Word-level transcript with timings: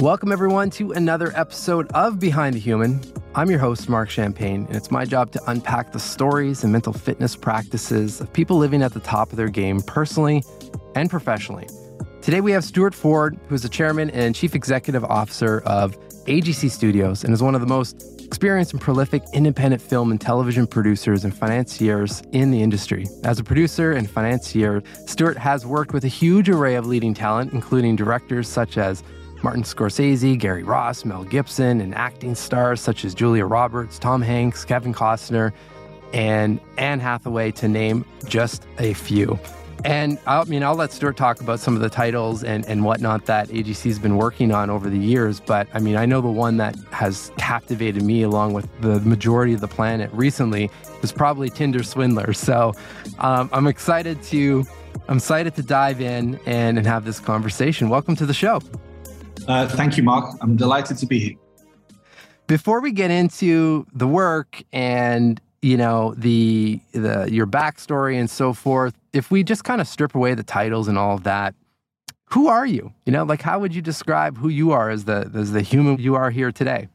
Welcome, 0.00 0.32
everyone, 0.32 0.70
to 0.70 0.90
another 0.90 1.32
episode 1.36 1.90
of 1.92 2.18
Behind 2.18 2.56
the 2.56 2.58
Human. 2.58 3.00
I'm 3.36 3.48
your 3.48 3.60
host, 3.60 3.88
Marc 3.88 4.10
Champagne, 4.10 4.66
and 4.66 4.76
it's 4.76 4.90
my 4.90 5.04
job 5.04 5.30
to 5.30 5.50
unpack 5.50 5.92
the 5.92 6.00
stories 6.00 6.64
and 6.64 6.72
mental 6.72 6.92
fitness 6.92 7.36
practices 7.36 8.20
of 8.20 8.30
people 8.32 8.58
living 8.58 8.82
at 8.82 8.92
the 8.92 8.98
top 8.98 9.30
of 9.30 9.36
their 9.36 9.48
game 9.48 9.80
personally 9.80 10.42
and 10.96 11.08
professionally. 11.08 11.68
Today, 12.22 12.40
we 12.40 12.50
have 12.50 12.64
Stuart 12.64 12.92
Ford, 12.92 13.38
who 13.48 13.54
is 13.54 13.62
the 13.62 13.68
chairman 13.68 14.10
and 14.10 14.34
chief 14.34 14.56
executive 14.56 15.04
officer 15.04 15.60
of 15.60 15.96
AGC 16.24 16.70
Studios 16.70 17.22
and 17.22 17.32
is 17.32 17.40
one 17.40 17.54
of 17.54 17.60
the 17.60 17.66
most 17.66 18.24
experienced 18.24 18.72
and 18.72 18.80
prolific 18.80 19.22
independent 19.32 19.80
film 19.80 20.10
and 20.10 20.20
television 20.20 20.66
producers 20.66 21.22
and 21.22 21.32
financiers 21.32 22.20
in 22.32 22.50
the 22.50 22.62
industry. 22.62 23.06
As 23.22 23.38
a 23.38 23.44
producer 23.44 23.92
and 23.92 24.10
financier, 24.10 24.82
Stuart 25.06 25.38
has 25.38 25.64
worked 25.64 25.92
with 25.92 26.04
a 26.04 26.08
huge 26.08 26.48
array 26.48 26.74
of 26.74 26.84
leading 26.84 27.14
talent, 27.14 27.52
including 27.52 27.94
directors 27.94 28.48
such 28.48 28.76
as 28.76 29.04
Martin 29.44 29.62
Scorsese, 29.62 30.38
Gary 30.38 30.62
Ross, 30.62 31.04
Mel 31.04 31.22
Gibson, 31.22 31.82
and 31.82 31.94
acting 31.94 32.34
stars 32.34 32.80
such 32.80 33.04
as 33.04 33.14
Julia 33.14 33.44
Roberts, 33.44 33.98
Tom 33.98 34.22
Hanks, 34.22 34.64
Kevin 34.64 34.94
Costner, 34.94 35.52
and 36.14 36.58
Anne 36.78 36.98
Hathaway, 36.98 37.50
to 37.52 37.68
name 37.68 38.06
just 38.26 38.66
a 38.78 38.94
few. 38.94 39.38
And 39.84 40.18
I 40.26 40.42
mean, 40.44 40.62
I'll 40.62 40.76
let 40.76 40.92
Stuart 40.92 41.18
talk 41.18 41.42
about 41.42 41.60
some 41.60 41.76
of 41.76 41.82
the 41.82 41.90
titles 41.90 42.42
and, 42.42 42.66
and 42.66 42.86
whatnot 42.86 43.26
that 43.26 43.48
AGC's 43.48 43.98
been 43.98 44.16
working 44.16 44.50
on 44.50 44.70
over 44.70 44.88
the 44.88 44.98
years. 44.98 45.40
But 45.40 45.68
I 45.74 45.78
mean, 45.78 45.96
I 45.96 46.06
know 46.06 46.22
the 46.22 46.28
one 46.28 46.56
that 46.56 46.74
has 46.90 47.30
captivated 47.36 48.02
me 48.02 48.22
along 48.22 48.54
with 48.54 48.66
the 48.80 48.98
majority 49.00 49.52
of 49.52 49.60
the 49.60 49.68
planet 49.68 50.10
recently 50.14 50.70
was 51.02 51.12
probably 51.12 51.50
Tinder 51.50 51.82
Swindler. 51.82 52.32
So 52.32 52.72
um, 53.18 53.50
I'm 53.52 53.66
excited 53.66 54.22
to 54.22 54.64
I'm 55.06 55.18
excited 55.18 55.54
to 55.56 55.62
dive 55.62 56.00
in 56.00 56.40
and, 56.46 56.78
and 56.78 56.86
have 56.86 57.04
this 57.04 57.20
conversation. 57.20 57.90
Welcome 57.90 58.16
to 58.16 58.24
the 58.24 58.32
show. 58.32 58.62
Uh, 59.46 59.68
thank 59.68 59.96
you, 59.96 60.02
Marc. 60.02 60.36
I'm 60.40 60.56
delighted 60.56 60.98
to 60.98 61.06
be 61.06 61.18
here. 61.18 61.34
Before 62.46 62.80
we 62.80 62.92
get 62.92 63.10
into 63.10 63.86
the 63.94 64.06
work 64.06 64.62
and 64.72 65.40
you 65.62 65.76
know 65.76 66.14
the 66.18 66.80
the 66.92 67.28
your 67.30 67.46
backstory 67.46 68.18
and 68.18 68.28
so 68.28 68.52
forth, 68.52 68.94
if 69.12 69.30
we 69.30 69.42
just 69.42 69.64
kind 69.64 69.80
of 69.80 69.88
strip 69.88 70.14
away 70.14 70.34
the 70.34 70.42
titles 70.42 70.88
and 70.88 70.98
all 70.98 71.14
of 71.14 71.24
that, 71.24 71.54
who 72.26 72.48
are 72.48 72.66
you? 72.66 72.92
You 73.06 73.12
know, 73.12 73.24
like 73.24 73.42
how 73.42 73.58
would 73.60 73.74
you 73.74 73.80
describe 73.80 74.36
who 74.36 74.48
you 74.48 74.72
are 74.72 74.90
as 74.90 75.04
the 75.04 75.30
as 75.34 75.52
the 75.52 75.62
human 75.62 75.98
you 75.98 76.14
are 76.14 76.30
here 76.30 76.52
today? 76.52 76.88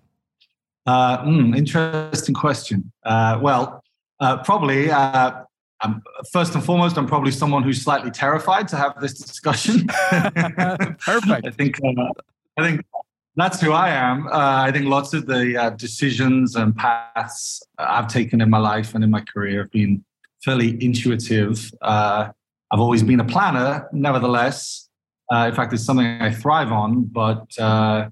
Uh, 0.86 1.24
mm, 1.24 1.58
interesting 1.58 2.36
question. 2.36 2.92
Uh, 3.04 3.40
well, 3.42 3.84
uh, 4.20 4.38
probably 4.44 4.92
uh, 4.92 5.44
I'm, 5.82 6.02
first 6.32 6.56
and 6.56 6.64
foremost, 6.64 6.98
I'm 6.98 7.08
probably 7.08 7.32
someone 7.32 7.64
who's 7.64 7.82
slightly 7.82 8.12
terrified 8.12 8.68
to 8.70 8.76
have 8.76 9.00
this 9.00 9.14
discussion. 9.14 9.88
Perfect. 11.00 11.48
I 11.48 11.52
think 11.52 11.78
uh, 11.84 12.12
I 12.58 12.68
think 12.68 12.86
that's 13.36 13.62
who 13.62 13.72
I 13.72 13.90
am. 13.90 14.28
Uh, 14.28 14.64
I 14.68 14.72
think 14.72 14.86
lots 14.88 15.14
of 15.14 15.26
the 15.26 15.58
uh, 15.58 15.70
decisions 15.72 16.56
and 16.56 16.76
paths 16.76 17.62
I've 17.78 18.08
taken 18.08 18.42
in 18.42 18.50
my 18.50 18.58
life 18.58 18.96
and 18.96 19.04
in 19.04 19.10
my 19.10 19.22
career 19.22 19.62
have 19.62 19.72
been 19.72 20.04
fairly 20.44 20.82
intuitive. 20.84 21.72
Uh, 21.82 22.30
I've 22.72 22.80
always 22.80 23.04
been 23.04 23.20
a 23.20 23.26
planner, 23.26 23.88
nevertheless. 23.94 24.90
Uh, 25.32 25.48
in 25.50 25.56
fact, 25.56 25.74
it's 25.74 25.86
something 25.86 26.06
I 26.06 26.32
thrive 26.32 26.72
on, 26.72 27.04
but 27.06 27.46
uh, 27.60 28.10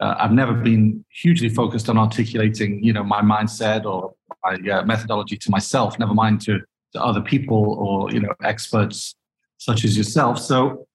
uh, 0.00 0.14
I've 0.18 0.32
never 0.32 0.54
been 0.54 1.04
hugely 1.10 1.48
focused 1.48 1.88
on 1.88 1.98
articulating, 1.98 2.82
you 2.82 2.92
know, 2.92 3.02
my 3.02 3.20
mindset 3.20 3.84
or 3.84 4.14
my 4.44 4.82
methodology 4.84 5.36
to 5.36 5.50
myself. 5.50 5.98
Never 5.98 6.14
mind 6.14 6.40
to, 6.42 6.60
to 6.96 7.02
other 7.02 7.20
people 7.20 7.62
or 7.84 8.10
you 8.10 8.20
know 8.20 8.34
experts 8.42 9.14
such 9.58 9.84
as 9.84 9.96
yourself. 9.96 10.38
So 10.38 10.86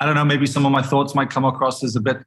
I 0.00 0.06
don't 0.06 0.14
know, 0.14 0.24
maybe 0.24 0.46
some 0.46 0.66
of 0.66 0.72
my 0.72 0.82
thoughts 0.82 1.14
might 1.14 1.30
come 1.30 1.44
across 1.44 1.82
as 1.82 1.96
a 1.96 2.00
bit 2.00 2.18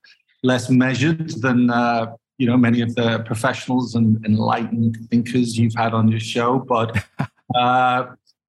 less 0.43 0.69
measured 0.69 1.29
than 1.41 1.69
uh, 1.69 2.13
you 2.37 2.47
know 2.47 2.57
many 2.57 2.81
of 2.81 2.95
the 2.95 3.19
professionals 3.19 3.95
and 3.95 4.23
enlightened 4.25 4.97
thinkers 5.09 5.57
you've 5.57 5.75
had 5.75 5.93
on 5.93 6.07
your 6.07 6.19
show, 6.19 6.59
but 6.59 6.89
uh, 7.55 8.05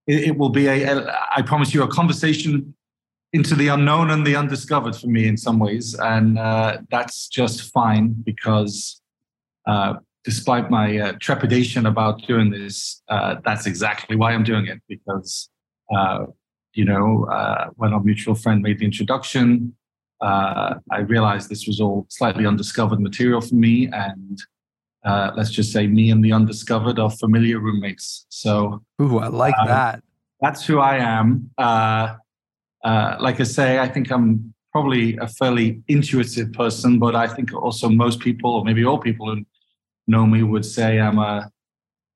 it, 0.06 0.28
it, 0.28 0.38
will 0.38 0.48
be 0.48 0.66
a, 0.66 0.98
a, 0.98 1.26
I 1.36 1.42
promise 1.42 1.74
you, 1.74 1.82
a 1.82 1.88
conversation 1.88 2.74
into 3.32 3.54
the 3.54 3.68
unknown 3.68 4.10
and 4.10 4.26
the 4.26 4.34
undiscovered 4.34 4.96
for 4.96 5.06
me 5.06 5.28
in 5.28 5.36
some 5.36 5.58
ways, 5.58 5.94
and 5.94 6.38
uh, 6.38 6.78
that's 6.90 7.28
just 7.28 7.70
fine 7.72 8.14
because. 8.24 9.00
Uh, 9.66 9.94
despite 10.24 10.70
my 10.70 10.98
uh, 10.98 11.12
trepidation 11.20 11.86
about 11.86 12.22
doing 12.26 12.50
this, 12.50 13.02
uh, 13.08 13.36
that's 13.44 13.66
exactly 13.66 14.16
why 14.16 14.32
I'm 14.32 14.44
doing 14.44 14.66
it 14.66 14.80
because 14.88 15.48
you 16.74 16.84
know, 16.84 17.26
uh, 17.30 17.66
when 17.76 17.92
our 17.92 18.02
mutual 18.02 18.34
friend 18.34 18.62
made 18.62 18.78
the 18.78 18.84
introduction, 18.84 19.74
uh, 20.20 20.74
I 20.90 21.00
realized 21.00 21.48
this 21.48 21.66
was 21.66 21.80
all 21.80 22.06
slightly 22.08 22.46
undiscovered 22.46 23.00
material 23.00 23.40
for 23.40 23.54
me. 23.54 23.88
And 23.92 24.38
uh, 25.04 25.32
let's 25.36 25.50
just 25.50 25.72
say 25.72 25.86
me 25.86 26.10
and 26.10 26.24
the 26.24 26.32
undiscovered 26.32 26.98
are 26.98 27.10
familiar 27.10 27.58
roommates. 27.58 28.26
So, 28.28 28.82
ooh, 29.00 29.18
I 29.18 29.28
like 29.28 29.54
um, 29.58 29.68
that. 29.68 30.02
That's 30.40 30.64
who 30.64 30.78
I 30.78 30.96
am. 30.98 31.50
Uh, 31.58 32.16
uh, 32.84 33.16
like 33.20 33.40
I 33.40 33.44
say, 33.44 33.78
I 33.78 33.88
think 33.88 34.10
I'm 34.10 34.54
probably 34.72 35.16
a 35.16 35.26
fairly 35.26 35.82
intuitive 35.88 36.52
person, 36.52 36.98
but 36.98 37.14
I 37.14 37.26
think 37.26 37.52
also 37.52 37.88
most 37.88 38.20
people, 38.20 38.52
or 38.52 38.64
maybe 38.64 38.84
all 38.84 38.98
people 38.98 39.36
me, 40.26 40.42
would 40.42 40.64
say 40.64 41.00
I'm 41.00 41.18
a 41.18 41.50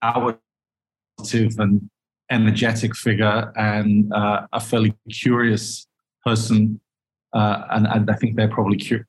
outward 0.03 0.39
and 1.59 1.89
energetic 2.31 2.97
figure 2.97 3.53
and 3.57 4.13
uh, 4.13 4.47
a 4.53 4.61
fairly 4.61 4.95
curious 5.11 5.87
person. 6.25 6.81
Uh, 7.33 7.65
and, 7.71 7.87
and, 7.87 8.11
I 8.11 8.15
think 8.15 8.37
they're 8.37 8.49
probably 8.49 8.79
cu- 8.79 9.05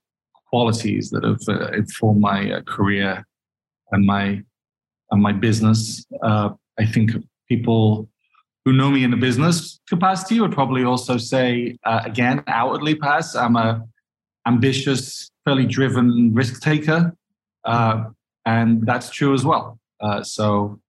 qualities 0.50 1.10
that 1.12 1.24
have 1.24 1.42
uh, 1.48 1.72
informed 1.72 2.22
my 2.22 2.52
uh, 2.52 2.62
career 2.62 3.26
and 3.92 4.06
my 4.06 4.42
and 5.12 5.22
my 5.22 5.32
business. 5.32 6.06
Uh, 6.24 6.50
I 6.80 6.86
think 6.86 7.12
people 7.48 8.10
who 8.64 8.74
know 8.74 8.90
me 8.90 9.04
in 9.04 9.14
a 9.14 9.18
business 9.18 9.80
capacity 9.88 10.40
would 10.40 10.52
probably 10.52 10.84
also 10.84 11.18
say, 11.18 11.78
uh, 11.86 12.02
again, 12.04 12.44
outwardly, 12.48 12.96
perhaps 12.96 13.36
I'm 13.36 13.56
a 13.56 13.86
ambitious, 14.48 15.30
fairly 15.44 15.66
driven 15.66 16.34
risk 16.34 16.62
taker, 16.62 17.16
and 18.46 18.86
that's 18.86 19.10
true 19.10 19.34
as 19.34 19.46
well. 19.46 19.80
so 20.24 20.80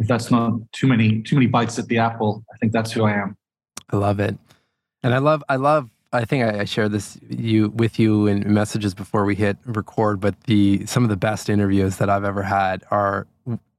if 0.00 0.08
that's 0.08 0.30
not 0.30 0.54
too 0.72 0.86
many 0.86 1.22
too 1.22 1.36
many 1.36 1.46
bites 1.46 1.78
at 1.78 1.86
the 1.86 1.98
apple, 1.98 2.42
I 2.52 2.56
think 2.56 2.72
that's 2.72 2.90
who 2.90 3.04
I 3.04 3.12
am. 3.12 3.36
I 3.90 3.96
love 3.96 4.18
it, 4.18 4.36
and 5.02 5.14
I 5.14 5.18
love 5.18 5.44
I 5.48 5.56
love. 5.56 5.90
I 6.12 6.24
think 6.24 6.42
I, 6.42 6.60
I 6.60 6.64
shared 6.64 6.90
this 6.90 7.18
you 7.28 7.68
with 7.68 7.98
you 7.98 8.26
in 8.26 8.52
messages 8.52 8.94
before 8.94 9.24
we 9.24 9.34
hit 9.34 9.58
record, 9.64 10.18
but 10.20 10.40
the 10.44 10.84
some 10.86 11.04
of 11.04 11.10
the 11.10 11.16
best 11.16 11.48
interviews 11.48 11.96
that 11.96 12.08
I've 12.08 12.24
ever 12.24 12.42
had 12.42 12.82
are 12.90 13.26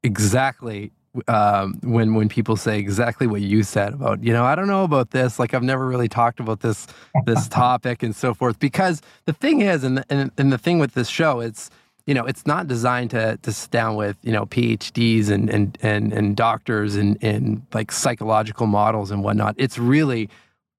exactly 0.03 0.92
um, 1.28 1.80
when 1.84 2.14
when 2.14 2.30
people 2.30 2.56
say 2.56 2.80
exactly 2.80 3.28
what 3.28 3.42
you 3.42 3.64
said 3.64 3.94
about 3.94 4.24
you 4.24 4.32
know 4.32 4.46
I 4.46 4.56
don't 4.56 4.68
know 4.68 4.84
about 4.84 5.12
this 5.12 5.40
like 5.40 5.53
I've 5.53 5.64
never 5.64 5.86
really 5.86 6.08
talked 6.08 6.40
about 6.40 6.62
this 6.62 6.88
this 7.26 7.48
topic 7.50 8.02
and 8.02 8.16
so 8.16 8.34
forth 8.34 8.59
because 8.59 9.02
the 9.26 9.34
thing 9.34 9.62
is 9.62 9.84
and 9.84 10.06
and, 10.09 10.32
and 10.38 10.53
the 10.53 10.58
thing 10.58 10.80
with 10.80 10.94
this 10.94 11.09
show 11.09 11.42
it's 11.42 11.70
you 12.06 12.14
know, 12.14 12.26
it's 12.26 12.46
not 12.46 12.68
designed 12.68 13.12
to 13.12 13.38
to 13.42 13.52
sit 13.52 13.72
down 13.72 13.96
with 13.96 14.18
you 14.24 14.32
know 14.32 14.46
PhDs 14.46 15.30
and 15.30 15.50
and 15.50 15.78
and 15.82 16.14
and 16.14 16.36
doctors 16.36 16.96
and 16.96 17.18
and 17.22 17.62
like 17.74 17.92
psychological 17.92 18.68
models 18.68 19.12
and 19.12 19.24
whatnot. 19.24 19.56
It's 19.58 19.78
really 19.78 20.30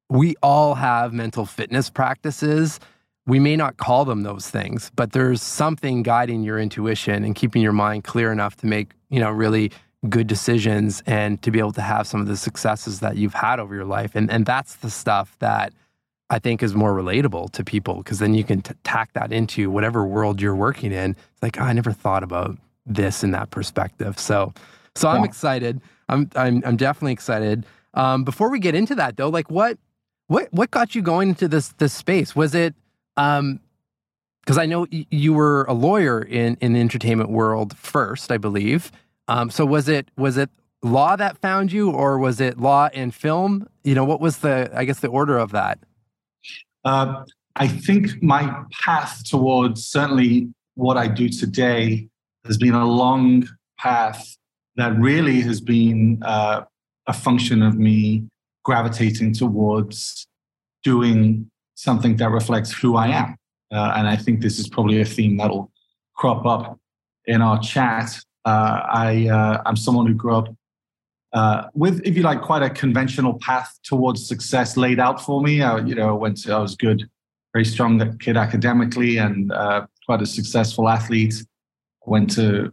we 0.09 0.34
all 0.43 0.75
have 0.75 1.12
mental 1.12 1.47
fitness 1.47 1.91
practices. 1.91 2.81
We 3.27 3.38
may 3.38 3.56
not 3.56 3.77
call 3.77 4.05
them 4.05 4.25
those 4.25 4.50
things, 4.50 4.91
but 4.97 5.12
there's 5.12 5.41
something 5.41 6.03
guiding 6.03 6.43
your 6.43 6.59
intuition 6.59 7.25
and 7.25 7.34
keeping 7.34 7.62
your 7.62 7.72
mind 7.72 8.04
clear 8.04 8.33
enough 8.33 8.56
to 8.56 8.66
make 8.66 8.93
you 9.10 9.21
know 9.21 9.31
really 9.31 9.71
good 10.09 10.27
decisions 10.27 11.03
and 11.07 11.41
to 11.42 11.53
be 11.53 11.60
able 11.60 11.72
to 11.72 11.83
have 11.83 12.09
some 12.09 12.21
of 12.21 12.27
the 12.27 12.36
successes 12.36 12.98
that 12.98 13.16
you've 13.16 13.34
had 13.34 13.60
over 13.60 13.75
your 13.75 13.84
life. 13.84 14.15
And 14.15 14.30
and 14.30 14.45
that's 14.45 14.77
the 14.77 14.91
stuff 14.91 15.36
that 15.39 15.72
I 16.32 16.38
think 16.38 16.62
is 16.62 16.74
more 16.74 16.94
relatable 16.94 17.52
to 17.52 17.62
people 17.62 17.96
because 17.98 18.18
then 18.18 18.32
you 18.32 18.42
can 18.42 18.62
t- 18.62 18.74
tack 18.84 19.12
that 19.12 19.32
into 19.32 19.70
whatever 19.70 20.06
world 20.06 20.40
you're 20.40 20.56
working 20.56 20.90
in. 20.90 21.10
It's 21.10 21.42
like 21.42 21.60
oh, 21.60 21.64
I 21.64 21.74
never 21.74 21.92
thought 21.92 22.22
about 22.22 22.56
this 22.86 23.22
in 23.22 23.32
that 23.32 23.50
perspective. 23.50 24.18
So, 24.18 24.54
so 24.94 25.08
yeah. 25.08 25.18
I'm 25.18 25.24
excited. 25.24 25.82
I'm 26.08 26.30
I'm 26.34 26.62
I'm 26.64 26.76
definitely 26.76 27.12
excited. 27.12 27.66
Um, 27.92 28.24
before 28.24 28.50
we 28.50 28.58
get 28.60 28.74
into 28.74 28.94
that 28.94 29.18
though, 29.18 29.28
like 29.28 29.50
what 29.50 29.76
what 30.28 30.48
what 30.52 30.70
got 30.70 30.94
you 30.94 31.02
going 31.02 31.28
into 31.28 31.48
this 31.48 31.68
this 31.76 31.92
space? 31.92 32.34
Was 32.34 32.54
it 32.54 32.74
um 33.18 33.60
because 34.40 34.56
I 34.56 34.64
know 34.64 34.86
y- 34.90 35.06
you 35.10 35.34
were 35.34 35.64
a 35.64 35.74
lawyer 35.74 36.22
in 36.22 36.56
in 36.62 36.72
the 36.72 36.80
entertainment 36.80 37.28
world 37.28 37.76
first, 37.76 38.32
I 38.32 38.38
believe. 38.38 38.90
Um, 39.28 39.50
so 39.50 39.66
was 39.66 39.86
it 39.86 40.10
was 40.16 40.38
it 40.38 40.48
law 40.82 41.14
that 41.14 41.36
found 41.36 41.72
you, 41.72 41.90
or 41.90 42.18
was 42.18 42.40
it 42.40 42.58
law 42.58 42.88
and 42.94 43.14
film? 43.14 43.68
You 43.84 43.94
know, 43.94 44.04
what 44.04 44.20
was 44.20 44.38
the 44.38 44.70
I 44.74 44.86
guess 44.86 45.00
the 45.00 45.08
order 45.08 45.36
of 45.36 45.52
that? 45.52 45.78
Uh, 46.84 47.24
I 47.56 47.68
think 47.68 48.22
my 48.22 48.64
path 48.82 49.24
towards 49.24 49.86
certainly 49.86 50.48
what 50.74 50.96
I 50.96 51.06
do 51.06 51.28
today 51.28 52.08
has 52.46 52.56
been 52.56 52.74
a 52.74 52.86
long 52.86 53.46
path 53.78 54.36
that 54.76 54.98
really 54.98 55.40
has 55.42 55.60
been 55.60 56.22
uh, 56.24 56.62
a 57.06 57.12
function 57.12 57.62
of 57.62 57.78
me 57.78 58.24
gravitating 58.64 59.34
towards 59.34 60.26
doing 60.82 61.50
something 61.74 62.16
that 62.16 62.30
reflects 62.30 62.72
who 62.72 62.96
I 62.96 63.08
am. 63.08 63.36
uh, 63.72 63.94
and 63.96 64.06
I 64.06 64.16
think 64.16 64.40
this 64.40 64.58
is 64.58 64.68
probably 64.68 65.00
a 65.00 65.04
theme 65.04 65.36
that'll 65.36 65.70
crop 66.14 66.46
up 66.46 66.78
in 67.26 67.40
our 67.42 67.58
chat. 67.58 68.18
Uh, 68.44 68.80
I 68.92 69.28
uh, 69.28 69.62
I'm 69.64 69.76
someone 69.76 70.06
who 70.06 70.14
grew 70.14 70.36
up 70.36 70.54
uh, 71.32 71.68
with, 71.74 72.00
if 72.04 72.16
you 72.16 72.22
like, 72.22 72.42
quite 72.42 72.62
a 72.62 72.70
conventional 72.70 73.34
path 73.38 73.78
towards 73.82 74.26
success 74.26 74.76
laid 74.76 75.00
out 75.00 75.20
for 75.20 75.40
me. 75.42 75.62
I, 75.62 75.78
you 75.78 75.94
know, 75.94 76.14
went 76.14 76.38
to, 76.42 76.54
I 76.54 76.58
was 76.58 76.76
good, 76.76 77.08
very 77.52 77.64
strong 77.64 78.18
kid 78.18 78.36
academically, 78.36 79.18
and 79.18 79.50
uh, 79.52 79.86
quite 80.06 80.22
a 80.22 80.26
successful 80.26 80.88
athlete. 80.88 81.34
I 82.06 82.10
went 82.10 82.30
to 82.34 82.72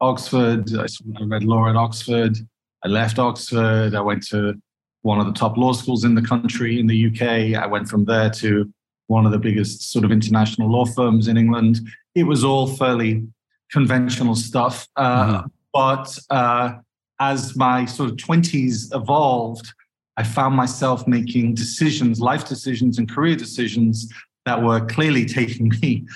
Oxford. 0.00 0.70
I 0.74 0.86
read 1.24 1.44
law 1.44 1.68
at 1.68 1.76
Oxford. 1.76 2.38
I 2.84 2.88
left 2.88 3.18
Oxford. 3.18 3.94
I 3.94 4.00
went 4.00 4.26
to 4.28 4.54
one 5.02 5.20
of 5.20 5.26
the 5.26 5.32
top 5.32 5.56
law 5.56 5.72
schools 5.72 6.04
in 6.04 6.14
the 6.14 6.22
country 6.22 6.80
in 6.80 6.86
the 6.86 7.06
UK. 7.06 7.60
I 7.60 7.66
went 7.66 7.88
from 7.88 8.04
there 8.04 8.30
to 8.30 8.72
one 9.08 9.26
of 9.26 9.32
the 9.32 9.38
biggest 9.38 9.90
sort 9.90 10.04
of 10.04 10.12
international 10.12 10.70
law 10.70 10.84
firms 10.84 11.28
in 11.28 11.36
England. 11.36 11.80
It 12.14 12.24
was 12.24 12.44
all 12.44 12.66
fairly 12.66 13.26
conventional 13.70 14.34
stuff. 14.34 14.86
Uh, 14.96 15.24
mm-hmm. 15.24 15.46
But 15.72 16.18
uh, 16.30 16.72
as 17.20 17.56
my 17.56 17.84
sort 17.84 18.10
of 18.10 18.16
20s 18.16 18.94
evolved, 18.94 19.72
I 20.16 20.22
found 20.22 20.56
myself 20.56 21.06
making 21.06 21.54
decisions, 21.54 22.20
life 22.20 22.48
decisions 22.48 22.98
and 22.98 23.08
career 23.08 23.36
decisions 23.36 24.12
that 24.46 24.62
were 24.62 24.84
clearly 24.86 25.24
taking 25.24 25.72
me 25.82 26.06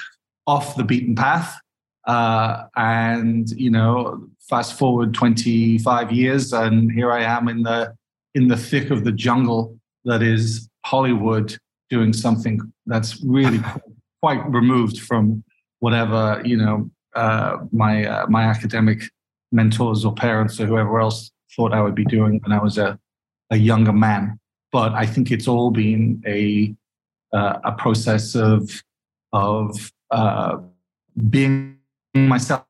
off 0.47 0.77
the 0.77 0.85
beaten 0.85 1.15
path. 1.15 1.59
Uh, 2.07 2.65
and, 2.77 3.51
you 3.51 3.71
know, 3.71 4.27
fast 4.49 4.77
forward 4.77 5.15
25 5.15 6.11
years, 6.11 6.53
and 6.53 6.91
here 6.91 7.13
I 7.13 7.23
am 7.23 7.49
in 7.49 7.63
the 7.63 7.95
in 8.35 8.49
the 8.49 8.57
thick 8.57 8.91
of 8.91 9.05
the 9.05 9.13
jungle 9.13 9.79
that 10.05 10.23
is 10.23 10.69
Hollywood 10.85 11.57
doing 11.91 12.13
something 12.13 12.61
that's 12.87 13.23
really 13.23 13.61
quite 14.23 14.43
removed 14.51 14.99
from 15.01 15.45
whatever 15.81 16.41
you 16.45 16.57
know 16.57 16.91
uh, 17.15 17.59
my 17.73 18.05
uh, 18.07 18.27
my 18.29 18.45
academic 18.45 19.03
mentors 19.53 20.05
or 20.05 20.15
parents 20.15 20.61
or 20.61 20.67
whoever 20.67 21.01
else 21.01 21.31
thought 21.55 21.73
I 21.73 21.83
would 21.83 21.95
be 21.95 22.05
doing 22.05 22.41
when 22.43 22.53
I 22.53 22.63
was 22.63 22.79
a, 22.79 22.99
a 23.51 23.57
younger 23.57 23.93
man. 23.93 24.39
But 24.71 24.93
I 24.93 25.07
think 25.07 25.31
it's 25.31 25.47
all 25.47 25.71
been 25.71 26.23
a 26.27 26.75
uh, 27.33 27.59
a 27.65 27.73
process 27.73 28.35
of 28.35 28.83
of 29.33 29.93
uh, 30.11 30.59
being 31.31 31.79
myself 32.15 32.65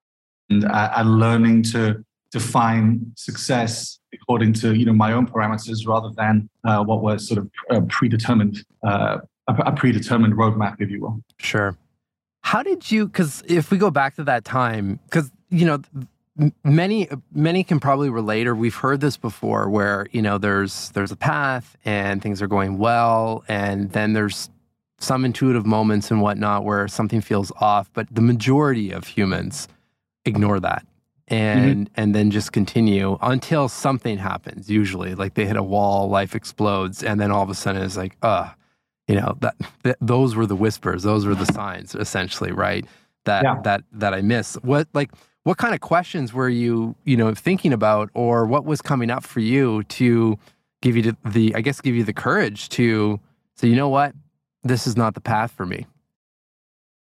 and, 0.50 0.64
uh, 0.64 1.02
learning 1.04 1.62
to 1.62 2.04
define 2.30 3.12
success 3.16 3.98
according 4.14 4.52
to 4.52 4.74
you 4.74 4.84
know 4.84 4.92
my 4.92 5.12
own 5.12 5.26
parameters 5.26 5.86
rather 5.86 6.10
than 6.16 6.48
uh, 6.64 6.82
what 6.82 7.02
was 7.02 7.26
sort 7.26 7.38
of 7.38 7.50
uh, 7.70 7.80
predetermined 7.88 8.64
uh, 8.84 9.18
a 9.48 9.72
predetermined 9.72 10.34
roadmap, 10.34 10.76
if 10.80 10.90
you 10.90 11.00
will. 11.00 11.22
Sure. 11.38 11.76
How 12.42 12.62
did 12.62 12.90
you? 12.90 13.06
Because 13.06 13.42
if 13.46 13.70
we 13.70 13.78
go 13.78 13.90
back 13.90 14.16
to 14.16 14.24
that 14.24 14.44
time, 14.44 15.00
because 15.04 15.30
you 15.50 15.66
know 15.66 15.82
many 16.64 17.08
many 17.32 17.62
can 17.62 17.78
probably 17.78 18.08
relate 18.08 18.46
or 18.46 18.54
we've 18.54 18.76
heard 18.76 19.00
this 19.00 19.16
before 19.16 19.68
where 19.68 20.06
you 20.12 20.22
know 20.22 20.38
there's 20.38 20.90
there's 20.90 21.12
a 21.12 21.16
path 21.16 21.76
and 21.84 22.22
things 22.22 22.40
are 22.40 22.46
going 22.46 22.78
well 22.78 23.44
and 23.48 23.90
then 23.92 24.14
there's 24.14 24.48
some 24.98 25.24
intuitive 25.24 25.66
moments 25.66 26.10
and 26.10 26.22
whatnot 26.22 26.64
where 26.64 26.88
something 26.88 27.20
feels 27.20 27.52
off 27.60 27.90
but 27.92 28.06
the 28.10 28.22
majority 28.22 28.90
of 28.90 29.06
humans 29.06 29.68
ignore 30.24 30.58
that 30.58 30.86
and 31.28 31.88
mm-hmm. 31.88 32.00
and 32.00 32.14
then 32.14 32.30
just 32.30 32.52
continue 32.52 33.18
until 33.20 33.68
something 33.68 34.16
happens 34.16 34.70
usually 34.70 35.14
like 35.14 35.34
they 35.34 35.44
hit 35.44 35.56
a 35.56 35.62
wall 35.62 36.08
life 36.08 36.34
explodes 36.34 37.02
and 37.02 37.20
then 37.20 37.30
all 37.30 37.42
of 37.42 37.50
a 37.50 37.54
sudden 37.54 37.82
it's 37.82 37.96
like 37.96 38.16
uh 38.22 38.48
you 39.06 39.16
know 39.16 39.36
that, 39.40 39.54
that 39.82 39.98
those 40.00 40.34
were 40.34 40.46
the 40.46 40.56
whispers 40.56 41.02
those 41.02 41.26
were 41.26 41.34
the 41.34 41.46
signs 41.46 41.94
essentially 41.94 42.52
right 42.52 42.86
that 43.24 43.44
yeah. 43.44 43.60
that 43.64 43.82
that 43.92 44.14
i 44.14 44.22
miss 44.22 44.54
what 44.62 44.88
like 44.94 45.10
what 45.44 45.58
kind 45.58 45.74
of 45.74 45.80
questions 45.80 46.32
were 46.32 46.48
you 46.48 46.94
you 47.04 47.16
know 47.16 47.34
thinking 47.34 47.72
about 47.72 48.10
or 48.14 48.46
what 48.46 48.64
was 48.64 48.80
coming 48.82 49.10
up 49.10 49.24
for 49.24 49.40
you 49.40 49.82
to 49.84 50.38
give 50.80 50.96
you 50.96 51.16
the 51.24 51.54
i 51.54 51.60
guess 51.60 51.80
give 51.80 51.94
you 51.94 52.04
the 52.04 52.12
courage 52.12 52.68
to 52.68 53.20
say 53.56 53.68
you 53.68 53.76
know 53.76 53.88
what? 53.88 54.14
This 54.64 54.86
is 54.86 54.96
not 54.96 55.14
the 55.14 55.20
path 55.20 55.50
for 55.50 55.66
me. 55.66 55.86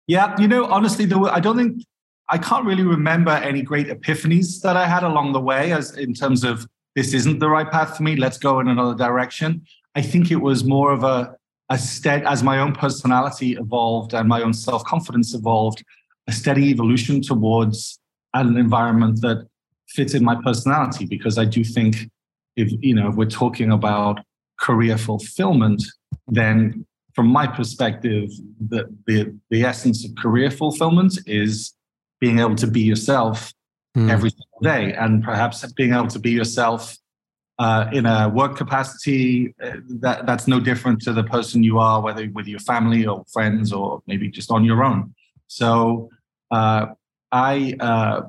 Yeah 0.07 0.39
you 0.39 0.47
know 0.47 0.65
honestly 0.65 1.05
there 1.05 1.19
were, 1.19 1.31
i 1.31 1.39
don't 1.39 1.57
think 1.57 1.83
i 2.29 2.37
can't 2.37 2.65
really 2.65 2.83
remember 2.83 3.31
any 3.31 3.61
great 3.61 3.87
epiphanies 3.87 4.61
that 4.61 4.75
i 4.77 4.87
had 4.87 5.03
along 5.03 5.33
the 5.33 5.39
way 5.39 5.73
as 5.73 5.97
in 5.97 6.13
terms 6.13 6.43
of 6.43 6.65
this 6.95 7.13
isn't 7.13 7.39
the 7.39 7.49
right 7.49 7.69
path 7.69 7.95
for 7.95 8.03
me. 8.03 8.15
Let's 8.15 8.37
go 8.37 8.59
in 8.59 8.67
another 8.67 8.95
direction. 8.95 9.65
I 9.95 10.01
think 10.01 10.31
it 10.31 10.37
was 10.37 10.63
more 10.63 10.91
of 10.91 11.03
a 11.03 11.35
a 11.69 11.77
stead 11.77 12.25
as 12.25 12.43
my 12.43 12.59
own 12.59 12.73
personality 12.73 13.53
evolved 13.53 14.13
and 14.13 14.27
my 14.27 14.41
own 14.41 14.51
self-confidence 14.51 15.33
evolved 15.33 15.81
a 16.27 16.31
steady 16.33 16.65
evolution 16.65 17.21
towards 17.21 17.97
an 18.33 18.57
environment 18.57 19.21
that 19.21 19.47
fits 19.87 20.13
in 20.13 20.23
my 20.23 20.35
personality 20.41 21.05
because 21.05 21.37
I 21.37 21.45
do 21.45 21.63
think 21.63 22.09
if 22.55 22.71
you 22.81 22.95
know 22.95 23.09
if 23.09 23.15
we're 23.15 23.25
talking 23.25 23.71
about 23.71 24.19
career 24.59 24.97
fulfillment, 24.97 25.83
then 26.27 26.85
from 27.13 27.27
my 27.27 27.47
perspective, 27.47 28.29
the 28.69 28.89
the, 29.07 29.37
the 29.49 29.63
essence 29.63 30.05
of 30.05 30.15
career 30.15 30.51
fulfillment 30.51 31.19
is 31.25 31.73
being 32.19 32.39
able 32.39 32.55
to 32.55 32.67
be 32.67 32.81
yourself 32.81 33.53
mm. 33.97 34.09
every 34.09 34.29
single 34.29 34.59
day, 34.61 34.93
and 34.93 35.23
perhaps 35.23 35.69
being 35.73 35.93
able 35.93 36.07
to 36.07 36.19
be 36.19 36.31
yourself 36.31 36.97
uh, 37.59 37.87
in 37.91 38.05
a 38.05 38.29
work 38.29 38.55
capacity 38.55 39.53
uh, 39.63 39.77
that 39.99 40.25
that's 40.25 40.47
no 40.47 40.59
different 40.59 41.01
to 41.01 41.13
the 41.13 41.23
person 41.23 41.63
you 41.63 41.79
are, 41.79 42.01
whether 42.01 42.29
with 42.33 42.47
your 42.47 42.59
family 42.59 43.05
or 43.05 43.23
friends 43.31 43.71
or 43.73 44.01
maybe 44.07 44.29
just 44.29 44.51
on 44.51 44.63
your 44.63 44.83
own. 44.83 45.13
So 45.47 46.09
uh, 46.49 46.87
I, 47.31 47.75
uh, 47.79 48.21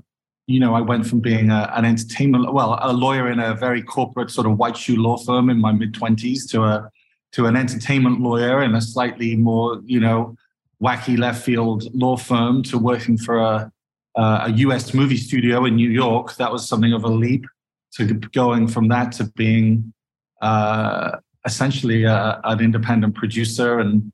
you 0.47 0.61
know, 0.61 0.75
I 0.75 0.81
went 0.81 1.07
from 1.07 1.21
being 1.21 1.51
a, 1.51 1.73
an 1.75 1.85
entertainment, 1.85 2.53
well, 2.53 2.79
a 2.81 2.93
lawyer 2.93 3.31
in 3.31 3.41
a 3.41 3.55
very 3.55 3.83
corporate 3.83 4.31
sort 4.31 4.47
of 4.47 4.59
white 4.59 4.77
shoe 4.77 4.97
law 4.97 5.17
firm 5.17 5.51
in 5.51 5.61
my 5.61 5.73
mid 5.73 5.95
twenties 5.95 6.47
to 6.53 6.63
a 6.63 6.91
to 7.33 7.47
an 7.47 7.57
entertainment 7.57 8.21
lawyer 8.21 8.63
in 8.63 8.75
a 8.75 8.81
slightly 8.81 9.37
more, 9.37 9.81
you 9.85 10.01
know, 10.01 10.37
wacky 10.83 11.19
left 11.19 11.43
field 11.43 11.85
law 11.95 12.17
firm 12.17 12.63
to 12.65 12.79
working 12.79 13.17
for 13.17 13.39
a 13.39 13.73
a 14.15 14.51
US 14.57 14.93
movie 14.93 15.17
studio 15.17 15.65
in 15.65 15.77
New 15.77 15.89
York. 15.89 16.37
That 16.37 16.53
was 16.53 16.69
something 16.69 16.93
of 16.93 17.05
a 17.05 17.09
leap 17.09 17.47
to 17.93 18.05
going 18.05 18.69
from 18.69 18.89
that 18.89 19.13
to 19.13 19.25
being 19.37 19.93
uh, 20.41 21.19
essentially 21.45 22.05
a, 22.05 22.41
an 22.45 22.61
independent 22.61 23.15
producer 23.15 23.79
and 23.79 24.13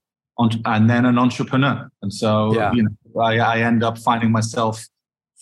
and 0.65 0.89
then 0.89 1.05
an 1.05 1.19
entrepreneur. 1.19 1.91
And 2.01 2.15
so, 2.15 2.55
yeah. 2.55 2.73
you 2.73 2.85
know, 2.85 2.91
I, 3.19 3.39
I 3.39 3.59
end 3.61 3.83
up 3.83 3.99
finding 3.99 4.31
myself 4.31 4.87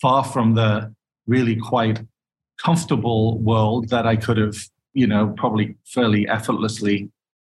far 0.01 0.23
from 0.23 0.55
the 0.55 0.93
really 1.25 1.55
quite 1.55 2.01
comfortable 2.63 3.39
world 3.39 3.89
that 3.89 4.05
I 4.05 4.15
could 4.15 4.37
have, 4.37 4.57
you 4.93 5.07
know, 5.07 5.33
probably 5.37 5.75
fairly 5.85 6.27
effortlessly 6.27 7.09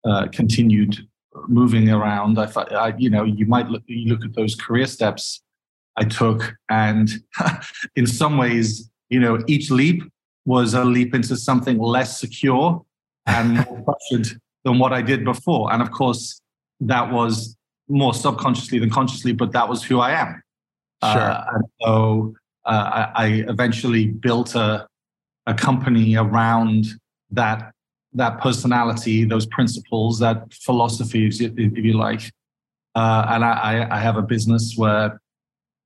uh, 0.05 0.27
continued 0.31 1.07
moving 1.47 1.89
around. 1.89 2.39
I 2.39 2.45
I, 2.71 2.93
you 2.97 3.09
know, 3.09 3.23
you 3.23 3.45
might 3.45 3.69
look, 3.69 3.83
you 3.85 4.11
look 4.13 4.25
at 4.25 4.35
those 4.35 4.55
career 4.55 4.87
steps 4.87 5.41
I 5.97 6.03
took, 6.03 6.55
and 6.69 7.09
in 7.95 8.07
some 8.07 8.37
ways, 8.37 8.89
you 9.09 9.19
know, 9.19 9.39
each 9.47 9.71
leap 9.71 10.03
was 10.45 10.73
a 10.73 10.85
leap 10.85 11.13
into 11.13 11.35
something 11.35 11.77
less 11.79 12.19
secure 12.19 12.85
and 13.25 13.55
more 13.65 13.83
structured 14.09 14.39
than 14.63 14.79
what 14.79 14.93
I 14.93 15.01
did 15.01 15.25
before. 15.25 15.73
And 15.73 15.81
of 15.81 15.91
course, 15.91 16.39
that 16.79 17.11
was 17.11 17.57
more 17.89 18.13
subconsciously 18.13 18.79
than 18.79 18.89
consciously, 18.89 19.31
but 19.31 19.51
that 19.51 19.67
was 19.69 19.83
who 19.83 19.99
I 19.99 20.11
am. 20.11 20.41
Sure. 21.03 21.21
Uh, 21.21 21.45
and 21.53 21.63
so 21.81 22.35
uh, 22.65 23.09
I, 23.15 23.25
I, 23.25 23.27
eventually 23.47 24.07
built 24.07 24.55
a, 24.55 24.87
a 25.45 25.53
company 25.53 26.15
around 26.15 26.87
that 27.31 27.71
that 28.13 28.41
personality, 28.41 29.25
those 29.25 29.45
principles, 29.45 30.19
that 30.19 30.51
philosophy, 30.53 31.27
if, 31.27 31.39
if 31.39 31.77
you 31.77 31.93
like. 31.93 32.31
Uh, 32.95 33.25
and 33.29 33.45
I, 33.45 33.87
I 33.91 33.99
have 33.99 34.17
a 34.17 34.23
business 34.23 34.73
where, 34.75 35.21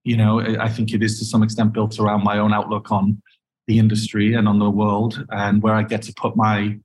you 0.06 0.16
know, 0.16 0.40
I 0.40 0.70
think 0.70 0.94
it 0.94 1.04
is 1.04 1.20
to 1.20 1.26
some 1.26 1.44
extent 1.44 1.74
built 1.74 2.00
around 2.00 2.24
my 2.24 2.38
own 2.38 2.54
outlook 2.54 2.90
on 2.92 3.22
the 3.68 3.80
industry 3.80 4.34
and 4.34 4.48
on 4.48 4.60
the 4.60 4.70
world, 4.70 5.26
and 5.32 5.62
where 5.62 5.74
I 5.74 5.84
get 5.84 6.04
to 6.04 6.14
put 6.14 6.36
my 6.38 6.80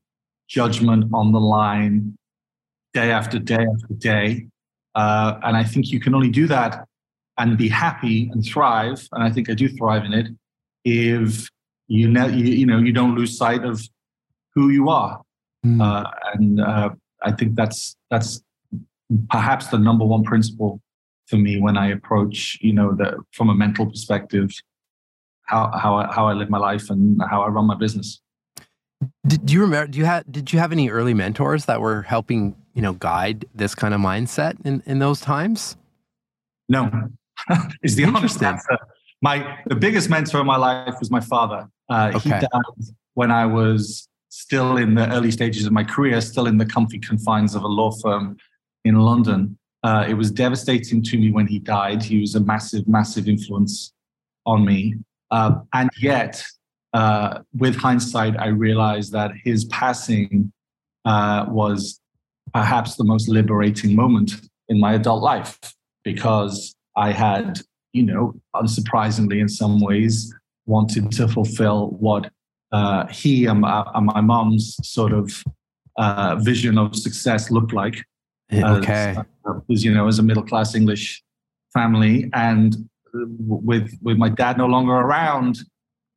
judgment 0.49 1.11
on 1.13 1.33
the 1.33 1.41
line 1.41 2.19
day 2.93 3.11
after 3.11 3.39
day 3.39 3.65
after 3.75 3.95
day. 3.95 4.47
Uh, 4.97 5.39
and 5.45 5.57
I 5.57 5.63
think 5.63 5.91
you 5.91 6.01
can 6.01 6.15
only 6.15 6.31
do 6.31 6.47
that 6.49 6.87
and 7.39 7.57
be 7.57 7.69
happy 7.69 8.31
and 8.33 8.45
thrive. 8.45 9.07
And 9.13 9.23
I 9.23 9.31
think 9.31 9.51
I 9.51 9.55
do 9.55 9.69
thrive 9.69 10.05
in 10.05 10.15
it 10.15 10.29
if 10.85 11.49
you 11.87 12.09
know 12.09 12.27
you, 12.27 12.45
you 12.45 12.67
know 12.67 12.79
you 12.79 12.93
don't 12.93 13.15
lose 13.15 13.37
sight 13.37 13.63
of 13.63 13.87
who 14.55 14.71
you 14.71 14.89
are. 14.89 15.21
Mm. 15.65 15.83
Uh, 15.83 16.11
and 16.33 16.61
uh, 16.61 16.91
I 17.23 17.33
think 17.33 17.55
that's 17.55 17.97
that's 18.11 18.41
perhaps 19.29 19.69
the 19.69 19.79
number 19.79 20.05
one 20.05 20.25
principle 20.25 20.81
for 21.27 21.37
me 21.37 21.61
when 21.61 21.77
I 21.77 21.91
approach 21.91 22.59
you 22.63 22.73
know 22.73 22.93
the 22.93 23.23
from 23.33 23.51
a 23.51 23.55
mental 23.55 23.87
perspective 23.87 24.51
how 25.43 25.71
how 25.79 25.97
I, 25.97 26.13
how 26.13 26.27
I 26.27 26.33
live 26.33 26.49
my 26.49 26.59
life 26.59 26.89
and 26.89 27.21
how 27.31 27.43
I 27.43 27.49
run 27.49 27.67
my 27.67 27.77
business. 27.77 28.21
Did, 29.27 29.45
do 29.45 29.53
you 29.53 29.61
remember? 29.61 29.91
Do 29.91 29.99
you 29.99 30.07
have? 30.07 30.25
Did 30.31 30.53
you 30.55 30.59
have 30.59 30.73
any 30.73 30.89
early 30.89 31.13
mentors 31.13 31.67
that 31.67 31.83
were 31.83 32.03
helping 32.03 32.57
you 32.77 32.83
know 32.83 32.93
guide 32.93 33.47
this 33.55 33.75
kind 33.75 33.95
of 33.95 34.01
mindset 34.01 34.55
in 34.65 34.83
in 34.87 35.01
those 35.01 35.21
times? 35.21 35.77
No, 36.69 36.91
is 37.83 37.97
the 37.97 38.05
honest 38.05 38.41
answer. 38.43 38.79
My 39.23 39.59
the 39.67 39.75
biggest 39.75 40.11
mentor 40.11 40.41
in 40.41 40.47
my 40.47 40.59
life 40.59 40.95
was 41.01 41.11
my 41.11 41.21
father. 41.21 41.69
Uh, 41.89 42.13
okay. 42.15 42.21
He 42.21 42.31
died 42.31 42.95
when 43.15 43.31
I 43.31 43.47
was 43.47 44.09
still 44.29 44.77
in 44.77 44.95
the 44.95 45.11
early 45.15 45.31
stages 45.31 45.65
of 45.65 45.73
my 45.73 45.83
career, 45.83 46.21
still 46.21 46.47
in 46.47 46.59
the 46.59 46.67
comfy 46.67 46.99
confines 46.99 47.55
of 47.55 47.63
a 47.63 47.67
law 47.67 47.91
firm 47.91 48.37
in 48.85 48.97
London. 48.97 49.59
Uh, 49.83 50.05
it 50.07 50.15
was 50.15 50.31
devastating 50.31 51.03
to 51.03 51.17
me 51.17 51.31
when 51.31 51.47
he 51.47 51.59
died. 51.59 52.03
He 52.03 52.21
was 52.21 52.35
a 52.35 52.41
massive, 52.41 52.87
massive 52.87 53.29
influence 53.29 53.95
on 54.45 54.65
me. 54.65 54.97
Uh, 55.31 55.61
and 55.73 55.89
yet, 56.03 56.45
uh, 56.93 57.41
with 57.57 57.77
hindsight, 57.77 58.39
I 58.39 58.49
realized 58.49 59.13
that 59.13 59.31
his 59.45 59.65
passing 59.67 60.53
uh, 61.05 61.47
was 61.49 62.01
perhaps 62.53 62.97
the 62.97 63.05
most 63.05 63.29
liberating 63.29 63.95
moment 63.95 64.33
in 64.69 64.81
my 64.81 64.95
adult 64.95 65.23
life 65.23 65.59
because 66.05 66.75
I 66.97 67.13
had, 67.13 67.61
you 67.93 68.03
know, 68.03 68.35
unsurprisingly 68.55 69.41
in 69.41 69.49
some 69.49 69.81
ways, 69.81 70.33
wanted 70.67 71.13
to 71.13 71.29
fulfill 71.29 71.91
what 71.91 72.31
uh, 72.73 73.07
he 73.07 73.47
and 73.47 73.61
my, 73.61 73.85
and 73.95 74.07
my 74.07 74.21
mom's 74.21 74.77
sort 74.83 75.13
of 75.13 75.45
uh, 75.99 76.37
vision 76.37 76.79
of 76.79 76.95
success 76.97 77.51
looked 77.51 77.73
like. 77.73 78.05
Okay. 78.53 79.17
As, 79.17 79.63
as 79.71 79.85
you 79.85 79.93
know, 79.93 80.07
as 80.07 80.19
a 80.19 80.23
middle 80.23 80.43
class 80.43 80.75
English 80.75 81.23
family, 81.73 82.31
and 82.33 82.89
with 83.13 83.97
with 84.03 84.17
my 84.17 84.29
dad 84.29 84.59
no 84.59 84.67
longer 84.67 84.93
around, 84.93 85.59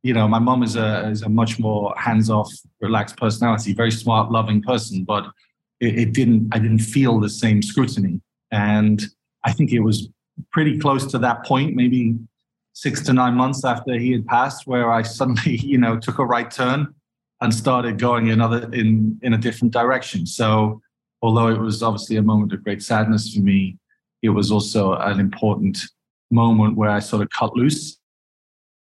you 0.03 0.13
know, 0.13 0.27
my 0.27 0.39
mom 0.39 0.63
is 0.63 0.75
a 0.75 1.09
is 1.09 1.21
a 1.23 1.29
much 1.29 1.59
more 1.59 1.93
hands 1.97 2.29
off, 2.29 2.51
relaxed 2.81 3.17
personality, 3.17 3.73
very 3.73 3.91
smart, 3.91 4.31
loving 4.31 4.61
person, 4.61 5.03
but 5.03 5.25
it, 5.79 5.97
it 5.99 6.13
didn't. 6.13 6.49
I 6.51 6.59
didn't 6.59 6.79
feel 6.79 7.19
the 7.19 7.29
same 7.29 7.61
scrutiny, 7.61 8.21
and 8.51 9.01
I 9.43 9.51
think 9.51 9.71
it 9.71 9.79
was 9.79 10.09
pretty 10.51 10.77
close 10.77 11.05
to 11.07 11.17
that 11.19 11.45
point, 11.45 11.75
maybe 11.75 12.17
six 12.73 13.01
to 13.01 13.13
nine 13.13 13.35
months 13.35 13.65
after 13.65 13.97
he 13.97 14.11
had 14.11 14.25
passed, 14.25 14.67
where 14.67 14.91
I 14.91 15.01
suddenly, 15.01 15.57
you 15.57 15.77
know, 15.77 15.97
took 15.97 16.19
a 16.19 16.25
right 16.25 16.49
turn 16.49 16.93
and 17.41 17.53
started 17.53 17.97
going 17.97 18.29
another 18.29 18.69
in 18.73 19.19
in 19.21 19.33
a 19.33 19.37
different 19.37 19.73
direction. 19.73 20.25
So, 20.25 20.81
although 21.21 21.47
it 21.47 21.59
was 21.59 21.83
obviously 21.83 22.17
a 22.17 22.21
moment 22.21 22.53
of 22.53 22.63
great 22.63 22.83
sadness 22.83 23.33
for 23.33 23.41
me, 23.41 23.77
it 24.21 24.29
was 24.29 24.51
also 24.51 24.93
an 24.93 25.19
important 25.19 25.79
moment 26.31 26.75
where 26.75 26.89
I 26.89 26.99
sort 26.99 27.21
of 27.21 27.29
cut 27.29 27.55
loose. 27.55 27.97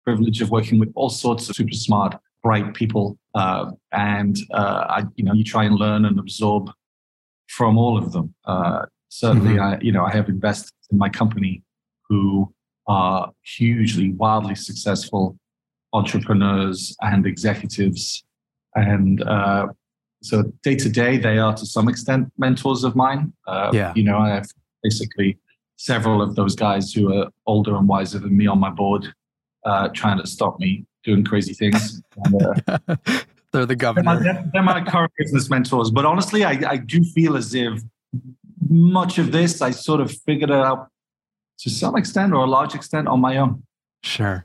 Privilege 0.05 0.43
of 0.43 0.51
working 0.51 0.79
with 0.79 0.93
all 0.95 1.09
sorts 1.09 1.49
of 1.49 1.57
super 1.57 1.73
smart, 1.73 2.15
bright 2.43 2.75
people, 2.75 3.19
uh, 3.35 3.71
and 3.93 4.37
uh, 4.53 4.85
I, 4.89 5.05
you 5.17 5.25
know, 5.25 5.33
you 5.33 5.45
try 5.45 5.65
and 5.65 5.77
learn 5.77 6.05
and 6.05 6.19
absorb 6.19 6.71
from 7.49 7.79
all 7.79 7.97
of 7.97 8.13
them. 8.13 8.35
Uh, 8.45 8.87
certainly, 9.09 9.55
mm-hmm. 9.55 9.75
I, 9.75 9.79
you 9.81 9.93
know, 9.93 10.05
I 10.05 10.13
have 10.13 10.29
invested 10.29 10.73
in 10.91 10.99
my 10.99 11.09
company 11.09 11.63
who 12.09 12.53
are 12.87 13.31
hugely, 13.43 14.13
wildly 14.13 14.55
successful 14.55 15.39
entrepreneurs 15.93 16.97
and 17.01 17.27
executives. 17.27 18.25
And 18.75 19.23
uh, 19.23 19.69
so, 20.23 20.53
day 20.63 20.75
to 20.77 20.89
day, 20.89 21.17
they 21.17 21.39
are 21.39 21.55
to 21.55 21.67
some 21.67 21.89
extent 21.89 22.33
mentors 22.37 22.85
of 22.85 22.97
mine. 22.97 23.33
Uh, 23.47 23.71
yeah. 23.73 23.93
You 23.95 24.05
know, 24.05 24.19
I 24.19 24.31
have 24.31 24.47
basically 24.83 25.39
several 25.77 26.23
of 26.23 26.35
those 26.35 26.55
guys 26.55 26.93
who 26.93 27.13
are 27.13 27.29
older 27.47 27.77
and 27.77 27.89
wiser 27.89 28.19
than 28.19 28.37
me 28.37 28.47
on 28.47 28.59
my 28.59 28.71
board 28.71 29.07
uh, 29.65 29.89
trying 29.89 30.19
to 30.19 30.27
stop 30.27 30.59
me 30.61 30.85
doing 31.05 31.25
crazy 31.25 31.55
things. 31.55 32.03
And, 32.25 32.43
uh, 32.43 32.97
they're 33.55 33.67
the 33.67 33.77
governor. 33.77 34.21
They're 34.21 34.35
my, 34.35 34.45
they're 34.53 34.63
my 34.63 34.85
current 34.85 35.13
business 35.19 35.49
mentors. 35.49 35.91
But 35.91 36.05
honestly, 36.05 36.45
I, 36.45 36.61
I 36.69 36.77
do 36.77 37.03
feel 37.03 37.37
as 37.37 37.55
if 37.55 37.81
much 38.69 39.19
of 39.19 39.33
this 39.33 39.63
I 39.63 39.71
sort 39.71 40.01
of 40.01 40.11
figured 40.11 40.51
it 40.51 40.57
out 40.57 40.89
to 41.59 41.71
some 41.71 41.97
extent 41.97 42.33
or 42.33 42.45
a 42.45 42.47
large 42.47 42.75
extent 42.75 43.09
on 43.09 43.21
my 43.21 43.37
own. 43.37 43.63
Sure. 44.03 44.45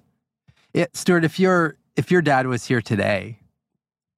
Yeah, 0.73 0.85
Stuart, 0.93 1.25
if 1.25 1.39
your 1.39 1.77
if 1.95 2.11
your 2.11 2.21
dad 2.21 2.47
was 2.47 2.65
here 2.65 2.81
today, 2.81 3.39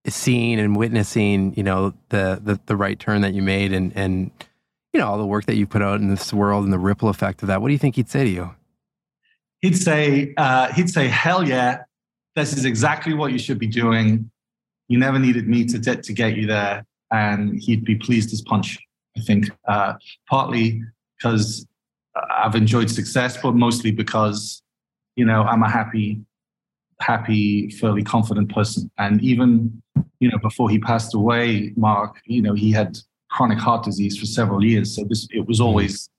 seeing 0.08 0.60
and 0.60 0.76
witnessing, 0.76 1.54
you 1.56 1.64
know, 1.64 1.94
the 2.10 2.40
the, 2.44 2.60
the 2.66 2.76
right 2.76 3.00
turn 3.00 3.22
that 3.22 3.34
you 3.34 3.42
made 3.42 3.72
and 3.72 3.96
and 3.96 4.32
you 4.94 5.00
know 5.00 5.08
all 5.08 5.18
the 5.18 5.26
work 5.26 5.46
that 5.46 5.56
you 5.56 5.66
put 5.66 5.82
out 5.82 6.02
in 6.02 6.10
this 6.10 6.34
world 6.34 6.66
and 6.66 6.74
the 6.74 6.80
ripple 6.80 7.10
effect 7.10 7.42
of 7.42 7.48
that, 7.48 7.62
what 7.62 7.70
do 7.70 7.74
you 7.74 7.80
think 7.80 7.96
he'd 7.96 8.10
say 8.10 8.26
to 8.26 8.30
you? 8.30 8.52
He'd 9.62 9.78
say 9.78 10.34
uh, 10.36 10.74
he'd 10.74 10.90
say, 10.90 11.08
"Hell 11.08 11.48
yeah, 11.48 11.84
this 12.36 12.54
is 12.54 12.66
exactly 12.66 13.14
what 13.14 13.32
you 13.32 13.40
should 13.40 13.60
be 13.60 13.68
doing. 13.68 14.30
You 14.92 14.98
never 15.08 15.20
needed 15.28 15.46
me 15.48 15.60
to 15.72 15.78
get 15.88 16.04
to 16.08 16.14
get 16.14 16.32
you 16.40 16.46
there," 16.48 16.86
and 17.24 17.42
he'd 17.64 17.84
be 17.92 17.96
pleased 17.96 18.30
as 18.36 18.42
punch. 18.42 18.68
I 19.18 19.22
think 19.22 19.50
uh, 19.68 19.94
partly 20.30 20.82
because 21.18 21.66
I've 22.44 22.56
enjoyed 22.56 22.90
success, 22.90 23.42
but 23.42 23.54
mostly 23.56 23.92
because, 23.92 24.62
you 25.16 25.26
know, 25.26 25.44
I'm 25.44 25.64
a 25.64 25.70
happy, 25.70 26.20
happy, 27.00 27.70
fairly 27.70 28.04
confident 28.04 28.54
person. 28.54 28.92
And 28.98 29.22
even, 29.22 29.82
you 30.20 30.30
know, 30.30 30.38
before 30.38 30.70
he 30.70 30.80
passed 30.80 31.14
away, 31.14 31.74
Marc, 31.76 32.20
you 32.26 32.42
know, 32.42 32.54
he 32.54 32.72
had 32.72 32.98
chronic 33.30 33.60
heart 33.60 33.84
disease 33.84 34.18
for 34.18 34.26
several 34.26 34.64
years. 34.64 34.96
So 34.96 35.04
this, 35.04 35.28
it 35.32 35.48
was 35.48 35.62
always, 35.62 36.10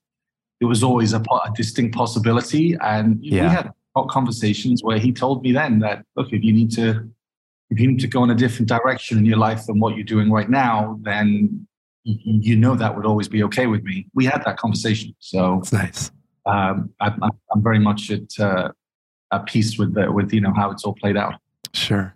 it 0.61 0.65
was 0.65 0.83
always 0.83 1.13
a, 1.13 1.19
a 1.19 1.51
distinct 1.55 1.95
possibility. 1.95 2.75
And 2.81 3.23
yeah. 3.23 3.43
we 3.43 3.49
had 3.49 3.71
conversations 4.09 4.83
where 4.83 4.97
he 4.97 5.11
told 5.11 5.43
me 5.43 5.51
then 5.51 5.79
that, 5.79 6.05
look, 6.15 6.33
if 6.33 6.43
you 6.43 6.53
need 6.53 6.71
to, 6.71 7.07
if 7.73 7.79
you 7.79 7.87
need 7.87 7.99
to 7.99 8.07
go 8.07 8.23
in 8.23 8.29
a 8.29 8.35
different 8.35 8.69
direction 8.69 9.17
in 9.17 9.25
your 9.25 9.37
life 9.37 9.65
than 9.65 9.79
what 9.79 9.95
you're 9.95 10.05
doing 10.05 10.31
right 10.31 10.49
now, 10.49 10.99
then 11.01 11.67
you 12.03 12.55
know 12.55 12.75
that 12.75 12.95
would 12.95 13.05
always 13.05 13.27
be 13.27 13.41
okay 13.43 13.65
with 13.65 13.83
me. 13.83 14.05
We 14.13 14.25
had 14.25 14.43
that 14.45 14.57
conversation, 14.57 15.15
so 15.19 15.57
it's 15.59 15.73
nice. 15.73 16.11
Um, 16.45 16.91
I, 16.99 17.07
am 17.07 17.63
very 17.63 17.79
much 17.79 18.11
at 18.11 18.39
uh, 18.39 18.69
at 19.31 19.45
peace 19.47 19.79
with 19.79 19.95
the, 19.95 20.11
with 20.11 20.31
you 20.33 20.41
know 20.41 20.53
how 20.53 20.69
it's 20.69 20.83
all 20.83 20.93
played 20.93 21.17
out. 21.17 21.33
Sure. 21.73 22.13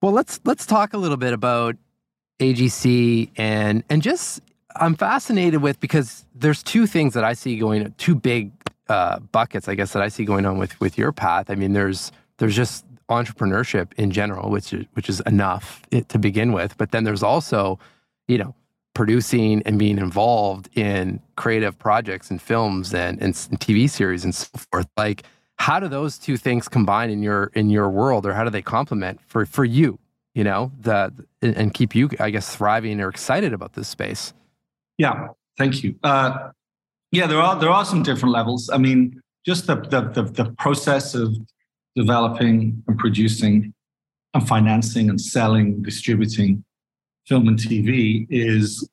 Well, 0.00 0.12
let's 0.12 0.40
let's 0.44 0.64
talk 0.64 0.94
a 0.94 0.98
little 0.98 1.18
bit 1.18 1.34
about 1.34 1.76
AGC 2.38 3.30
and 3.36 3.84
and 3.90 4.00
just 4.00 4.40
I'm 4.76 4.94
fascinated 4.94 5.60
with 5.60 5.78
because 5.80 6.24
there's 6.34 6.62
two 6.62 6.86
things 6.86 7.12
that 7.12 7.24
I 7.24 7.34
see 7.34 7.58
going 7.58 7.92
two 7.98 8.14
big 8.14 8.52
uh, 8.88 9.18
buckets 9.18 9.68
I 9.68 9.74
guess 9.74 9.92
that 9.92 10.02
I 10.02 10.08
see 10.08 10.24
going 10.24 10.46
on 10.46 10.56
with 10.56 10.80
with 10.80 10.96
your 10.96 11.12
path. 11.12 11.50
I 11.50 11.54
mean, 11.54 11.74
there's 11.74 12.12
there's 12.38 12.56
just 12.56 12.86
entrepreneurship 13.10 13.92
in 13.96 14.10
general, 14.10 14.50
which 14.50 14.72
is 14.72 14.86
which 14.94 15.08
is 15.08 15.20
enough 15.20 15.82
to 16.08 16.18
begin 16.18 16.52
with, 16.52 16.76
but 16.78 16.92
then 16.92 17.04
there's 17.04 17.22
also 17.22 17.78
you 18.28 18.38
know 18.38 18.54
producing 18.94 19.62
and 19.62 19.78
being 19.78 19.98
involved 19.98 20.68
in 20.76 21.20
creative 21.36 21.78
projects 21.78 22.30
and 22.30 22.42
films 22.42 22.92
and, 22.92 23.20
and, 23.22 23.34
TV 23.34 23.88
series 23.88 24.24
and 24.24 24.34
so 24.34 24.48
forth. 24.70 24.86
Like, 24.96 25.22
how 25.56 25.78
do 25.78 25.88
those 25.88 26.18
two 26.18 26.36
things 26.36 26.68
combine 26.68 27.10
in 27.10 27.22
your 27.22 27.50
in 27.54 27.70
your 27.70 27.88
world, 27.90 28.26
or 28.26 28.32
how 28.32 28.44
do 28.44 28.50
they 28.50 28.62
complement 28.62 29.20
for 29.26 29.44
for 29.44 29.64
you? 29.64 29.98
You 30.34 30.44
know, 30.44 30.72
the 30.80 31.12
and 31.42 31.74
keep 31.74 31.94
you, 31.94 32.08
I 32.18 32.30
guess, 32.30 32.54
thriving 32.54 33.00
or 33.00 33.08
excited 33.08 33.52
about 33.52 33.74
this 33.74 33.88
space. 33.88 34.32
Yeah, 34.96 35.28
thank 35.58 35.82
you. 35.82 35.96
Uh, 36.02 36.50
yeah, 37.12 37.26
there 37.26 37.40
are 37.40 37.58
there 37.58 37.70
are 37.70 37.84
some 37.84 38.02
different 38.02 38.32
levels. 38.32 38.70
I 38.70 38.78
mean, 38.78 39.20
just 39.44 39.66
the 39.66 39.76
the, 39.76 40.00
the, 40.02 40.22
the 40.22 40.50
process 40.58 41.14
of 41.14 41.36
developing 41.96 42.82
and 42.86 42.98
producing 42.98 43.74
and 44.34 44.46
financing 44.46 45.10
and 45.10 45.20
selling, 45.20 45.82
distributing 45.82 46.64
film 47.26 47.48
and 47.48 47.58
TV 47.58 48.26
is 48.30 48.88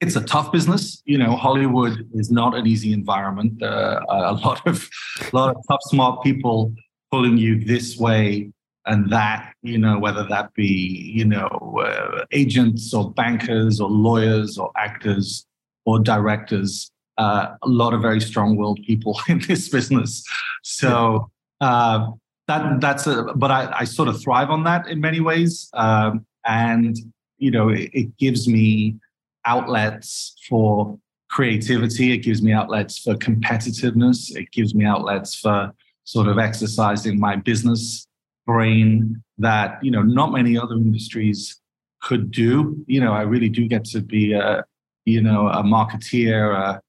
it's 0.00 0.16
a 0.16 0.24
tough 0.24 0.50
business. 0.50 1.00
You 1.04 1.18
know, 1.18 1.36
Hollywood 1.36 2.10
is 2.12 2.30
not 2.30 2.56
an 2.56 2.66
easy 2.66 2.92
environment. 2.92 3.62
Uh, 3.62 4.00
a 4.08 4.32
lot 4.44 4.66
of 4.66 4.88
a 5.20 5.36
lot 5.36 5.54
of 5.54 5.62
tough, 5.68 5.80
smart 5.84 6.22
people 6.22 6.74
pulling 7.10 7.38
you 7.38 7.64
this 7.64 7.96
way 7.96 8.50
and 8.86 9.10
that. 9.10 9.52
You 9.62 9.78
know, 9.78 9.98
whether 9.98 10.24
that 10.24 10.52
be 10.54 11.12
you 11.14 11.24
know 11.24 11.48
uh, 11.86 12.24
agents 12.32 12.92
or 12.92 13.12
bankers 13.12 13.80
or 13.80 13.88
lawyers 13.88 14.58
or 14.58 14.70
actors 14.76 15.46
or 15.86 15.98
directors. 15.98 16.90
Uh, 17.18 17.54
a 17.62 17.68
lot 17.68 17.92
of 17.92 18.00
very 18.00 18.20
strong-willed 18.20 18.80
people 18.86 19.20
in 19.28 19.38
this 19.40 19.68
business. 19.68 20.24
So 20.62 21.30
uh, 21.62 22.10
that 22.48 22.80
that's 22.80 23.06
a. 23.06 23.32
But 23.36 23.50
I, 23.50 23.72
I, 23.80 23.84
sort 23.84 24.08
of 24.08 24.20
thrive 24.20 24.50
on 24.50 24.64
that 24.64 24.88
in 24.88 25.00
many 25.00 25.20
ways. 25.20 25.70
Um, 25.74 26.26
and 26.44 26.96
you 27.38 27.50
know, 27.50 27.68
it, 27.70 27.90
it 27.92 28.16
gives 28.18 28.48
me 28.48 28.96
outlets 29.44 30.34
for 30.48 30.98
creativity. 31.30 32.12
It 32.12 32.18
gives 32.18 32.42
me 32.42 32.52
outlets 32.52 32.98
for 32.98 33.14
competitiveness. 33.14 34.36
It 34.36 34.50
gives 34.52 34.74
me 34.74 34.84
outlets 34.84 35.34
for 35.34 35.72
sort 36.04 36.28
of 36.28 36.38
exercising 36.38 37.18
my 37.18 37.36
business 37.36 38.06
brain 38.46 39.22
that, 39.38 39.82
you 39.82 39.90
know, 39.90 40.02
not 40.02 40.32
many 40.32 40.58
other 40.58 40.74
industries 40.74 41.60
could 42.02 42.30
do. 42.30 42.84
You 42.86 43.00
know, 43.00 43.12
I 43.12 43.22
really 43.22 43.48
do 43.48 43.66
get 43.66 43.84
to 43.86 44.00
be 44.00 44.32
a, 44.34 44.64
you 45.04 45.22
know, 45.22 45.48
a 45.48 45.62
marketeer, 45.62 46.54
a, 46.54 46.80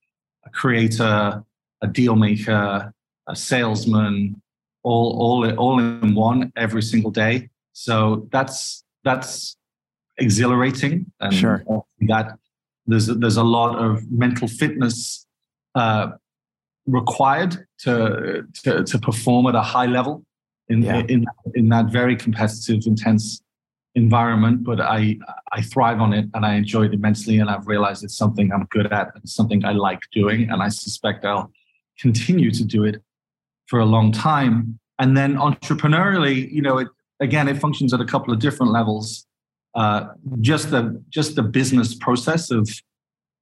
a 0.46 0.50
creator, 0.50 1.44
a 1.82 1.88
deal 1.88 2.16
maker, 2.16 2.94
a 3.28 3.36
salesman, 3.36 4.42
all, 4.84 5.18
all, 5.20 5.56
all 5.56 5.80
in 5.80 6.14
one 6.14 6.52
every 6.56 6.82
single 6.82 7.12
day. 7.12 7.50
So 7.74 8.28
that's, 8.32 8.84
that's 9.04 9.58
exhilarating. 10.18 11.12
And 11.20 11.34
sure. 11.34 11.64
that 12.02 12.38
there's 12.86 13.08
there's 13.08 13.38
a 13.38 13.44
lot 13.44 13.80
of 13.80 14.12
mental 14.12 14.48
fitness 14.48 15.26
uh, 15.74 16.12
required 16.86 17.66
to, 17.80 18.46
to, 18.64 18.84
to 18.84 19.00
perform 19.00 19.48
at 19.48 19.56
a 19.56 19.62
high 19.62 19.86
level 19.86 20.26
in, 20.68 20.84
yeah. 20.84 21.04
in, 21.08 21.26
in 21.56 21.70
that 21.70 21.86
very 21.88 22.16
competitive, 22.16 22.86
intense 22.86 23.42
environment, 23.96 24.64
but 24.64 24.82
I, 24.82 25.18
I 25.52 25.62
thrive 25.62 26.02
on 26.02 26.14
it 26.14 26.26
and 26.34 26.46
I 26.46 26.56
enjoy 26.56 26.86
it 26.86 26.94
immensely. 26.94 27.40
And 27.40 27.50
I've 27.50 27.68
realized 27.68 28.04
it's 28.04 28.18
something 28.18 28.52
I'm 28.52 28.66
good 28.72 28.92
at 28.92 29.12
and 29.16 29.30
something 29.30 29.64
I 29.64 29.72
like 29.72 30.00
doing. 30.12 30.50
And 30.50 30.62
I 30.62 30.70
suspect 30.70 31.26
I'll 31.26 31.52
continue 32.00 32.52
to 32.52 32.64
do 32.64 32.84
it 32.84 33.02
for 33.68 33.80
a 33.80 33.86
long 33.86 34.12
time. 34.12 34.80
And 35.00 35.18
then 35.18 35.36
entrepreneurially, 35.36 36.52
you 36.52 36.62
know, 36.62 36.78
it, 36.78 36.88
again, 37.20 37.48
it 37.48 37.58
functions 37.58 37.94
at 37.94 38.02
a 38.02 38.06
couple 38.06 38.34
of 38.34 38.40
different 38.40 38.72
levels. 38.72 39.26
Uh, 39.76 40.10
just 40.42 40.70
the 40.70 41.04
just 41.10 41.36
the 41.36 41.42
business 41.42 41.96
process 41.96 42.52
of 42.52 42.70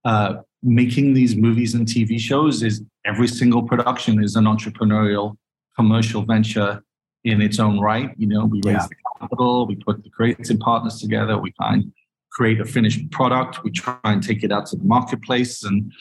uh, 0.05 0.35
making 0.63 1.13
these 1.13 1.35
movies 1.35 1.73
and 1.73 1.85
TV 1.85 2.17
shows 2.17 2.63
is 2.63 2.81
every 3.05 3.27
single 3.27 3.63
production 3.63 4.23
is 4.23 4.35
an 4.35 4.45
entrepreneurial 4.45 5.35
commercial 5.75 6.21
venture 6.21 6.81
in 7.23 7.41
its 7.41 7.59
own 7.59 7.79
right. 7.79 8.11
You 8.17 8.27
know, 8.27 8.45
we 8.45 8.61
raise 8.65 8.75
yeah. 8.75 8.87
the 8.87 8.95
capital, 9.19 9.67
we 9.67 9.75
put 9.75 10.03
the 10.03 10.09
creative 10.09 10.59
partners 10.59 10.99
together, 10.99 11.37
we 11.37 11.53
find 11.57 11.91
create 12.31 12.61
a 12.61 12.65
finished 12.65 13.09
product, 13.11 13.63
we 13.63 13.71
try 13.71 13.97
and 14.05 14.23
take 14.23 14.43
it 14.43 14.51
out 14.51 14.65
to 14.65 14.77
the 14.77 14.83
marketplace 14.83 15.63
and 15.63 15.91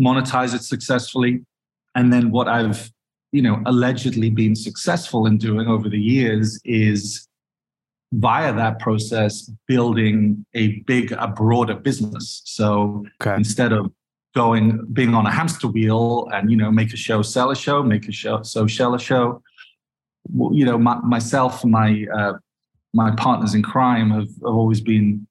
monetize 0.00 0.54
it 0.54 0.62
successfully. 0.62 1.44
And 1.94 2.12
then 2.12 2.30
what 2.30 2.48
I've, 2.48 2.90
you 3.32 3.42
know, 3.42 3.62
allegedly 3.66 4.30
been 4.30 4.56
successful 4.56 5.26
in 5.26 5.38
doing 5.38 5.68
over 5.68 5.88
the 5.88 6.00
years 6.00 6.60
is 6.64 7.28
via 8.12 8.52
that 8.52 8.80
process 8.80 9.50
building 9.68 10.44
a 10.54 10.80
big 10.80 11.12
a 11.12 11.28
broader 11.28 11.74
business. 11.74 12.42
So 12.44 13.04
okay. 13.22 13.36
instead 13.36 13.72
of 13.72 13.92
going 14.34 14.84
being 14.92 15.14
on 15.14 15.26
a 15.26 15.30
hamster 15.30 15.68
wheel 15.68 16.28
and 16.32 16.50
you 16.50 16.56
know 16.56 16.70
make 16.70 16.92
a 16.92 16.96
show 16.96 17.20
sell 17.20 17.50
a 17.50 17.56
show 17.56 17.82
make 17.82 18.06
a 18.06 18.12
show 18.12 18.42
so 18.42 18.66
sell 18.66 18.94
a 18.94 18.98
show. 18.98 19.42
You 20.28 20.64
know 20.64 20.78
my, 20.78 20.96
myself 21.00 21.64
my 21.64 22.04
uh, 22.12 22.34
my 22.92 23.14
partners 23.14 23.54
in 23.54 23.62
crime 23.62 24.10
have, 24.10 24.28
have 24.28 24.42
always 24.42 24.80
been 24.80 25.26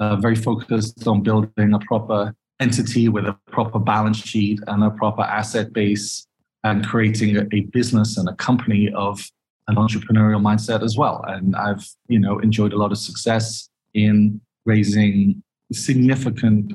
uh, 0.00 0.16
very 0.16 0.34
focused 0.34 1.06
on 1.06 1.22
building 1.22 1.72
a 1.72 1.78
proper 1.80 2.34
entity 2.60 3.08
with 3.08 3.26
a 3.26 3.36
proper 3.50 3.78
balance 3.78 4.18
sheet 4.18 4.58
and 4.66 4.82
a 4.82 4.90
proper 4.90 5.22
asset 5.22 5.72
base 5.72 6.26
and 6.64 6.86
creating 6.86 7.36
a, 7.36 7.46
a 7.52 7.60
business 7.72 8.16
and 8.16 8.28
a 8.28 8.34
company 8.34 8.90
of 8.94 9.20
an 9.68 9.76
entrepreneurial 9.76 10.40
mindset 10.40 10.82
as 10.82 10.96
well. 10.96 11.24
And 11.28 11.54
I've, 11.54 11.86
you 12.08 12.18
know, 12.18 12.38
enjoyed 12.40 12.72
a 12.72 12.76
lot 12.76 12.92
of 12.92 12.98
success 12.98 13.68
in 13.94 14.40
raising 14.64 15.42
significant 15.72 16.72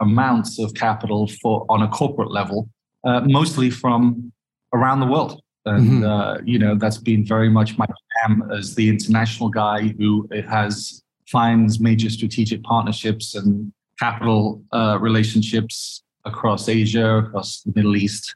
amounts 0.00 0.58
of 0.58 0.74
capital 0.74 1.28
for 1.40 1.64
on 1.68 1.82
a 1.82 1.88
corporate 1.88 2.30
level, 2.30 2.68
uh, 3.04 3.20
mostly 3.24 3.70
from 3.70 4.32
around 4.72 5.00
the 5.00 5.06
world. 5.06 5.40
And 5.64 6.02
mm-hmm. 6.02 6.04
uh, 6.04 6.38
you 6.44 6.58
know 6.58 6.74
that's 6.74 6.98
been 6.98 7.24
very 7.24 7.48
much 7.48 7.78
my 7.78 7.86
jam 7.86 8.50
as 8.52 8.74
the 8.74 8.88
international 8.88 9.48
guy 9.48 9.94
who 9.96 10.28
has 10.48 11.02
finds 11.28 11.78
major 11.78 12.10
strategic 12.10 12.64
partnerships 12.64 13.36
and 13.36 13.72
capital 13.98 14.60
uh, 14.72 14.98
relationships 15.00 16.02
across 16.24 16.68
Asia, 16.68 17.18
across 17.18 17.60
the 17.60 17.72
Middle 17.76 17.96
East, 17.96 18.34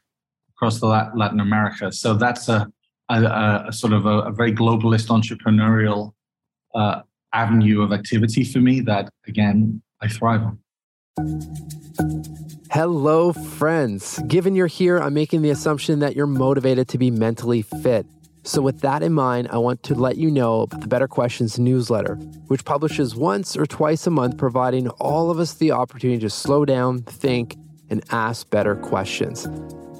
across 0.57 0.79
the 0.79 0.87
Latin 0.87 1.39
America. 1.39 1.91
So 1.91 2.15
that's 2.15 2.49
a 2.49 2.67
a, 3.09 3.65
a 3.67 3.73
sort 3.73 3.93
of 3.93 4.05
a, 4.05 4.19
a, 4.21 4.31
very 4.31 4.51
globalist 4.51 5.07
entrepreneurial 5.07 6.11
uh, 6.75 7.01
avenue 7.33 7.81
of 7.81 7.91
activity 7.93 8.43
for 8.43 8.59
me 8.59 8.81
that, 8.81 9.09
again, 9.27 9.81
I 10.01 10.07
thrive 10.07 10.41
on. 10.41 10.59
Hello, 12.71 13.33
friends. 13.33 14.19
Given 14.27 14.55
you're 14.55 14.67
here, 14.67 14.99
I'm 14.99 15.13
making 15.13 15.41
the 15.41 15.49
assumption 15.49 15.99
that 15.99 16.15
you're 16.15 16.27
motivated 16.27 16.87
to 16.89 16.97
be 16.97 17.09
mentally 17.09 17.61
fit. 17.61 18.05
So, 18.43 18.61
with 18.61 18.79
that 18.81 19.03
in 19.03 19.13
mind, 19.13 19.49
I 19.51 19.57
want 19.57 19.83
to 19.83 19.95
let 19.95 20.17
you 20.17 20.31
know 20.31 20.61
about 20.61 20.81
the 20.81 20.87
Better 20.87 21.07
Questions 21.07 21.59
newsletter, 21.59 22.15
which 22.47 22.63
publishes 22.63 23.13
once 23.13 23.57
or 23.57 23.65
twice 23.65 24.07
a 24.07 24.09
month, 24.09 24.37
providing 24.37 24.87
all 24.89 25.31
of 25.31 25.39
us 25.39 25.55
the 25.55 25.71
opportunity 25.71 26.19
to 26.19 26.29
slow 26.29 26.63
down, 26.63 27.01
think, 27.01 27.57
and 27.89 28.03
ask 28.11 28.49
better 28.49 28.75
questions. 28.75 29.47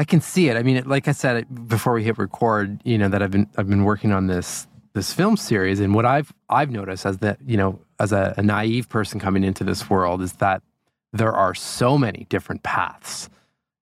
I 0.00 0.04
can 0.04 0.22
see 0.22 0.48
it. 0.48 0.56
I 0.56 0.62
mean, 0.62 0.82
like 0.86 1.08
I 1.08 1.12
said 1.12 1.68
before 1.68 1.92
we 1.92 2.02
hit 2.02 2.16
record, 2.16 2.80
you 2.84 2.96
know 2.96 3.10
that 3.10 3.22
I've 3.22 3.30
been 3.30 3.46
I've 3.58 3.68
been 3.68 3.84
working 3.84 4.12
on 4.12 4.28
this 4.28 4.66
this 4.94 5.12
film 5.12 5.36
series, 5.36 5.78
and 5.78 5.94
what 5.94 6.06
I've 6.06 6.32
I've 6.48 6.70
noticed 6.70 7.04
as 7.04 7.18
that 7.18 7.38
you 7.46 7.58
know 7.58 7.78
as 7.98 8.10
a, 8.10 8.32
a 8.38 8.42
naive 8.42 8.88
person 8.88 9.20
coming 9.20 9.44
into 9.44 9.62
this 9.62 9.90
world 9.90 10.22
is 10.22 10.32
that 10.34 10.62
there 11.12 11.34
are 11.34 11.54
so 11.54 11.98
many 11.98 12.24
different 12.30 12.62
paths. 12.62 13.28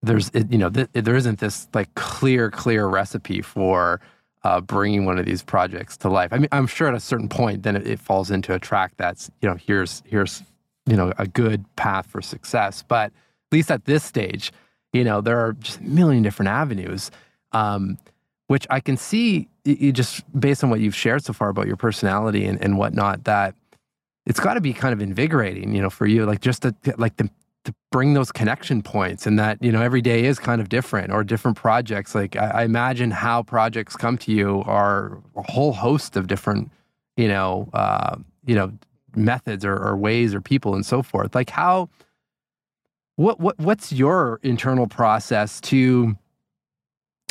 There's 0.03 0.33
you 0.35 0.59
know 0.59 0.71
th- 0.71 0.89
there 0.93 1.15
isn't 1.15 1.39
this 1.39 1.69
like 1.73 1.95
clear 1.95 2.51
clear 2.51 2.89
recipe 2.89 3.41
for 3.41 4.01
uh, 4.43 4.61
bringing 4.61 5.05
one 5.05 5.21
of 5.21 5.25
these 5.25 5.45
projects 5.45 5.97
to 5.99 6.09
life. 6.09 6.33
I 6.33 6.39
mean, 6.39 6.49
I'm 6.51 6.67
sure 6.67 6.89
at 6.89 6.95
a 6.95 7.01
certain 7.01 7.29
point, 7.29 7.63
then 7.63 7.77
it, 7.77 7.87
it 7.87 8.01
falls 8.01 8.33
into 8.33 8.53
a 8.53 8.59
track 8.59 8.95
that's 8.97 9.31
you 9.41 9.49
know 9.49 9.55
here's 9.55 10.03
here's 10.05 10.43
you 10.85 10.97
know 10.97 11.13
a 11.17 11.29
good 11.29 11.65
path 11.77 12.07
for 12.07 12.21
success. 12.21 12.83
But 12.83 13.13
at 13.13 13.53
least 13.53 13.71
at 13.71 13.85
this 13.85 14.03
stage 14.03 14.51
you 14.99 15.05
know, 15.05 15.21
there 15.21 15.39
are 15.39 15.53
just 15.53 15.79
a 15.79 15.85
million 15.85 16.23
different 16.25 16.49
avenues, 16.49 17.11
um, 17.53 17.99
which 18.49 18.67
I 18.69 18.81
can 18.81 18.97
see 18.97 19.49
you 19.65 19.93
just 19.93 20.25
based 20.39 20.65
on 20.65 20.71
what 20.71 20.81
you've 20.81 20.97
shared 20.97 21.23
so 21.25 21.33
far 21.33 21.51
about 21.51 21.67
your 21.67 21.77
personality 21.77 22.45
and, 22.47 22.63
and 22.65 22.77
whatnot, 22.79 23.25
that 23.25 23.55
it's 24.27 24.41
got 24.41 24.55
to 24.55 24.61
be 24.61 24.73
kind 24.73 24.93
of 24.93 25.01
invigorating, 25.01 25.75
you 25.75 25.81
know, 25.81 25.91
for 25.91 26.07
you, 26.07 26.27
like 26.27 26.41
just 26.41 26.63
to 26.63 26.75
like 26.97 27.17
the, 27.17 27.31
to 27.65 27.75
bring 27.93 28.15
those 28.15 28.33
connection 28.33 28.83
points 28.83 29.27
and 29.27 29.39
that, 29.39 29.63
you 29.63 29.71
know, 29.71 29.83
every 29.83 30.03
day 30.03 30.25
is 30.25 30.39
kind 30.39 30.61
of 30.61 30.69
different 30.69 31.13
or 31.13 31.23
different 31.23 31.57
projects. 31.57 32.15
Like 32.15 32.35
I, 32.35 32.47
I 32.49 32.65
imagine 32.65 33.11
how 33.11 33.43
projects 33.43 33.95
come 33.95 34.19
to 34.19 34.33
you 34.33 34.65
are 34.67 35.19
a 35.37 35.43
whole 35.43 35.73
host 35.73 36.17
of 36.17 36.27
different, 36.27 36.71
you 37.17 37.29
know, 37.29 37.69
uh, 37.73 38.17
you 38.47 38.55
know, 38.55 38.73
methods 39.15 39.65
or, 39.65 39.77
or 39.77 39.97
ways 39.97 40.35
or 40.35 40.41
people 40.41 40.75
and 40.75 40.85
so 40.85 41.03
forth. 41.03 41.35
Like 41.35 41.51
how, 41.51 41.89
what 43.19 43.41
what 43.41 43.59
what's 43.59 43.93
your 43.93 44.39
internal 44.45 44.87
process 44.87 45.61
to 45.61 46.17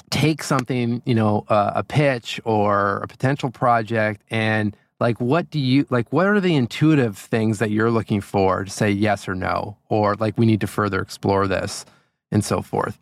take 0.10 0.44
something, 0.44 1.02
you 1.06 1.16
know, 1.16 1.46
uh, 1.48 1.72
a 1.76 1.84
pitch 1.84 2.42
or 2.44 2.98
a 2.98 3.08
potential 3.08 3.50
project? 3.50 4.22
And 4.30 4.76
like 5.00 5.22
what 5.22 5.50
do 5.50 5.60
you 5.60 5.88
like 5.90 6.12
what 6.12 6.28
are 6.28 6.42
the 6.42 6.56
intuitive 6.56 7.18
things 7.18 7.60
that 7.60 7.72
you're 7.72 7.90
looking 7.90 8.20
for 8.20 8.66
to 8.66 8.70
say 8.70 8.92
yes 8.92 9.30
or 9.30 9.36
no? 9.36 9.78
Or 9.88 10.16
like 10.16 10.38
we 10.38 10.46
need 10.46 10.60
to 10.60 10.68
further 10.68 11.00
explore 11.00 11.48
this 11.48 11.86
and 12.34 12.44
so 12.44 12.62
forth? 12.62 13.00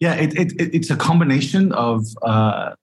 Yeah 0.00 0.14
it, 0.16 0.36
it, 0.36 0.52
it's 0.74 0.90
a 0.90 0.96
combination 0.96 1.70
of 1.72 2.04
uh, 2.22 2.74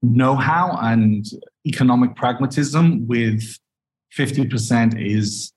know-how 0.00 0.78
and 0.80 1.26
economic 1.66 2.16
pragmatism 2.16 3.06
with 3.06 3.58
50% 4.16 4.98
is 4.98 5.52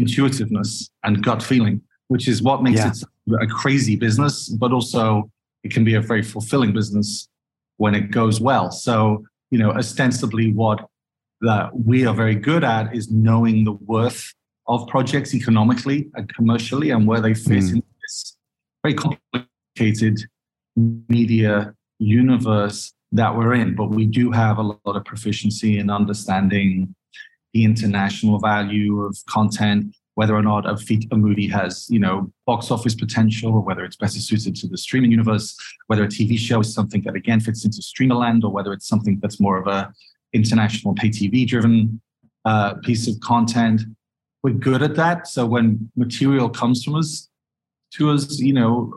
intuitiveness 0.00 0.90
and 1.04 1.22
gut 1.22 1.42
feeling, 1.42 1.80
which 2.08 2.26
is 2.28 2.42
what 2.42 2.62
makes 2.62 2.80
yeah. 2.80 2.92
it 2.92 3.42
a 3.42 3.46
crazy 3.46 3.96
business, 3.96 4.48
but 4.48 4.72
also 4.72 5.30
it 5.64 5.70
can 5.72 5.84
be 5.84 5.94
a 5.94 6.00
very 6.00 6.22
fulfilling 6.22 6.72
business 6.72 7.28
when 7.76 7.94
it 7.94 8.10
goes 8.10 8.40
well. 8.40 8.70
So, 8.70 9.24
you 9.50 9.58
know, 9.58 9.70
ostensibly 9.72 10.52
what 10.52 10.78
that 11.42 11.70
we 11.74 12.06
are 12.06 12.14
very 12.14 12.34
good 12.34 12.64
at 12.64 12.94
is 12.94 13.10
knowing 13.10 13.64
the 13.64 13.72
worth 13.72 14.22
of 14.66 14.86
projects 14.88 15.34
economically 15.34 16.08
and 16.14 16.32
commercially 16.34 16.90
and 16.90 17.06
where 17.06 17.20
they 17.20 17.34
fit 17.34 17.64
mm. 17.64 17.74
in 17.74 17.82
this 18.02 18.36
very 18.82 18.94
complicated 18.94 20.20
media 21.08 21.74
universe 21.98 22.92
that 23.12 23.34
we're 23.36 23.54
in. 23.54 23.74
But 23.74 23.90
we 23.90 24.06
do 24.06 24.30
have 24.30 24.58
a 24.58 24.62
lot 24.62 24.80
of 24.84 25.04
proficiency 25.04 25.78
in 25.78 25.90
understanding 25.90 26.94
the 27.52 27.64
international 27.64 28.38
value 28.38 29.02
of 29.02 29.16
content, 29.28 29.94
whether 30.14 30.34
or 30.34 30.42
not 30.42 30.68
a, 30.68 30.76
feat, 30.76 31.06
a 31.12 31.16
movie 31.16 31.48
has, 31.48 31.88
you 31.90 31.98
know, 31.98 32.30
box 32.46 32.70
office 32.70 32.94
potential, 32.94 33.52
or 33.52 33.60
whether 33.60 33.84
it's 33.84 33.96
better 33.96 34.18
suited 34.18 34.54
to 34.56 34.68
the 34.68 34.78
streaming 34.78 35.10
universe, 35.10 35.56
whether 35.86 36.04
a 36.04 36.08
TV 36.08 36.38
show 36.38 36.60
is 36.60 36.72
something 36.72 37.02
that 37.02 37.14
again 37.14 37.40
fits 37.40 37.64
into 37.64 37.80
streamerland, 37.80 38.44
or 38.44 38.50
whether 38.50 38.72
it's 38.72 38.86
something 38.86 39.18
that's 39.20 39.40
more 39.40 39.56
of 39.56 39.66
a 39.66 39.92
international 40.32 40.94
pay 40.94 41.08
TV 41.08 41.46
driven 41.46 42.00
uh, 42.44 42.74
piece 42.74 43.08
of 43.08 43.18
content. 43.20 43.82
We're 44.42 44.54
good 44.54 44.82
at 44.82 44.94
that. 44.96 45.26
So 45.26 45.44
when 45.46 45.90
material 45.96 46.48
comes 46.48 46.84
from 46.84 46.94
us 46.94 47.28
to 47.94 48.10
us, 48.10 48.38
you 48.38 48.52
know, 48.52 48.96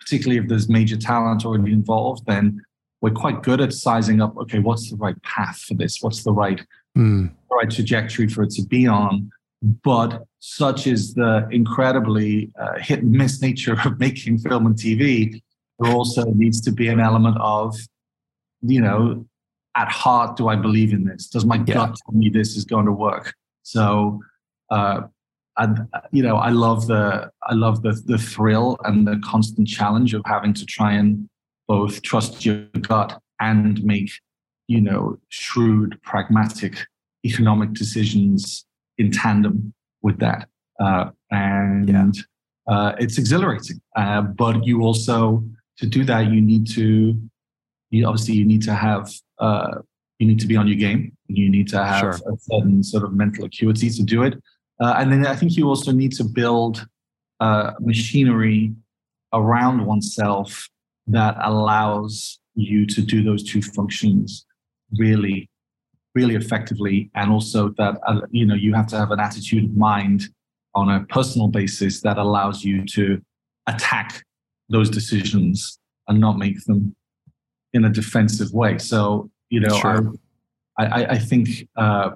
particularly 0.00 0.42
if 0.42 0.48
there's 0.48 0.68
major 0.68 0.96
talent 0.96 1.44
already 1.44 1.72
involved, 1.72 2.26
then 2.26 2.60
we're 3.00 3.10
quite 3.10 3.42
good 3.42 3.60
at 3.60 3.72
sizing 3.72 4.20
up. 4.20 4.36
Okay, 4.36 4.58
what's 4.58 4.90
the 4.90 4.96
right 4.96 5.20
path 5.22 5.58
for 5.60 5.74
this? 5.74 5.98
What's 6.00 6.22
the 6.22 6.32
right 6.32 6.64
mm. 6.96 7.30
right 7.50 7.70
trajectory 7.70 8.28
for 8.28 8.42
it 8.42 8.50
to 8.50 8.62
be 8.62 8.86
on? 8.86 9.30
But 9.62 10.24
such 10.38 10.86
is 10.86 11.14
the 11.14 11.46
incredibly 11.50 12.50
uh, 12.58 12.78
hit 12.78 13.02
and 13.02 13.12
miss 13.12 13.40
nature 13.42 13.78
of 13.84 13.98
making 13.98 14.38
film 14.38 14.66
and 14.66 14.74
TV. 14.74 15.42
There 15.78 15.92
also 15.92 16.24
needs 16.24 16.60
to 16.62 16.72
be 16.72 16.88
an 16.88 17.00
element 17.00 17.36
of, 17.40 17.74
you 18.60 18.80
know, 18.80 19.26
at 19.76 19.88
heart, 19.88 20.36
do 20.36 20.48
I 20.48 20.56
believe 20.56 20.92
in 20.92 21.04
this? 21.04 21.28
Does 21.28 21.44
my 21.44 21.56
yeah. 21.56 21.74
gut 21.74 21.96
tell 22.04 22.18
me 22.18 22.28
this 22.28 22.56
is 22.56 22.64
going 22.64 22.86
to 22.86 22.92
work? 22.92 23.34
So, 23.62 24.20
uh, 24.70 25.02
and 25.56 25.86
you 26.12 26.22
know, 26.22 26.36
I 26.36 26.50
love 26.50 26.86
the 26.86 27.30
I 27.42 27.54
love 27.54 27.82
the 27.82 28.00
the 28.06 28.18
thrill 28.18 28.78
and 28.84 29.06
the 29.06 29.20
constant 29.24 29.68
challenge 29.68 30.14
of 30.14 30.22
having 30.24 30.54
to 30.54 30.64
try 30.64 30.92
and 30.92 31.28
both 31.70 32.02
trust 32.02 32.44
your 32.44 32.66
gut 32.80 33.10
and 33.38 33.84
make 33.84 34.10
you 34.66 34.80
know 34.80 35.02
shrewd, 35.28 35.90
pragmatic 36.02 36.74
economic 37.24 37.70
decisions 37.82 38.66
in 38.98 39.10
tandem 39.12 39.72
with 40.02 40.18
that. 40.18 40.48
Uh, 40.84 41.10
and 41.30 41.88
yeah. 41.88 42.06
uh, 42.72 42.92
it's 42.98 43.18
exhilarating. 43.18 43.78
Uh, 43.94 44.22
but 44.42 44.66
you 44.66 44.82
also, 44.82 45.44
to 45.78 45.86
do 45.86 46.02
that, 46.10 46.22
you 46.32 46.40
need 46.40 46.66
to, 46.66 47.14
you 47.90 48.06
obviously, 48.06 48.34
you 48.34 48.46
need 48.46 48.62
to 48.62 48.74
have, 48.74 49.04
uh, 49.38 49.74
you 50.18 50.26
need 50.26 50.40
to 50.40 50.48
be 50.52 50.56
on 50.56 50.66
your 50.66 50.80
game. 50.86 51.16
You 51.28 51.50
need 51.50 51.68
to 51.68 51.84
have 51.84 52.00
sure. 52.00 52.32
a 52.32 52.36
certain 52.50 52.82
sort 52.82 53.04
of 53.04 53.12
mental 53.12 53.44
acuity 53.44 53.90
to 53.90 54.02
do 54.02 54.22
it. 54.22 54.34
Uh, 54.80 54.94
and 54.98 55.12
then 55.12 55.26
I 55.26 55.36
think 55.36 55.56
you 55.56 55.68
also 55.68 55.92
need 55.92 56.12
to 56.12 56.24
build 56.24 56.86
uh, 57.38 57.72
machinery 57.80 58.72
around 59.32 59.86
oneself 59.86 60.68
that 61.12 61.36
allows 61.42 62.40
you 62.54 62.86
to 62.86 63.00
do 63.00 63.22
those 63.22 63.42
two 63.42 63.62
functions 63.62 64.46
really 64.98 65.48
really 66.14 66.34
effectively 66.34 67.10
and 67.14 67.30
also 67.30 67.68
that 67.78 67.96
uh, 68.06 68.20
you 68.30 68.44
know 68.44 68.54
you 68.54 68.74
have 68.74 68.86
to 68.86 68.96
have 68.96 69.10
an 69.10 69.20
attitude 69.20 69.64
of 69.64 69.76
mind 69.76 70.24
on 70.74 70.88
a 70.88 71.04
personal 71.06 71.48
basis 71.48 72.00
that 72.00 72.18
allows 72.18 72.64
you 72.64 72.84
to 72.84 73.20
attack 73.66 74.24
those 74.68 74.90
decisions 74.90 75.78
and 76.08 76.20
not 76.20 76.38
make 76.38 76.64
them 76.64 76.94
in 77.72 77.84
a 77.84 77.90
defensive 77.90 78.52
way 78.52 78.76
so 78.78 79.30
you 79.50 79.60
know 79.60 79.78
sure. 79.78 80.12
I, 80.78 80.86
I, 80.86 81.10
I 81.10 81.18
think 81.18 81.68
uh, 81.76 82.10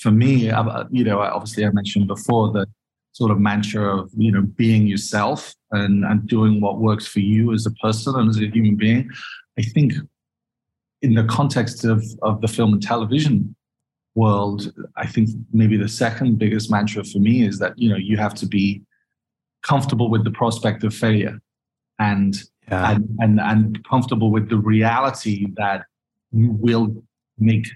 for 0.00 0.10
me 0.10 0.50
uh, 0.50 0.84
you 0.90 1.04
know 1.04 1.20
obviously 1.20 1.64
i 1.66 1.70
mentioned 1.70 2.06
before 2.06 2.52
that 2.52 2.66
sort 3.16 3.30
of 3.30 3.38
mantra 3.40 3.84
of 3.98 4.10
you 4.16 4.30
know 4.30 4.42
being 4.42 4.86
yourself 4.86 5.54
and 5.72 6.04
and 6.04 6.26
doing 6.26 6.60
what 6.60 6.78
works 6.88 7.06
for 7.06 7.20
you 7.20 7.52
as 7.52 7.64
a 7.66 7.74
person 7.84 8.14
and 8.18 8.28
as 8.28 8.38
a 8.38 8.46
human 8.56 8.76
being 8.76 9.08
i 9.58 9.62
think 9.62 9.94
in 11.02 11.14
the 11.14 11.24
context 11.24 11.84
of, 11.84 12.04
of 12.22 12.40
the 12.40 12.48
film 12.48 12.72
and 12.74 12.82
television 12.82 13.54
world, 14.16 14.72
I 14.96 15.06
think 15.06 15.28
maybe 15.52 15.76
the 15.76 15.88
second 15.88 16.38
biggest 16.38 16.70
mantra 16.70 17.04
for 17.04 17.18
me 17.18 17.46
is 17.46 17.58
that 17.58 17.74
you 17.76 17.88
know 17.90 17.96
you 17.96 18.16
have 18.16 18.34
to 18.34 18.46
be 18.46 18.82
comfortable 19.62 20.08
with 20.10 20.24
the 20.24 20.30
prospect 20.30 20.82
of 20.84 20.94
failure 20.94 21.38
and 21.98 22.34
yeah. 22.68 22.92
and, 22.92 23.08
and 23.20 23.40
and 23.40 23.84
comfortable 23.88 24.30
with 24.30 24.48
the 24.48 24.56
reality 24.56 25.46
that 25.56 25.84
you 26.32 26.50
will 26.50 26.88
make 27.38 27.66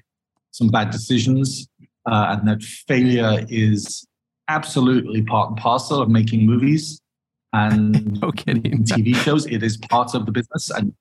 some 0.50 0.68
bad 0.68 0.90
decisions 0.90 1.68
uh, 2.10 2.26
and 2.30 2.48
that 2.48 2.62
failure 2.62 3.44
is 3.48 4.06
absolutely 4.50 5.22
part 5.22 5.50
and 5.50 5.58
parcel 5.58 6.02
of 6.02 6.08
making 6.08 6.44
movies 6.44 7.00
and 7.52 8.20
no 8.20 8.30
TV 8.32 9.14
shows. 9.16 9.46
It 9.46 9.62
is 9.62 9.76
part 9.76 10.14
of 10.14 10.26
the 10.26 10.32
business, 10.32 10.70
and 10.70 10.92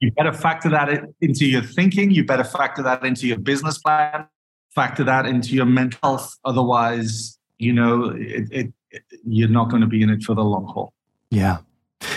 you 0.00 0.12
better 0.12 0.32
factor 0.32 0.68
that 0.68 0.88
into 1.20 1.46
your 1.46 1.62
thinking. 1.62 2.10
You 2.10 2.24
better 2.24 2.44
factor 2.44 2.82
that 2.82 3.04
into 3.04 3.26
your 3.26 3.38
business 3.38 3.78
plan. 3.78 4.26
Factor 4.74 5.04
that 5.04 5.26
into 5.26 5.54
your 5.54 5.66
mental 5.66 5.98
health. 6.02 6.36
Otherwise, 6.44 7.38
you 7.58 7.72
know, 7.72 8.14
it, 8.16 8.48
it, 8.50 8.72
it, 8.90 9.02
you're 9.26 9.48
not 9.48 9.70
going 9.70 9.80
to 9.80 9.88
be 9.88 10.02
in 10.02 10.10
it 10.10 10.22
for 10.22 10.34
the 10.34 10.44
long 10.44 10.66
haul. 10.66 10.92
Yeah. 11.30 11.58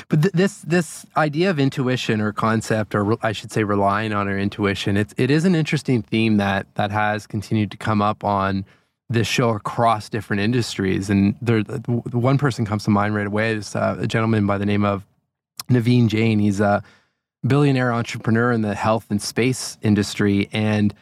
But 0.10 0.22
th- 0.22 0.34
this 0.34 0.60
this 0.60 1.08
idea 1.18 1.50
of 1.50 1.58
intuition 1.58 2.22
or 2.22 2.34
concept, 2.34 2.94
or 2.94 3.04
re- 3.04 3.18
I 3.24 3.32
should 3.32 3.52
say, 3.52 3.64
relying 3.64 4.14
on 4.14 4.28
our 4.28 4.38
intuition, 4.38 4.96
it's 4.96 5.14
it 5.18 5.32
is 5.32 5.46
an 5.46 5.56
interesting 5.56 6.04
theme 6.04 6.38
that 6.38 6.68
that 6.76 6.92
has 6.92 7.26
continued 7.26 7.72
to 7.72 7.78
come 7.78 8.02
up 8.02 8.24
on 8.24 8.66
this 9.12 9.28
show 9.28 9.50
across 9.50 10.10
different 10.10 10.42
industries. 10.42 11.10
And 11.10 11.36
there, 11.42 11.64
the 11.64 11.80
one 12.14 12.38
person 12.38 12.66
comes 12.66 12.84
to 12.86 12.90
mind 12.90 13.14
right 13.16 13.28
away 13.28 13.54
is 13.54 13.76
uh, 13.76 13.98
a 14.00 14.08
gentleman 14.08 14.46
by 14.46 14.58
the 14.58 14.66
name 14.66 14.86
of 14.86 15.06
Naveen 15.70 16.08
Jain. 16.08 16.40
He's 16.40 16.60
a 16.60 16.84
billionaire 17.46 17.92
entrepreneur 17.92 18.52
in 18.52 18.62
the 18.62 18.76
health 18.76 19.08
and 19.10 19.22
space 19.22 19.78
industry. 19.82 20.50
And 20.54 20.94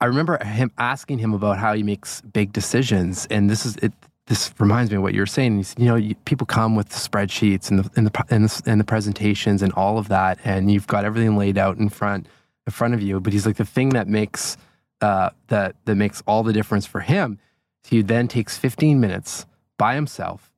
I 0.00 0.06
remember 0.06 0.42
him 0.42 0.72
asking 0.78 1.18
him 1.18 1.34
about 1.34 1.58
how 1.58 1.74
he 1.74 1.82
makes 1.82 2.20
big 2.20 2.52
decisions. 2.52 3.26
And 3.30 3.50
this 3.50 3.66
is 3.66 3.76
it. 3.76 3.92
This 4.28 4.52
reminds 4.58 4.90
me 4.90 4.96
of 4.96 5.04
what 5.04 5.14
you're 5.14 5.24
saying. 5.24 5.56
He 5.56 5.62
said, 5.62 5.78
you 5.78 5.86
know, 5.86 5.94
you, 5.94 6.16
people 6.24 6.48
come 6.48 6.74
with 6.74 6.88
spreadsheets 6.88 7.70
and 7.70 7.78
the 7.78 7.90
and 7.94 8.06
the, 8.08 8.24
and 8.28 8.44
the 8.48 8.62
and 8.66 8.80
the 8.80 8.84
presentations 8.84 9.62
and 9.62 9.72
all 9.74 9.98
of 9.98 10.08
that, 10.08 10.40
and 10.44 10.70
you've 10.70 10.88
got 10.88 11.04
everything 11.04 11.36
laid 11.36 11.56
out 11.56 11.76
in 11.76 11.88
front 11.88 12.26
in 12.66 12.72
front 12.72 12.94
of 12.94 13.00
you. 13.00 13.20
But 13.20 13.32
he's 13.32 13.46
like 13.46 13.56
the 13.56 13.64
thing 13.64 13.90
that 13.90 14.08
makes 14.08 14.56
uh, 15.00 15.30
that 15.48 15.76
that 15.84 15.94
makes 15.94 16.22
all 16.26 16.42
the 16.42 16.52
difference 16.52 16.86
for 16.86 17.00
him. 17.00 17.38
He 17.84 18.02
then 18.02 18.28
takes 18.28 18.58
15 18.58 18.98
minutes 18.98 19.46
by 19.78 19.94
himself 19.94 20.52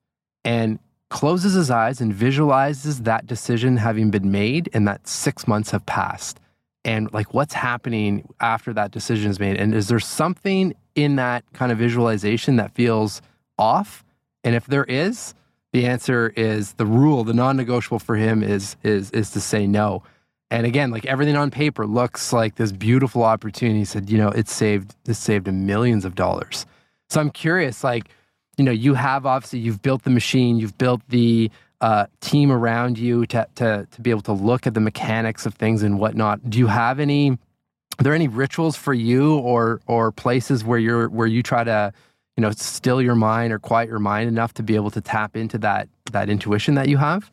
and 0.45 0.79
closes 1.11 1.55
his 1.55 1.71
eyes 1.71 2.01
and 2.01 2.13
visualizes 2.13 3.03
that 3.03 3.27
decision 3.27 3.79
having 3.79 4.11
been 4.11 4.31
made 4.31 4.69
and 4.73 4.87
that 4.87 5.07
six 5.07 5.47
months 5.47 5.71
have 5.71 5.85
passed. 5.87 6.39
And 6.85 7.13
like 7.13 7.35
what's 7.35 7.55
happening 7.55 8.29
after 8.41 8.73
that 8.75 8.91
decision 8.91 9.31
is 9.31 9.41
made? 9.41 9.57
And 9.57 9.75
is 9.75 9.89
there 9.89 10.01
something 10.01 10.75
in 10.95 11.17
that 11.17 11.45
kind 11.53 11.73
of 11.73 11.79
visualization 11.79 12.57
that 12.57 12.75
feels 12.75 13.21
off? 13.59 14.05
And 14.45 14.55
if 14.55 14.67
there 14.67 14.85
is 14.85 15.35
the 15.73 15.87
answer 15.87 16.33
is 16.35 16.75
the 16.75 16.87
rule 16.87 17.25
the 17.25 17.35
non-negotiable 17.35 17.99
for 17.99 18.17
him 18.17 18.43
is 18.43 18.77
is 18.83 19.11
is 19.11 19.31
to 19.33 19.41
say 19.41 19.67
no 19.67 20.03
and 20.51 20.67
again 20.67 20.91
like 20.91 21.05
everything 21.07 21.37
on 21.37 21.51
paper 21.51 21.87
looks 21.87 22.33
like 22.33 22.57
this 22.57 22.73
beautiful 22.73 23.23
opportunity 23.23 23.81
he 23.81 23.85
said 23.85 24.09
you 24.11 24.19
know 24.19 24.29
it 24.29 24.49
saved 24.49 24.95
it 25.07 25.15
saved 25.15 25.53
millions 25.53 26.05
of 26.05 26.15
dollars 26.15 26.67
so 27.09 27.21
i'm 27.21 27.31
curious 27.31 27.85
like 27.85 28.11
you 28.59 28.65
know, 28.65 28.73
you 28.73 28.95
have 28.95 29.25
obviously 29.25 29.61
you've 29.61 29.81
built 29.81 30.03
the 30.03 30.11
machine, 30.11 30.59
you've 30.59 30.77
built 30.77 31.01
the 31.09 31.51
uh, 31.81 32.07
team 32.21 32.51
around 32.51 32.99
you 32.99 33.25
to, 33.27 33.47
to 33.55 33.87
to 33.89 34.01
be 34.01 34.11
able 34.11 34.23
to 34.23 34.33
look 34.33 34.67
at 34.67 34.75
the 34.75 34.81
mechanics 34.81 35.47
of 35.47 35.55
things 35.55 35.83
and 35.85 35.99
whatnot. 35.99 36.51
Do 36.51 36.59
you 36.59 36.67
have 36.67 36.99
any? 36.99 37.31
Are 37.31 38.03
there 38.03 38.15
any 38.15 38.29
rituals 38.29 38.77
for 38.77 38.93
you 38.93 39.39
or 39.39 39.81
or 39.87 40.11
places 40.11 40.65
where 40.65 40.79
you're 40.79 41.09
where 41.09 41.29
you 41.29 41.43
try 41.43 41.63
to 41.63 41.93
you 42.37 42.41
know 42.41 42.51
still 42.51 43.01
your 43.01 43.15
mind 43.15 43.53
or 43.53 43.61
quiet 43.61 43.89
your 43.89 44.01
mind 44.01 44.29
enough 44.29 44.55
to 44.55 44.65
be 44.65 44.75
able 44.75 44.91
to 44.91 45.01
tap 45.01 45.37
into 45.37 45.57
that 45.59 45.89
that 46.11 46.29
intuition 46.29 46.75
that 46.75 46.89
you 46.89 46.97
have? 46.97 47.31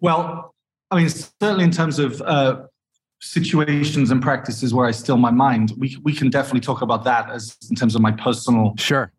Well, 0.00 0.51
I 0.92 0.96
mean, 0.96 1.08
certainly 1.08 1.64
in 1.64 1.70
terms 1.70 1.98
of 1.98 2.20
uh, 2.22 2.62
situations 3.20 4.10
and 4.10 4.22
practices 4.22 4.74
where 4.74 4.86
I 4.86 4.90
still 4.90 5.16
my 5.16 5.30
mind, 5.30 5.72
we 5.78 5.96
we 6.02 6.12
can 6.12 6.30
definitely 6.30 6.60
talk 6.60 6.82
about 6.82 7.04
that 7.04 7.30
as 7.30 7.56
in 7.70 7.76
terms 7.76 7.94
of 7.94 8.02
my 8.02 8.12
personal 8.12 8.74
sure 8.78 9.10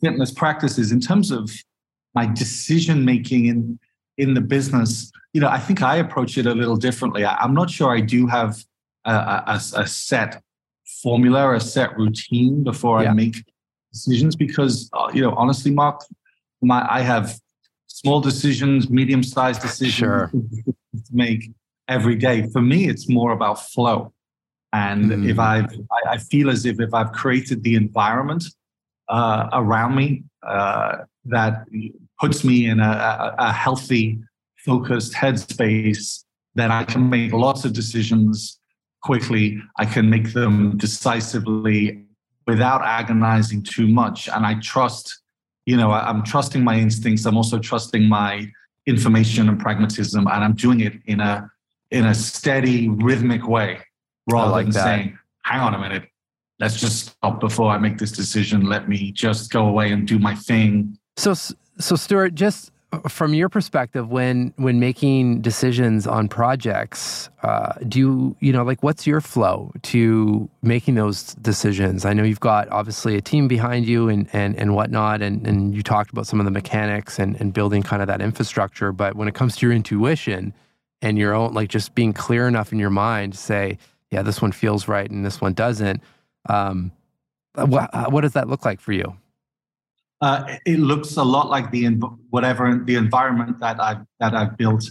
fitness 0.00 0.30
practices 0.30 0.92
in 0.92 1.00
terms 1.00 1.30
of 1.30 1.50
my 2.14 2.26
decision 2.26 3.04
making 3.04 3.46
in 3.46 3.78
in 4.18 4.34
the 4.34 4.40
business 4.40 5.10
you 5.32 5.40
know 5.40 5.48
i 5.48 5.58
think 5.58 5.82
i 5.82 5.96
approach 5.96 6.38
it 6.38 6.46
a 6.46 6.54
little 6.54 6.76
differently 6.76 7.24
I, 7.24 7.44
am 7.44 7.54
not 7.54 7.70
sure 7.70 7.94
i 7.94 8.00
do 8.00 8.26
have 8.26 8.56
a, 9.04 9.12
a, 9.12 9.60
a, 9.76 9.86
set 9.86 10.42
formula 11.02 11.44
or 11.44 11.54
a 11.54 11.60
set 11.60 11.96
routine 11.96 12.64
before 12.64 13.02
yeah. 13.02 13.10
i 13.10 13.14
make 13.14 13.44
decisions 13.92 14.34
because 14.34 14.88
uh, 14.92 15.10
you 15.12 15.22
know 15.22 15.32
honestly 15.32 15.70
mark 15.70 16.02
my 16.62 16.86
i 16.90 17.00
have 17.00 17.38
small 17.86 18.20
decisions 18.20 18.90
medium 18.90 19.22
sized 19.22 19.62
decisions 19.62 19.94
sure. 19.94 20.30
to 21.04 21.14
make 21.14 21.50
every 21.88 22.16
day 22.16 22.48
for 22.52 22.60
me 22.60 22.88
it's 22.88 23.08
more 23.08 23.32
about 23.32 23.54
flow 23.54 24.12
and 24.72 25.10
mm. 25.10 25.28
if 25.28 25.38
i've 25.38 25.70
I, 25.90 26.14
I 26.14 26.18
feel 26.18 26.50
as 26.50 26.66
if 26.66 26.80
if 26.80 26.92
i've 26.92 27.12
created 27.12 27.62
the 27.62 27.74
environment 27.74 28.44
uh, 29.08 29.48
around 29.52 29.94
me 29.94 30.24
uh, 30.46 30.98
that 31.26 31.66
puts 32.20 32.44
me 32.44 32.68
in 32.68 32.80
a, 32.80 33.34
a, 33.38 33.52
healthy, 33.52 34.18
focused 34.58 35.12
headspace, 35.12 36.24
then 36.54 36.70
I 36.70 36.84
can 36.84 37.08
make 37.10 37.32
lots 37.32 37.64
of 37.64 37.72
decisions 37.72 38.58
quickly. 39.02 39.60
I 39.78 39.84
can 39.84 40.08
make 40.08 40.32
them 40.32 40.76
decisively 40.76 42.04
without 42.46 42.82
agonizing 42.82 43.62
too 43.62 43.86
much. 43.86 44.28
And 44.28 44.46
I 44.46 44.54
trust, 44.60 45.20
you 45.66 45.76
know, 45.76 45.90
I'm 45.92 46.22
trusting 46.22 46.64
my 46.64 46.76
instincts. 46.76 47.26
I'm 47.26 47.36
also 47.36 47.58
trusting 47.58 48.08
my 48.08 48.50
information 48.86 49.48
and 49.48 49.58
pragmatism, 49.58 50.26
and 50.26 50.44
I'm 50.44 50.54
doing 50.54 50.80
it 50.80 50.94
in 51.06 51.20
a 51.20 51.50
in 51.90 52.06
a 52.06 52.14
steady, 52.14 52.88
rhythmic 52.88 53.46
way, 53.46 53.78
rather 54.28 54.50
like 54.50 54.66
than 54.66 54.74
that. 54.74 54.84
saying, 54.84 55.18
"Hang 55.42 55.60
on 55.60 55.74
a 55.74 55.78
minute, 55.78 56.08
let's 56.58 56.80
just 56.80 57.10
stop 57.10 57.40
before 57.40 57.70
I 57.70 57.78
make 57.78 57.98
this 57.98 58.12
decision. 58.12 58.66
Let 58.66 58.88
me 58.88 59.12
just 59.12 59.50
go 59.50 59.66
away 59.66 59.92
and 59.92 60.06
do 60.06 60.18
my 60.18 60.34
thing. 60.34 60.98
So, 61.16 61.34
so 61.34 61.96
Stuart, 61.96 62.34
just 62.34 62.72
from 63.08 63.34
your 63.34 63.48
perspective, 63.48 64.08
when 64.10 64.52
when 64.56 64.80
making 64.80 65.40
decisions 65.40 66.06
on 66.06 66.28
projects, 66.28 67.28
uh, 67.42 67.72
do 67.88 67.98
you 67.98 68.36
you 68.40 68.52
know 68.52 68.62
like 68.62 68.82
what's 68.82 69.06
your 69.06 69.20
flow 69.20 69.72
to 69.82 70.48
making 70.62 70.94
those 70.94 71.34
decisions? 71.34 72.04
I 72.04 72.12
know 72.12 72.22
you've 72.22 72.40
got 72.40 72.68
obviously 72.68 73.16
a 73.16 73.20
team 73.20 73.48
behind 73.48 73.86
you 73.86 74.08
and 74.08 74.28
and 74.32 74.56
and 74.56 74.74
whatnot, 74.74 75.20
and 75.20 75.46
and 75.46 75.74
you 75.74 75.82
talked 75.82 76.10
about 76.10 76.26
some 76.26 76.40
of 76.40 76.44
the 76.44 76.50
mechanics 76.50 77.18
and 77.18 77.38
and 77.40 77.52
building 77.52 77.82
kind 77.82 78.02
of 78.02 78.08
that 78.08 78.20
infrastructure. 78.20 78.92
But 78.92 79.16
when 79.16 79.28
it 79.28 79.34
comes 79.34 79.56
to 79.56 79.66
your 79.66 79.74
intuition 79.74 80.54
and 81.02 81.18
your 81.18 81.34
own 81.34 81.52
like 81.54 81.68
just 81.68 81.94
being 81.94 82.12
clear 82.12 82.46
enough 82.46 82.72
in 82.72 82.78
your 82.78 82.90
mind 82.90 83.32
to 83.32 83.38
say, 83.38 83.78
yeah, 84.10 84.22
this 84.22 84.40
one 84.40 84.52
feels 84.52 84.88
right 84.88 85.10
and 85.10 85.24
this 85.24 85.40
one 85.40 85.52
doesn't. 85.52 86.00
Um, 86.48 86.92
what, 87.54 88.12
what 88.12 88.20
does 88.20 88.34
that 88.34 88.48
look 88.48 88.64
like 88.64 88.80
for 88.80 88.92
you? 88.92 89.16
Uh, 90.20 90.56
it 90.64 90.78
looks 90.78 91.16
a 91.16 91.22
lot 91.22 91.50
like 91.50 91.70
the 91.70 91.86
whatever 92.30 92.80
the 92.84 92.94
environment 92.94 93.58
that 93.60 93.80
I've 93.80 94.04
that 94.20 94.34
I've 94.34 94.56
built 94.56 94.84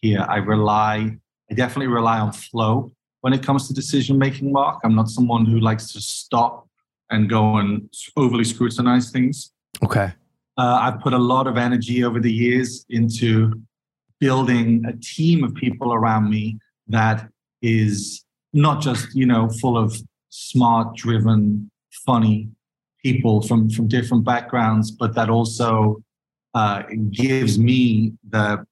here. 0.00 0.24
I 0.28 0.36
rely, 0.36 1.16
I 1.50 1.54
definitely 1.54 1.88
rely 1.88 2.18
on 2.18 2.32
flow 2.32 2.90
when 3.20 3.32
it 3.32 3.42
comes 3.42 3.68
to 3.68 3.74
decision 3.74 4.18
making. 4.18 4.52
Marc, 4.52 4.80
I'm 4.82 4.94
not 4.94 5.08
someone 5.08 5.44
who 5.44 5.60
likes 5.60 5.92
to 5.92 6.00
stop 6.00 6.66
and 7.10 7.28
go 7.28 7.56
and 7.56 7.92
overly 8.16 8.44
scrutinize 8.44 9.10
things. 9.10 9.52
Okay. 9.82 10.12
Uh, 10.56 10.78
I've 10.80 11.00
put 11.00 11.12
a 11.12 11.18
lot 11.18 11.46
of 11.46 11.56
energy 11.56 12.04
over 12.04 12.20
the 12.20 12.32
years 12.32 12.84
into 12.88 13.60
building 14.18 14.84
a 14.86 14.92
team 14.92 15.44
of 15.44 15.54
people 15.54 15.92
around 15.92 16.30
me 16.30 16.58
that 16.88 17.28
is 17.62 18.24
not 18.52 18.80
just 18.80 19.14
you 19.14 19.26
know 19.26 19.50
full 19.60 19.76
of 19.76 20.00
smart, 20.30 20.96
driven, 20.96 21.70
funny 22.06 22.48
people 23.02 23.42
from 23.42 23.70
from 23.70 23.88
different 23.88 24.24
backgrounds, 24.24 24.90
but 24.90 25.14
that 25.14 25.30
also 25.30 26.02
uh, 26.54 26.82
gives 27.10 27.58
me 27.58 28.12
the 28.28 28.64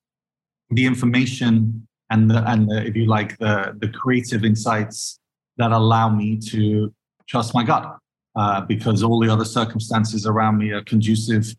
the 0.71 0.85
information 0.85 1.87
and 2.11 2.31
the 2.31 2.43
and 2.51 2.71
the, 2.71 2.87
if 2.87 2.97
you 2.97 3.07
like 3.07 3.39
the 3.39 3.77
the 3.81 3.89
creative 3.89 4.45
insights 4.45 5.19
that 5.57 5.73
allow 5.73 6.09
me 6.09 6.37
to 6.37 6.93
trust 7.29 7.55
my 7.55 7.65
gut 7.65 7.97
uh, 8.37 8.61
because 8.63 9.03
all 9.03 9.21
the 9.21 9.29
other 9.29 9.45
circumstances 9.45 10.27
around 10.27 10.59
me 10.59 10.71
are 10.71 10.83
conducive 10.85 11.55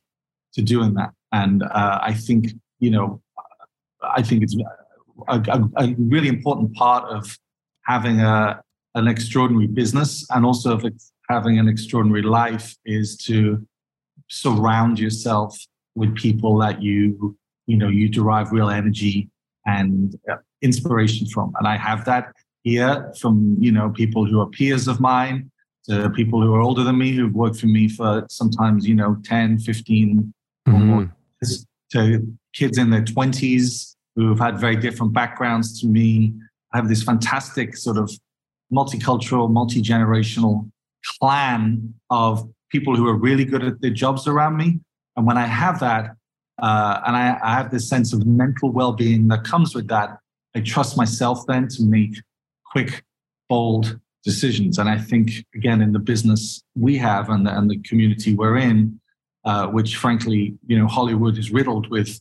to 0.53 0.62
doing 0.62 0.93
that. 0.95 1.12
And 1.32 1.63
uh, 1.63 1.99
I 2.01 2.13
think 2.13 2.53
you 2.79 2.91
know 2.91 3.21
I 4.01 4.21
think 4.21 4.43
it's 4.43 4.55
a, 5.27 5.39
a, 5.39 5.69
a 5.77 5.95
really 5.97 6.27
important 6.27 6.73
part 6.73 7.10
of 7.12 7.38
having 7.84 8.21
a 8.21 8.62
an 8.95 9.08
extraordinary 9.08 9.67
business 9.67 10.25
and 10.32 10.45
also 10.45 10.73
of 10.73 10.84
having 11.30 11.60
an 11.60 11.68
extraordinary 11.68 12.22
life 12.22 12.76
is 12.86 13.18
to 13.18 13.65
surround 14.30 15.00
yourself 15.00 15.58
with 15.96 16.15
people 16.15 16.58
that 16.60 16.82
you 16.82 17.38
you 17.68 17.78
know 17.78 17.88
you 17.88 18.10
derive 18.10 18.52
real 18.52 18.70
energy 18.70 19.30
and 19.65 20.18
uh, 20.32 20.36
inspiration 20.62 21.28
from. 21.28 21.54
And 21.60 21.68
i 21.68 21.78
have 21.78 22.06
that 22.06 22.34
here 22.63 23.12
from 23.20 23.56
you 23.60 23.72
know 23.72 23.89
people 23.89 24.26
who 24.26 24.39
are 24.39 24.48
peers 24.48 24.88
of 24.88 25.00
mine 25.00 25.50
to 25.86 26.10
people 26.12 26.42
who 26.42 26.54
are 26.54 26.62
older 26.62 26.84
than 26.84 26.98
me 26.98 27.12
who've 27.13 27.34
worked 27.34 27.58
for 27.58 27.68
me 27.68 27.88
for 27.88 28.26
sometimes 28.30 28.88
you 28.88 28.96
know 28.96 29.18
10 29.24 29.60
15 29.60 30.34
mm-hmm. 30.68 30.76
or 30.76 30.80
more 30.80 31.13
to 31.92 32.28
kids 32.54 32.78
in 32.78 32.89
their 32.89 33.02
20s 33.02 33.96
who've 34.15 34.39
had 34.39 34.60
very 34.60 34.76
different 34.76 35.13
backgrounds 35.13 35.80
to 35.82 35.88
me. 35.88 36.34
I 36.74 36.78
have 36.78 36.88
this 36.88 37.04
fantastic 37.04 37.76
sort 37.76 37.98
of 37.98 38.12
multicultural 38.72 39.50
multi-generational 39.50 40.70
clan 41.05 41.93
of 42.09 42.47
people 42.69 42.95
who 42.95 43.07
are 43.07 43.15
really 43.15 43.45
good 43.45 43.63
at 43.63 43.81
their 43.81 43.91
jobs 43.91 44.27
around 44.27 44.57
me. 44.57 44.79
And 45.15 45.25
when 45.25 45.38
I 45.38 45.45
have 45.45 45.79
that, 45.79 46.15
uh, 46.62 47.01
and 47.05 47.15
I, 47.15 47.38
I, 47.41 47.53
have 47.53 47.71
this 47.71 47.88
sense 47.88 48.13
of 48.13 48.25
mental 48.25 48.69
well-being 48.69 49.29
that 49.29 49.43
comes 49.45 49.73
with 49.73 49.88
that, 49.88 50.17
I 50.55 50.59
trust 50.62 50.97
myself 50.97 51.45
then 51.47 51.67
to 51.69 51.83
make 51.83 52.15
quick, 52.65 53.03
bold 53.47 53.99
decisions. 54.23 54.77
And 54.77 54.89
I 54.89 54.97
think 54.97 55.45
again 55.55 55.81
in 55.81 55.93
the 55.93 55.99
business 55.99 56.62
we 56.75 56.97
have 56.97 57.29
and 57.29 57.47
the, 57.47 57.57
and 57.57 57.69
the 57.69 57.77
community 57.79 58.35
we're 58.35 58.57
in, 58.57 58.99
uh, 59.45 59.67
which 59.67 59.95
frankly, 59.95 60.57
you 60.67 60.77
know, 60.77 60.88
Hollywood 60.88 61.38
is 61.38 61.51
riddled 61.51 61.89
with 61.89 62.19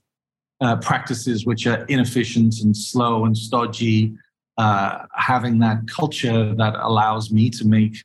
uh, 0.61 0.77
practices 0.77 1.45
which 1.45 1.67
are 1.67 1.85
inefficient 1.87 2.55
and 2.63 2.77
slow 2.77 3.25
and 3.25 3.37
stodgy. 3.37 4.15
Uh, 4.57 5.07
having 5.15 5.61
that 5.61 5.87
culture 5.87 6.53
that 6.57 6.75
allows 6.75 7.31
me 7.31 7.49
to 7.49 7.65
make 7.65 8.03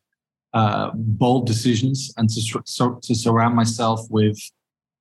uh, 0.54 0.92
bold 0.94 1.48
decisions 1.48 2.13
and 2.18 2.30
to, 2.30 2.62
so, 2.66 3.00
to 3.02 3.16
surround 3.16 3.56
myself 3.56 4.02
with 4.10 4.38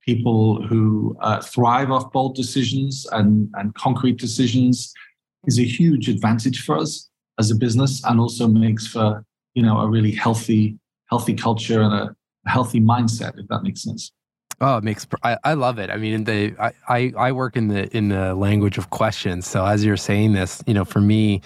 people 0.04 0.62
who 0.66 1.16
uh, 1.20 1.40
thrive 1.40 1.90
off 1.90 2.10
bold 2.12 2.34
decisions 2.34 3.06
and, 3.12 3.50
and 3.54 3.74
concrete 3.74 4.16
decisions 4.18 4.92
is 5.46 5.58
a 5.58 5.64
huge 5.64 6.08
advantage 6.08 6.64
for 6.64 6.78
us 6.78 7.08
as 7.38 7.50
a 7.50 7.54
business 7.54 8.02
and 8.04 8.20
also 8.20 8.46
makes 8.46 8.86
for 8.86 9.24
you 9.54 9.62
know 9.62 9.78
a 9.78 9.88
really 9.88 10.12
healthy 10.12 10.78
healthy 11.10 11.34
culture 11.34 11.82
and 11.82 11.92
a 11.92 12.14
healthy 12.46 12.80
mindset 12.80 13.38
if 13.38 13.46
that 13.48 13.62
makes 13.62 13.82
sense 13.82 14.12
Oh, 14.60 14.76
it 14.76 14.84
makes 14.84 15.08
I, 15.24 15.36
I 15.42 15.54
love 15.54 15.80
it. 15.80 15.90
I 15.90 15.96
mean, 15.96 16.22
the 16.22 16.54
I, 16.56 16.72
I 16.88 17.12
I 17.18 17.32
work 17.32 17.56
in 17.56 17.66
the 17.66 17.94
in 17.96 18.10
the 18.10 18.32
language 18.36 18.78
of 18.78 18.90
questions. 18.90 19.44
So 19.44 19.66
as 19.66 19.84
you're 19.84 19.96
saying 19.96 20.34
this, 20.34 20.62
you 20.68 20.74
know, 20.74 20.84
for 20.84 21.00
me, 21.00 21.42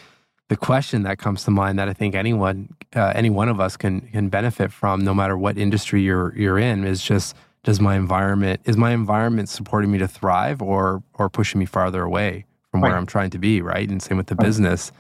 the 0.49 0.57
question 0.57 1.03
that 1.03 1.19
comes 1.19 1.45
to 1.45 1.51
mind 1.51 1.79
that 1.79 1.89
I 1.89 1.93
think 1.93 2.15
anyone, 2.15 2.75
uh, 2.95 3.13
any 3.15 3.31
one 3.31 3.49
of 3.49 3.61
us 3.61 3.77
can 3.77 4.03
can 4.03 4.29
benefit 4.29 4.73
from, 4.73 5.05
no 5.05 5.15
matter 5.15 5.37
what 5.37 5.59
industry 5.59 6.03
you're 6.03 6.35
you're 6.37 6.59
in, 6.59 6.85
is 6.85 7.03
just 7.03 7.37
does 7.65 7.81
my 7.81 7.97
environment 7.97 8.61
is 8.65 8.77
my 8.77 8.93
environment 8.93 9.49
supporting 9.49 9.91
me 9.91 9.99
to 9.99 10.09
thrive 10.09 10.63
or 10.63 11.03
or 11.15 11.29
pushing 11.29 11.59
me 11.59 11.67
farther 11.67 12.03
away 12.03 12.47
from 12.71 12.83
right. 12.83 12.91
where 12.91 12.99
I'm 12.99 13.07
trying 13.07 13.31
to 13.31 13.39
be, 13.39 13.61
right? 13.61 13.89
And 13.89 14.01
same 14.01 14.17
with 14.17 14.29
the 14.29 14.37
right. 14.37 14.47
business. 14.47 14.93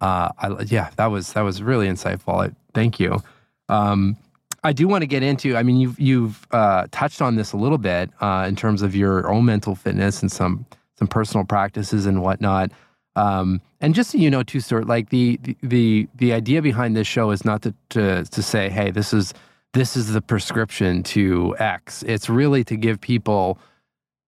Uh, 0.00 0.30
I, 0.38 0.62
yeah, 0.66 0.90
that 0.96 1.06
was 1.06 1.32
that 1.32 1.42
was 1.42 1.62
really 1.62 1.88
insightful. 1.88 2.48
I, 2.48 2.54
thank 2.74 3.00
you. 3.00 3.22
Um, 3.68 4.16
I 4.64 4.72
do 4.72 4.86
want 4.86 5.02
to 5.02 5.06
get 5.06 5.24
into. 5.24 5.56
I 5.56 5.64
mean, 5.64 5.76
you've 5.76 5.98
you've 5.98 6.46
uh, 6.52 6.86
touched 6.92 7.20
on 7.20 7.34
this 7.34 7.52
a 7.52 7.56
little 7.56 7.78
bit 7.78 8.10
uh, 8.20 8.44
in 8.48 8.54
terms 8.54 8.82
of 8.82 8.94
your 8.94 9.28
own 9.28 9.44
mental 9.44 9.74
fitness 9.74 10.22
and 10.22 10.30
some 10.30 10.64
some 10.96 11.08
personal 11.08 11.44
practices 11.44 12.06
and 12.06 12.22
whatnot. 12.22 12.70
Um, 13.14 13.60
and 13.80 13.94
just 13.94 14.10
so 14.10 14.18
you 14.18 14.30
know, 14.30 14.42
too, 14.42 14.60
sort 14.60 14.86
like 14.86 15.10
the, 15.10 15.38
the 15.62 16.08
the 16.14 16.32
idea 16.32 16.62
behind 16.62 16.96
this 16.96 17.06
show 17.06 17.30
is 17.30 17.44
not 17.44 17.62
to, 17.62 17.74
to 17.90 18.24
to 18.24 18.42
say, 18.42 18.68
hey, 18.68 18.90
this 18.90 19.12
is 19.12 19.34
this 19.72 19.96
is 19.96 20.12
the 20.12 20.22
prescription 20.22 21.02
to 21.02 21.56
X. 21.58 22.02
It's 22.04 22.28
really 22.28 22.64
to 22.64 22.76
give 22.76 23.00
people 23.00 23.58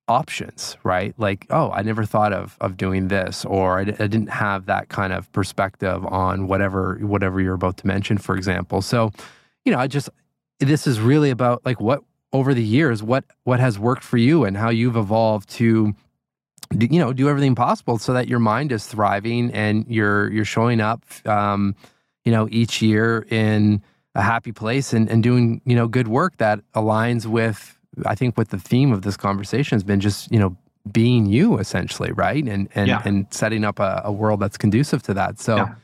options, 0.08 0.76
right? 0.82 1.14
Like, 1.18 1.46
oh, 1.50 1.70
I 1.70 1.82
never 1.82 2.04
thought 2.04 2.32
of 2.32 2.56
of 2.60 2.76
doing 2.76 3.08
this, 3.08 3.44
or 3.44 3.78
I, 3.78 3.82
I 3.82 3.84
didn't 3.84 4.28
have 4.30 4.66
that 4.66 4.88
kind 4.88 5.12
of 5.12 5.30
perspective 5.32 6.04
on 6.06 6.46
whatever 6.46 6.98
whatever 7.00 7.40
you're 7.40 7.54
about 7.54 7.76
to 7.78 7.86
mention, 7.86 8.18
for 8.18 8.36
example. 8.36 8.82
So, 8.82 9.12
you 9.64 9.72
know, 9.72 9.78
I 9.78 9.86
just 9.86 10.08
this 10.60 10.86
is 10.86 11.00
really 11.00 11.30
about 11.30 11.64
like 11.64 11.80
what 11.80 12.02
over 12.32 12.52
the 12.54 12.62
years 12.62 13.02
what 13.02 13.24
what 13.44 13.60
has 13.60 13.78
worked 13.78 14.02
for 14.02 14.16
you 14.16 14.44
and 14.44 14.56
how 14.56 14.70
you've 14.70 14.96
evolved 14.96 15.48
to 15.48 15.94
you 16.80 16.98
know 16.98 17.12
do 17.12 17.28
everything 17.28 17.54
possible 17.54 17.98
so 17.98 18.12
that 18.12 18.28
your 18.28 18.38
mind 18.38 18.72
is 18.72 18.86
thriving 18.86 19.50
and 19.52 19.84
you're 19.88 20.30
you're 20.30 20.44
showing 20.44 20.80
up 20.80 21.02
um, 21.26 21.74
you 22.24 22.32
know 22.32 22.48
each 22.50 22.82
year 22.82 23.26
in 23.30 23.82
a 24.14 24.22
happy 24.22 24.52
place 24.52 24.92
and, 24.92 25.08
and 25.10 25.22
doing 25.22 25.60
you 25.64 25.74
know 25.74 25.88
good 25.88 26.08
work 26.08 26.36
that 26.38 26.60
aligns 26.74 27.26
with 27.26 27.78
i 28.06 28.14
think 28.14 28.36
what 28.36 28.48
the 28.50 28.58
theme 28.58 28.92
of 28.92 29.02
this 29.02 29.16
conversation 29.16 29.74
has 29.74 29.82
been 29.82 30.00
just 30.00 30.30
you 30.30 30.38
know 30.38 30.56
being 30.90 31.26
you 31.26 31.58
essentially 31.58 32.12
right? 32.12 32.44
And 32.46 32.68
and 32.74 32.88
yeah. 32.88 33.02
and 33.04 33.26
setting 33.30 33.64
up 33.64 33.78
a, 33.78 34.02
a, 34.04 34.12
world 34.12 34.40
that's 34.40 34.56
conducive 34.56 35.02
to 35.04 35.14
that. 35.14 35.40
So 35.40 35.56
yeah, 35.56 35.74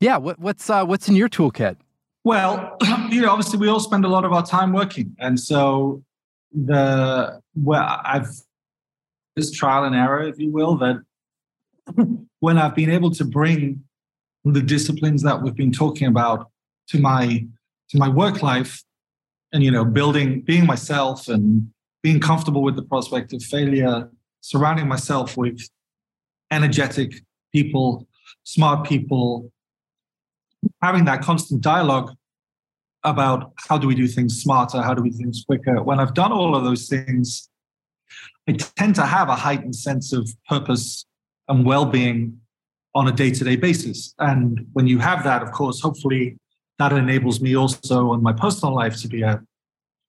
yeah 0.00 0.16
what, 0.16 0.38
what's 0.38 0.70
uh, 0.70 0.84
what's 0.84 1.08
in 1.08 1.16
your 1.16 1.28
toolkit? 1.28 1.76
Well 2.24 2.76
you 3.10 3.22
know 3.22 3.30
obviously 3.30 3.58
we 3.58 3.68
all 3.68 3.80
spend 3.80 4.04
a 4.04 4.08
lot 4.08 4.24
of 4.24 4.32
our 4.32 4.44
time 4.44 4.72
working. 4.72 5.14
And 5.18 5.38
so 5.38 6.02
the 6.52 7.40
well 7.54 8.00
i've 8.04 8.26
this 9.36 9.50
trial 9.50 9.84
and 9.84 9.94
error, 9.94 10.22
if 10.22 10.38
you 10.38 10.50
will, 10.50 10.76
that 10.78 10.96
when 12.40 12.58
I've 12.58 12.74
been 12.74 12.90
able 12.90 13.10
to 13.12 13.24
bring 13.24 13.84
the 14.44 14.62
disciplines 14.62 15.22
that 15.22 15.42
we've 15.42 15.54
been 15.54 15.72
talking 15.72 16.08
about 16.08 16.50
to 16.88 16.98
my 16.98 17.46
to 17.90 17.98
my 17.98 18.08
work 18.08 18.42
life 18.42 18.82
and 19.52 19.62
you 19.62 19.70
know 19.70 19.84
building 19.84 20.40
being 20.42 20.66
myself 20.66 21.28
and 21.28 21.70
being 22.02 22.20
comfortable 22.20 22.62
with 22.62 22.76
the 22.76 22.82
prospect 22.82 23.32
of 23.32 23.42
failure 23.42 24.10
surrounding 24.40 24.88
myself 24.88 25.36
with 25.36 25.60
energetic 26.50 27.12
people 27.52 28.06
smart 28.44 28.86
people 28.86 29.52
having 30.82 31.04
that 31.04 31.20
constant 31.20 31.60
dialogue 31.60 32.14
about 33.04 33.52
how 33.68 33.76
do 33.76 33.86
we 33.86 33.94
do 33.94 34.08
things 34.08 34.40
smarter 34.40 34.80
how 34.80 34.94
do 34.94 35.02
we 35.02 35.10
do 35.10 35.18
things 35.18 35.44
quicker. 35.46 35.82
When 35.82 36.00
i've 36.00 36.14
done 36.14 36.32
all 36.32 36.56
of 36.56 36.64
those 36.64 36.88
things 36.88 37.50
I 38.50 38.54
tend 38.54 38.96
to 38.96 39.06
have 39.06 39.28
a 39.28 39.36
heightened 39.36 39.76
sense 39.76 40.12
of 40.12 40.28
purpose 40.48 41.06
and 41.46 41.64
well-being 41.64 42.40
on 42.96 43.06
a 43.06 43.12
day-to-day 43.12 43.54
basis. 43.54 44.12
And 44.18 44.66
when 44.72 44.88
you 44.88 44.98
have 44.98 45.22
that, 45.22 45.40
of 45.40 45.52
course, 45.52 45.80
hopefully 45.80 46.36
that 46.80 46.92
enables 46.92 47.40
me 47.40 47.56
also 47.56 48.12
in 48.12 48.22
my 48.24 48.32
personal 48.32 48.74
life 48.74 49.00
to 49.02 49.08
be 49.08 49.22
a, 49.22 49.40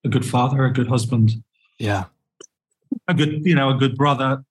a 0.04 0.08
good 0.08 0.26
father, 0.26 0.64
a 0.64 0.72
good 0.72 0.88
husband. 0.88 1.30
Yeah. 1.78 2.06
a 3.06 3.14
good, 3.14 3.46
you 3.46 3.54
know, 3.54 3.70
a 3.70 3.74
good 3.74 3.94
brother 3.96 4.44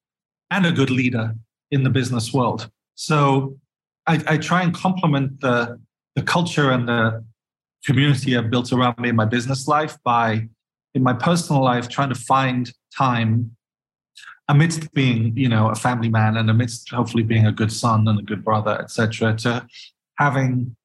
and 0.49 0.65
a 0.65 0.71
good 0.71 0.89
leader 0.89 1.35
in 1.69 1.83
the 1.83 1.89
business 1.89 2.33
world. 2.33 2.69
So 2.95 3.57
I, 4.07 4.23
I 4.25 4.37
try 4.37 4.63
and 4.63 4.73
complement 4.73 5.41
the 5.41 5.79
the 6.15 6.21
culture 6.21 6.71
and 6.71 6.87
the 6.87 7.23
community 7.85 8.37
I've 8.37 8.49
built 8.49 8.73
around 8.73 8.99
me 8.99 9.09
in 9.09 9.15
my 9.15 9.25
business 9.25 9.67
life 9.67 9.97
by 10.03 10.49
in 10.93 11.03
my 11.03 11.13
personal 11.13 11.63
life 11.63 11.87
trying 11.87 12.09
to 12.09 12.19
find 12.33 12.71
time 12.97 13.55
amidst 14.51 14.93
being 14.93 15.35
you 15.35 15.49
know 15.53 15.69
a 15.69 15.75
family 15.75 16.09
man 16.09 16.35
and 16.37 16.49
amidst 16.49 16.89
hopefully 16.89 17.23
being 17.23 17.45
a 17.47 17.53
good 17.59 17.71
son 17.71 18.07
and 18.09 18.19
a 18.19 18.25
good 18.31 18.43
brother 18.43 18.75
etc 18.83 19.33
to 19.43 19.65
having 20.17 20.75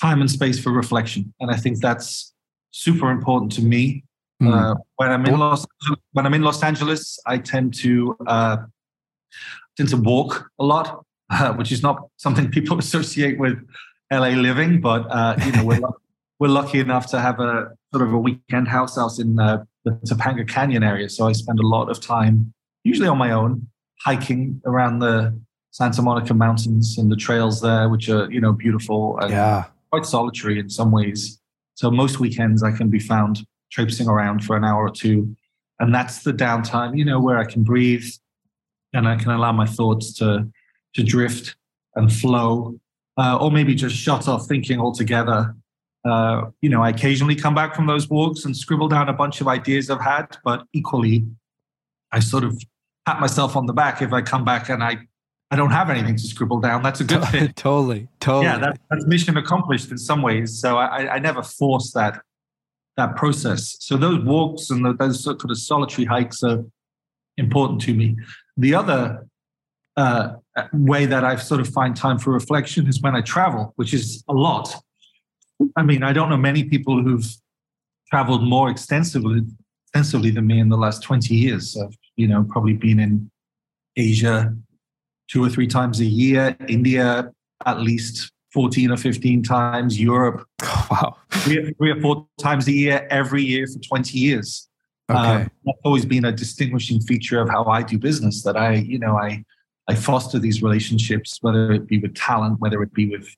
time 0.00 0.20
and 0.20 0.30
space 0.30 0.58
for 0.62 0.70
reflection. 0.70 1.34
And 1.40 1.50
i 1.50 1.56
think 1.56 1.80
that's 1.80 2.32
super 2.70 3.10
important 3.10 3.50
to 3.58 3.62
me. 3.62 4.04
Mm. 4.40 4.50
uh, 4.52 4.74
when 4.96 5.10
i'm 5.14 5.24
in 5.30 5.38
los 5.38 5.64
when 6.14 6.24
i'm 6.26 6.34
in 6.38 6.42
los 6.42 6.60
angeles 6.70 7.02
i 7.32 7.36
tend 7.50 7.68
to 7.82 8.16
uh, 8.34 8.56
tend 9.76 9.88
to 9.94 9.98
walk 10.10 10.30
a 10.62 10.64
lot 10.72 10.86
uh, 11.30 11.52
which 11.58 11.70
is 11.76 11.80
not 11.88 11.96
something 12.24 12.50
people 12.56 12.76
associate 12.86 13.36
with 13.44 13.56
la 14.10 14.32
living 14.48 14.80
but 14.88 15.02
uh, 15.18 15.34
you 15.44 15.52
know 15.52 15.64
we're, 15.68 15.84
we're 16.40 16.54
lucky 16.60 16.78
enough 16.86 17.06
to 17.12 17.20
have 17.26 17.38
a 17.50 17.54
sort 17.92 18.02
of 18.06 18.10
a 18.18 18.20
weekend 18.26 18.66
house 18.76 18.94
house 19.00 19.16
in 19.24 19.30
uh, 19.38 19.64
the 19.84 19.92
topanga 20.08 20.44
canyon 20.56 20.82
area. 20.92 21.08
So 21.16 21.20
i 21.30 21.32
spend 21.44 21.58
a 21.66 21.68
lot 21.76 21.86
of 21.92 22.00
time 22.00 22.36
usually 22.84 23.08
on 23.08 23.18
my 23.18 23.32
own, 23.32 23.68
hiking 24.04 24.60
around 24.66 24.98
the 24.98 25.38
Santa 25.70 26.02
Monica 26.02 26.34
Mountains 26.34 26.98
and 26.98 27.10
the 27.10 27.16
trails 27.16 27.60
there, 27.60 27.88
which 27.88 28.08
are 28.08 28.30
you 28.30 28.40
know 28.40 28.52
beautiful 28.52 29.18
and 29.20 29.30
yeah. 29.30 29.64
quite 29.90 30.06
solitary 30.06 30.58
in 30.58 30.68
some 30.68 30.92
ways. 30.92 31.40
So 31.74 31.90
most 31.90 32.20
weekends 32.20 32.62
I 32.62 32.72
can 32.72 32.88
be 32.88 32.98
found 32.98 33.46
traipsing 33.70 34.08
around 34.08 34.44
for 34.44 34.56
an 34.56 34.64
hour 34.64 34.86
or 34.86 34.90
two, 34.90 35.34
and 35.80 35.94
that's 35.94 36.22
the 36.22 36.32
downtime, 36.32 36.96
you 36.96 37.04
know, 37.04 37.20
where 37.20 37.38
I 37.38 37.44
can 37.44 37.62
breathe 37.62 38.04
and 38.92 39.08
I 39.08 39.16
can 39.16 39.30
allow 39.30 39.52
my 39.52 39.66
thoughts 39.66 40.12
to 40.14 40.48
to 40.94 41.02
drift 41.02 41.56
and 41.94 42.12
flow, 42.12 42.78
uh, 43.16 43.38
or 43.40 43.50
maybe 43.50 43.74
just 43.74 43.96
shut 43.96 44.28
off 44.28 44.46
thinking 44.46 44.78
altogether. 44.78 45.54
Uh, 46.04 46.46
you 46.60 46.68
know, 46.68 46.82
I 46.82 46.90
occasionally 46.90 47.36
come 47.36 47.54
back 47.54 47.74
from 47.74 47.86
those 47.86 48.10
walks 48.10 48.44
and 48.44 48.56
scribble 48.56 48.88
down 48.88 49.08
a 49.08 49.12
bunch 49.12 49.40
of 49.40 49.48
ideas 49.48 49.88
I've 49.88 50.00
had, 50.00 50.36
but 50.44 50.64
equally, 50.72 51.24
I 52.12 52.20
sort 52.20 52.44
of 52.44 52.62
pat 53.06 53.20
myself 53.20 53.56
on 53.56 53.66
the 53.66 53.72
back 53.72 54.02
if 54.02 54.12
I 54.12 54.22
come 54.22 54.44
back 54.44 54.68
and 54.68 54.82
I 54.82 54.98
I 55.50 55.56
don't 55.56 55.70
have 55.70 55.90
anything 55.90 56.16
to 56.16 56.22
scribble 56.22 56.60
down. 56.60 56.82
That's 56.82 57.00
a 57.00 57.04
good 57.04 57.22
thing. 57.26 57.52
totally, 57.52 58.08
totally. 58.20 58.46
Yeah, 58.46 58.58
that, 58.58 58.80
that's 58.88 59.06
mission 59.06 59.36
accomplished 59.36 59.90
in 59.90 59.98
some 59.98 60.22
ways. 60.22 60.58
So 60.58 60.78
I, 60.78 61.16
I 61.16 61.18
never 61.18 61.42
force 61.42 61.92
that 61.92 62.22
that 62.96 63.16
process. 63.16 63.76
So 63.80 63.96
those 63.96 64.22
walks 64.24 64.70
and 64.70 64.84
the, 64.84 64.94
those 64.94 65.22
sort 65.22 65.42
of 65.44 65.58
solitary 65.58 66.06
hikes 66.06 66.42
are 66.42 66.64
important 67.36 67.80
to 67.82 67.94
me. 67.94 68.16
The 68.56 68.74
other 68.74 69.26
uh, 69.96 70.34
way 70.72 71.06
that 71.06 71.24
I 71.24 71.36
sort 71.36 71.60
of 71.60 71.68
find 71.68 71.96
time 71.96 72.18
for 72.18 72.32
reflection 72.32 72.86
is 72.86 73.00
when 73.00 73.14
I 73.14 73.20
travel, 73.20 73.72
which 73.76 73.94
is 73.94 74.24
a 74.28 74.34
lot. 74.34 74.74
I 75.76 75.82
mean, 75.82 76.02
I 76.02 76.12
don't 76.12 76.28
know 76.28 76.36
many 76.36 76.64
people 76.64 77.02
who've 77.02 77.26
traveled 78.10 78.42
more 78.42 78.70
extensively 78.70 79.42
extensively 79.92 80.30
than 80.30 80.46
me 80.46 80.58
in 80.58 80.70
the 80.70 80.76
last 80.76 81.02
20 81.02 81.34
years. 81.34 81.76
I've 81.76 81.96
you 82.16 82.26
know, 82.26 82.44
probably 82.48 82.74
been 82.74 82.98
in 82.98 83.30
Asia 83.96 84.54
two 85.28 85.44
or 85.44 85.50
three 85.50 85.66
times 85.66 86.00
a 86.00 86.04
year, 86.04 86.56
India 86.68 87.30
at 87.64 87.80
least 87.80 88.32
14 88.52 88.90
or 88.90 88.96
15 88.96 89.42
times, 89.42 90.00
Europe. 90.00 90.46
wow. 90.90 91.16
Three, 91.30 91.72
three, 91.74 91.90
or 91.90 92.00
four 92.00 92.26
times 92.38 92.66
a 92.68 92.72
year, 92.72 93.06
every 93.10 93.42
year 93.42 93.66
for 93.66 93.78
20 93.78 94.18
years. 94.18 94.68
Okay. 95.10 95.20
Um, 95.20 95.50
that's 95.64 95.78
always 95.84 96.04
been 96.04 96.24
a 96.24 96.32
distinguishing 96.32 97.00
feature 97.00 97.40
of 97.40 97.48
how 97.48 97.64
I 97.64 97.82
do 97.82 97.98
business 97.98 98.42
that 98.42 98.56
I, 98.56 98.74
you 98.74 98.98
know, 98.98 99.16
I, 99.16 99.44
I 99.88 99.94
foster 99.94 100.38
these 100.38 100.62
relationships, 100.62 101.38
whether 101.40 101.72
it 101.72 101.86
be 101.86 101.98
with 101.98 102.14
talent, 102.14 102.60
whether 102.60 102.82
it 102.82 102.92
be 102.92 103.08
with 103.08 103.28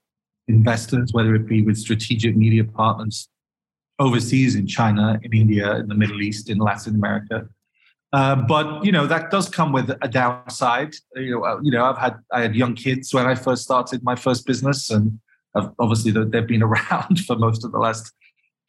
investors, 0.48 1.12
whether 1.12 1.34
it 1.34 1.46
be 1.46 1.62
with 1.62 1.76
strategic 1.76 2.36
media 2.36 2.64
partners 2.64 3.28
overseas 3.98 4.54
in 4.54 4.66
China, 4.66 5.18
in 5.22 5.32
India, 5.32 5.76
in 5.76 5.88
the 5.88 5.94
Middle 5.94 6.20
East, 6.20 6.50
in 6.50 6.58
Latin 6.58 6.94
America. 6.94 7.48
Uh, 8.12 8.36
but 8.36 8.84
you 8.84 8.92
know 8.92 9.08
that 9.08 9.30
does 9.32 9.48
come 9.48 9.72
with 9.72 9.90
a 10.00 10.08
downside. 10.08 10.94
You 11.16 11.32
know, 11.32 11.44
uh, 11.44 11.58
you 11.62 11.72
know, 11.72 11.84
I've 11.84 11.98
had 11.98 12.14
I 12.32 12.42
had 12.42 12.54
young 12.54 12.74
kids 12.74 13.12
when 13.12 13.26
I 13.26 13.34
first 13.34 13.64
started 13.64 14.04
my 14.04 14.14
first 14.14 14.46
business, 14.46 14.88
and 14.90 15.18
obviously 15.80 16.12
they've 16.12 16.46
been 16.46 16.62
around 16.70 17.24
for 17.26 17.36
most 17.36 17.64
of 17.64 17.72
the 17.72 17.78
last 17.78 18.12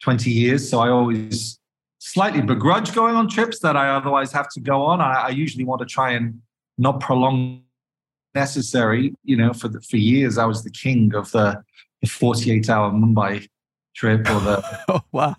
twenty 0.02 0.32
years. 0.32 0.68
So 0.68 0.80
I 0.80 0.88
always 0.88 1.60
slightly 1.98 2.42
begrudge 2.42 2.92
going 2.92 3.14
on 3.14 3.28
trips 3.28 3.60
that 3.60 3.76
I 3.76 3.88
otherwise 3.90 4.32
have 4.32 4.48
to 4.50 4.60
go 4.60 4.82
on. 4.82 5.00
I, 5.00 5.12
I 5.12 5.28
usually 5.28 5.64
want 5.64 5.80
to 5.80 5.86
try 5.86 6.10
and 6.10 6.40
not 6.76 6.98
prolong 6.98 7.62
necessary. 8.34 9.14
You 9.22 9.36
know, 9.36 9.52
for 9.52 9.68
the, 9.68 9.80
for 9.80 9.96
years 9.96 10.38
I 10.38 10.44
was 10.46 10.64
the 10.64 10.70
king 10.70 11.14
of 11.14 11.30
the, 11.30 11.62
the 12.02 12.08
forty-eight 12.08 12.68
hour 12.68 12.90
Mumbai 12.90 13.46
trip 13.96 14.20
or 14.20 14.40
the 14.40 14.80
oh, 14.88 15.00
wow, 15.12 15.34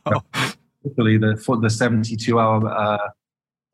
particularly 0.82 1.18
the 1.18 1.38
for 1.38 1.58
the 1.58 1.70
seventy-two 1.70 2.40
hour. 2.40 2.68
Uh, 2.68 3.10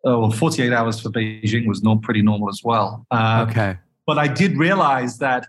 oh, 0.05 0.31
48 0.31 0.73
hours 0.73 0.99
for 0.99 1.09
Beijing 1.09 1.67
was 1.67 1.81
not 1.81 2.01
pretty 2.01 2.21
normal 2.21 2.49
as 2.49 2.61
well. 2.63 3.05
Um, 3.11 3.49
okay. 3.49 3.77
But 4.05 4.17
I 4.17 4.27
did 4.27 4.57
realize 4.57 5.17
that, 5.19 5.47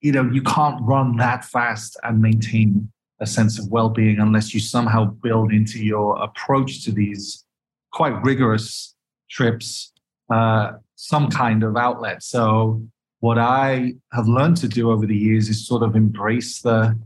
you 0.00 0.12
know, 0.12 0.30
you 0.30 0.42
can't 0.42 0.80
run 0.82 1.16
that 1.16 1.44
fast 1.44 1.98
and 2.04 2.22
maintain 2.22 2.92
a 3.20 3.26
sense 3.26 3.58
of 3.58 3.68
well-being 3.68 4.20
unless 4.20 4.54
you 4.54 4.60
somehow 4.60 5.06
build 5.06 5.52
into 5.52 5.84
your 5.84 6.22
approach 6.22 6.84
to 6.84 6.92
these 6.92 7.44
quite 7.92 8.14
rigorous 8.22 8.94
trips 9.28 9.92
uh, 10.30 10.72
some 10.94 11.30
kind 11.30 11.62
of 11.62 11.76
outlet. 11.76 12.22
So 12.22 12.82
what 13.20 13.38
I 13.38 13.94
have 14.12 14.28
learned 14.28 14.56
to 14.58 14.68
do 14.68 14.90
over 14.90 15.06
the 15.06 15.16
years 15.16 15.48
is 15.48 15.66
sort 15.66 15.82
of 15.82 15.96
embrace 15.96 16.60
the 16.60 16.98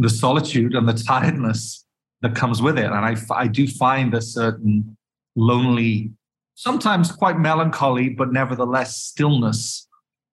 the 0.00 0.10
solitude 0.10 0.74
and 0.74 0.88
the 0.88 0.94
tiredness 0.94 1.84
that 2.22 2.34
comes 2.34 2.60
with 2.62 2.78
it. 2.78 2.86
And 2.86 2.94
I, 2.94 3.16
I 3.30 3.46
do 3.46 3.66
find 3.66 4.14
a 4.14 4.20
certain 4.20 4.96
lonely, 5.36 6.10
sometimes 6.54 7.12
quite 7.12 7.38
melancholy, 7.38 8.08
but 8.10 8.32
nevertheless 8.32 8.96
stillness 8.96 9.88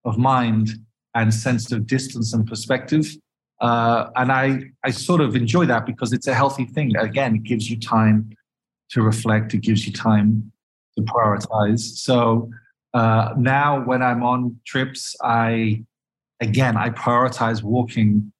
of 0.05 0.17
mind 0.17 0.69
and 1.15 1.33
sense 1.33 1.71
of 1.71 1.87
distance 1.87 2.33
and 2.33 2.47
perspective. 2.47 3.15
Uh, 3.59 4.09
and 4.15 4.31
I, 4.31 4.59
I 4.83 4.91
sort 4.91 5.21
of 5.21 5.35
enjoy 5.35 5.65
that 5.65 5.85
because 5.85 6.13
it's 6.13 6.27
a 6.27 6.33
healthy 6.33 6.65
thing. 6.65 6.95
Again, 6.95 7.35
it 7.35 7.43
gives 7.43 7.69
you 7.69 7.79
time 7.79 8.29
to 8.91 9.01
reflect, 9.01 9.53
it 9.53 9.61
gives 9.61 9.85
you 9.85 9.93
time 9.93 10.51
to 10.95 11.03
prioritize. 11.03 11.79
So 11.79 12.49
uh, 12.93 13.33
now 13.37 13.83
when 13.83 14.01
I'm 14.01 14.23
on 14.23 14.59
trips, 14.65 15.15
I, 15.21 15.83
again, 16.39 16.77
I 16.77 16.89
prioritize 16.89 17.63
walking 17.63 18.31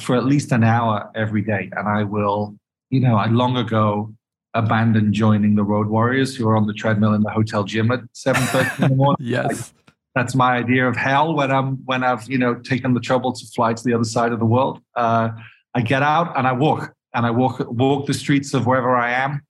for 0.00 0.16
at 0.16 0.24
least 0.24 0.52
an 0.52 0.64
hour 0.64 1.10
every 1.14 1.42
day. 1.42 1.70
And 1.76 1.88
I 1.88 2.04
will, 2.04 2.56
you 2.90 3.00
know, 3.00 3.16
I 3.16 3.26
long 3.26 3.56
ago 3.56 4.12
abandoned 4.54 5.14
joining 5.14 5.54
the 5.54 5.62
Road 5.62 5.88
Warriors 5.88 6.34
who 6.34 6.48
are 6.48 6.56
on 6.56 6.66
the 6.66 6.72
treadmill 6.72 7.14
in 7.14 7.22
the 7.22 7.30
hotel 7.30 7.64
gym 7.64 7.90
at 7.90 8.00
7.30 8.14 8.82
in 8.82 8.88
the 8.90 8.96
morning. 9.02 9.16
yes. 9.20 9.72
that's 10.14 10.34
my 10.34 10.56
idea 10.56 10.88
of 10.88 10.96
hell 10.96 11.34
when 11.34 11.50
I'm 11.50 11.76
when 11.84 12.02
I've 12.02 12.28
you 12.28 12.38
know 12.38 12.54
taken 12.54 12.92
the 12.94 13.00
trouble 13.00 13.32
to 13.32 13.46
fly 13.54 13.72
to 13.72 13.84
the 13.84 13.94
other 13.94 14.04
side 14.04 14.32
of 14.32 14.38
the 14.40 14.46
world. 14.46 14.80
Uh, 14.96 15.30
I 15.74 15.80
get 15.80 16.02
out 16.02 16.36
and 16.36 16.46
I 16.46 16.52
walk 16.52 16.92
and 17.14 17.24
I 17.24 17.30
walk 17.30 17.60
walk 17.70 18.06
the 18.06 18.14
streets 18.14 18.52
of 18.54 18.66
wherever 18.66 18.96
I 18.96 19.12
am, 19.12 19.42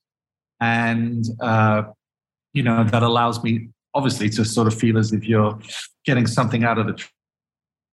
and 0.60 1.24
uh, 1.40 1.84
you 2.52 2.62
know 2.62 2.84
that 2.84 3.02
allows 3.02 3.42
me 3.42 3.68
obviously 3.94 4.28
to 4.30 4.44
sort 4.44 4.66
of 4.66 4.74
feel 4.74 4.98
as 4.98 5.12
if 5.12 5.24
you're 5.24 5.58
getting 6.04 6.26
something 6.26 6.64
out 6.64 6.78
of 6.78 6.86
the 6.86 7.02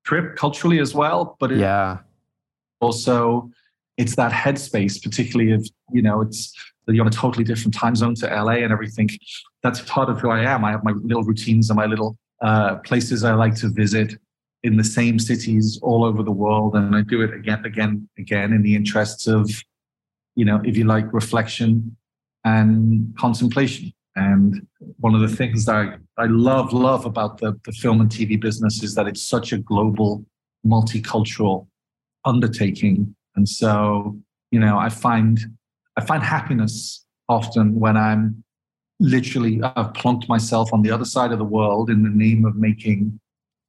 trip 0.04 0.36
culturally 0.36 0.80
as 0.80 0.94
well. 0.94 1.38
But 1.40 1.52
yeah, 1.52 2.00
also 2.86 3.50
it's 3.98 4.16
that 4.16 4.32
headspace, 4.32 5.02
particularly 5.02 5.52
if 5.52 5.64
you 5.92 6.02
know 6.02 6.22
it's 6.22 6.54
you're 6.88 7.02
on 7.02 7.08
a 7.08 7.12
totally 7.12 7.44
different 7.44 7.74
time 7.74 7.96
zone 7.96 8.16
to 8.16 8.28
LA 8.28 8.58
and 8.66 8.72
everything. 8.72 9.10
That's 9.64 9.82
part 9.82 10.10
of 10.10 10.20
who 10.20 10.30
I 10.30 10.42
am. 10.42 10.64
I 10.64 10.72
have 10.72 10.84
my 10.84 10.92
little 10.92 11.24
routines 11.24 11.70
and 11.70 11.78
my 11.78 11.86
little 11.86 12.18
uh, 12.42 12.76
places 12.90 13.24
I 13.24 13.34
like 13.34 13.56
to 13.56 13.70
visit 13.70 14.14
in 14.64 14.78
the 14.78 14.84
same 14.84 15.18
cities 15.20 15.80
all 15.82 16.04
over 16.04 16.24
the 16.24 16.32
world, 16.32 16.76
and 16.76 16.96
I 16.96 17.02
do 17.02 17.22
it 17.22 17.34
again, 17.34 17.64
again, 17.66 18.10
again 18.18 18.52
in 18.52 18.62
the 18.64 18.76
interests 18.76 19.28
of, 19.28 19.50
you 20.36 20.46
know, 20.46 20.62
if 20.64 20.76
you 20.76 20.86
like, 20.86 21.12
reflection 21.14 21.96
and 22.44 23.16
contemplation. 23.18 23.94
And 24.16 24.66
one 25.00 25.14
of 25.14 25.22
the 25.22 25.36
things 25.36 25.66
that 25.66 25.76
I, 25.76 26.24
I 26.24 26.26
love, 26.26 26.74
love 26.74 27.06
about 27.06 27.40
the, 27.40 27.60
the 27.66 27.74
film 27.74 28.02
and 28.02 28.10
TV 28.10 28.40
business 28.40 28.82
is 28.82 28.96
that 28.96 29.08
it's 29.08 29.22
such 29.22 29.52
a 29.52 29.58
global, 29.58 30.26
multicultural 30.66 31.68
undertaking. 32.26 33.16
And 33.36 33.48
so, 33.48 34.18
you 34.52 34.60
know, 34.60 34.78
I 34.78 34.90
find 34.90 35.40
I 35.98 36.04
find 36.04 36.24
happiness 36.24 37.06
often 37.30 37.80
when 37.80 37.98
I'm 37.98 38.44
literally 39.00 39.62
I've 39.64 39.94
plunked 39.94 40.30
myself 40.30 40.74
on 40.74 40.82
the 40.82 40.92
other 40.92 41.06
side 41.06 41.32
of 41.32 41.38
the 41.38 41.46
world 41.46 41.90
in 41.90 42.04
the 42.04 42.10
name 42.10 42.46
of 42.46 42.56
making 42.56 43.20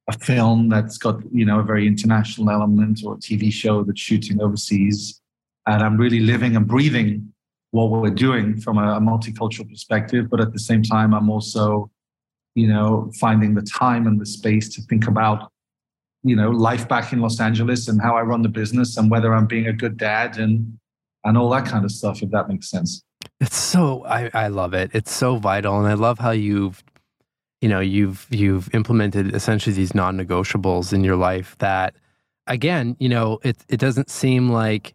a 0.09 0.17
film 0.17 0.69
that's 0.69 0.97
got 0.97 1.19
you 1.33 1.45
know 1.45 1.59
a 1.59 1.63
very 1.63 1.85
international 1.85 2.49
element 2.49 3.01
or 3.05 3.15
a 3.15 3.17
TV 3.17 3.51
show 3.51 3.83
that's 3.83 3.99
shooting 3.99 4.41
overseas, 4.41 5.21
and 5.65 5.83
I'm 5.83 5.97
really 5.97 6.21
living 6.21 6.55
and 6.55 6.67
breathing 6.67 7.33
what 7.71 7.91
we're 7.91 8.09
doing 8.09 8.59
from 8.59 8.77
a, 8.77 8.95
a 8.95 8.99
multicultural 8.99 9.69
perspective. 9.69 10.29
But 10.29 10.39
at 10.39 10.53
the 10.53 10.59
same 10.59 10.83
time, 10.83 11.13
I'm 11.13 11.29
also, 11.29 11.91
you 12.55 12.67
know, 12.67 13.11
finding 13.19 13.53
the 13.53 13.61
time 13.61 14.07
and 14.07 14.19
the 14.19 14.25
space 14.25 14.69
to 14.75 14.81
think 14.83 15.07
about, 15.07 15.51
you 16.23 16.35
know, 16.35 16.49
life 16.49 16.87
back 16.87 17.13
in 17.13 17.21
Los 17.21 17.39
Angeles 17.39 17.87
and 17.87 18.01
how 18.01 18.15
I 18.15 18.21
run 18.21 18.41
the 18.41 18.49
business 18.49 18.97
and 18.97 19.09
whether 19.09 19.33
I'm 19.33 19.47
being 19.47 19.67
a 19.67 19.73
good 19.73 19.97
dad 19.97 20.37
and 20.37 20.77
and 21.23 21.37
all 21.37 21.49
that 21.49 21.65
kind 21.65 21.83
of 21.83 21.91
stuff, 21.91 22.21
if 22.21 22.29
that 22.31 22.47
makes 22.47 22.69
sense. 22.69 23.03
It's 23.39 23.57
so 23.57 24.05
I, 24.05 24.29
I 24.33 24.47
love 24.47 24.73
it. 24.73 24.91
It's 24.93 25.11
so 25.11 25.37
vital. 25.37 25.77
And 25.79 25.87
I 25.87 25.93
love 25.93 26.19
how 26.19 26.31
you've 26.31 26.83
you 27.61 27.69
know, 27.69 27.79
you've 27.79 28.27
you've 28.29 28.73
implemented 28.73 29.33
essentially 29.33 29.75
these 29.75 29.95
non-negotiables 29.95 30.93
in 30.93 31.03
your 31.03 31.15
life 31.15 31.55
that 31.59 31.95
again, 32.45 32.95
you 32.99 33.09
know, 33.09 33.39
it 33.43 33.57
it 33.67 33.79
doesn't 33.79 34.09
seem 34.09 34.49
like, 34.49 34.93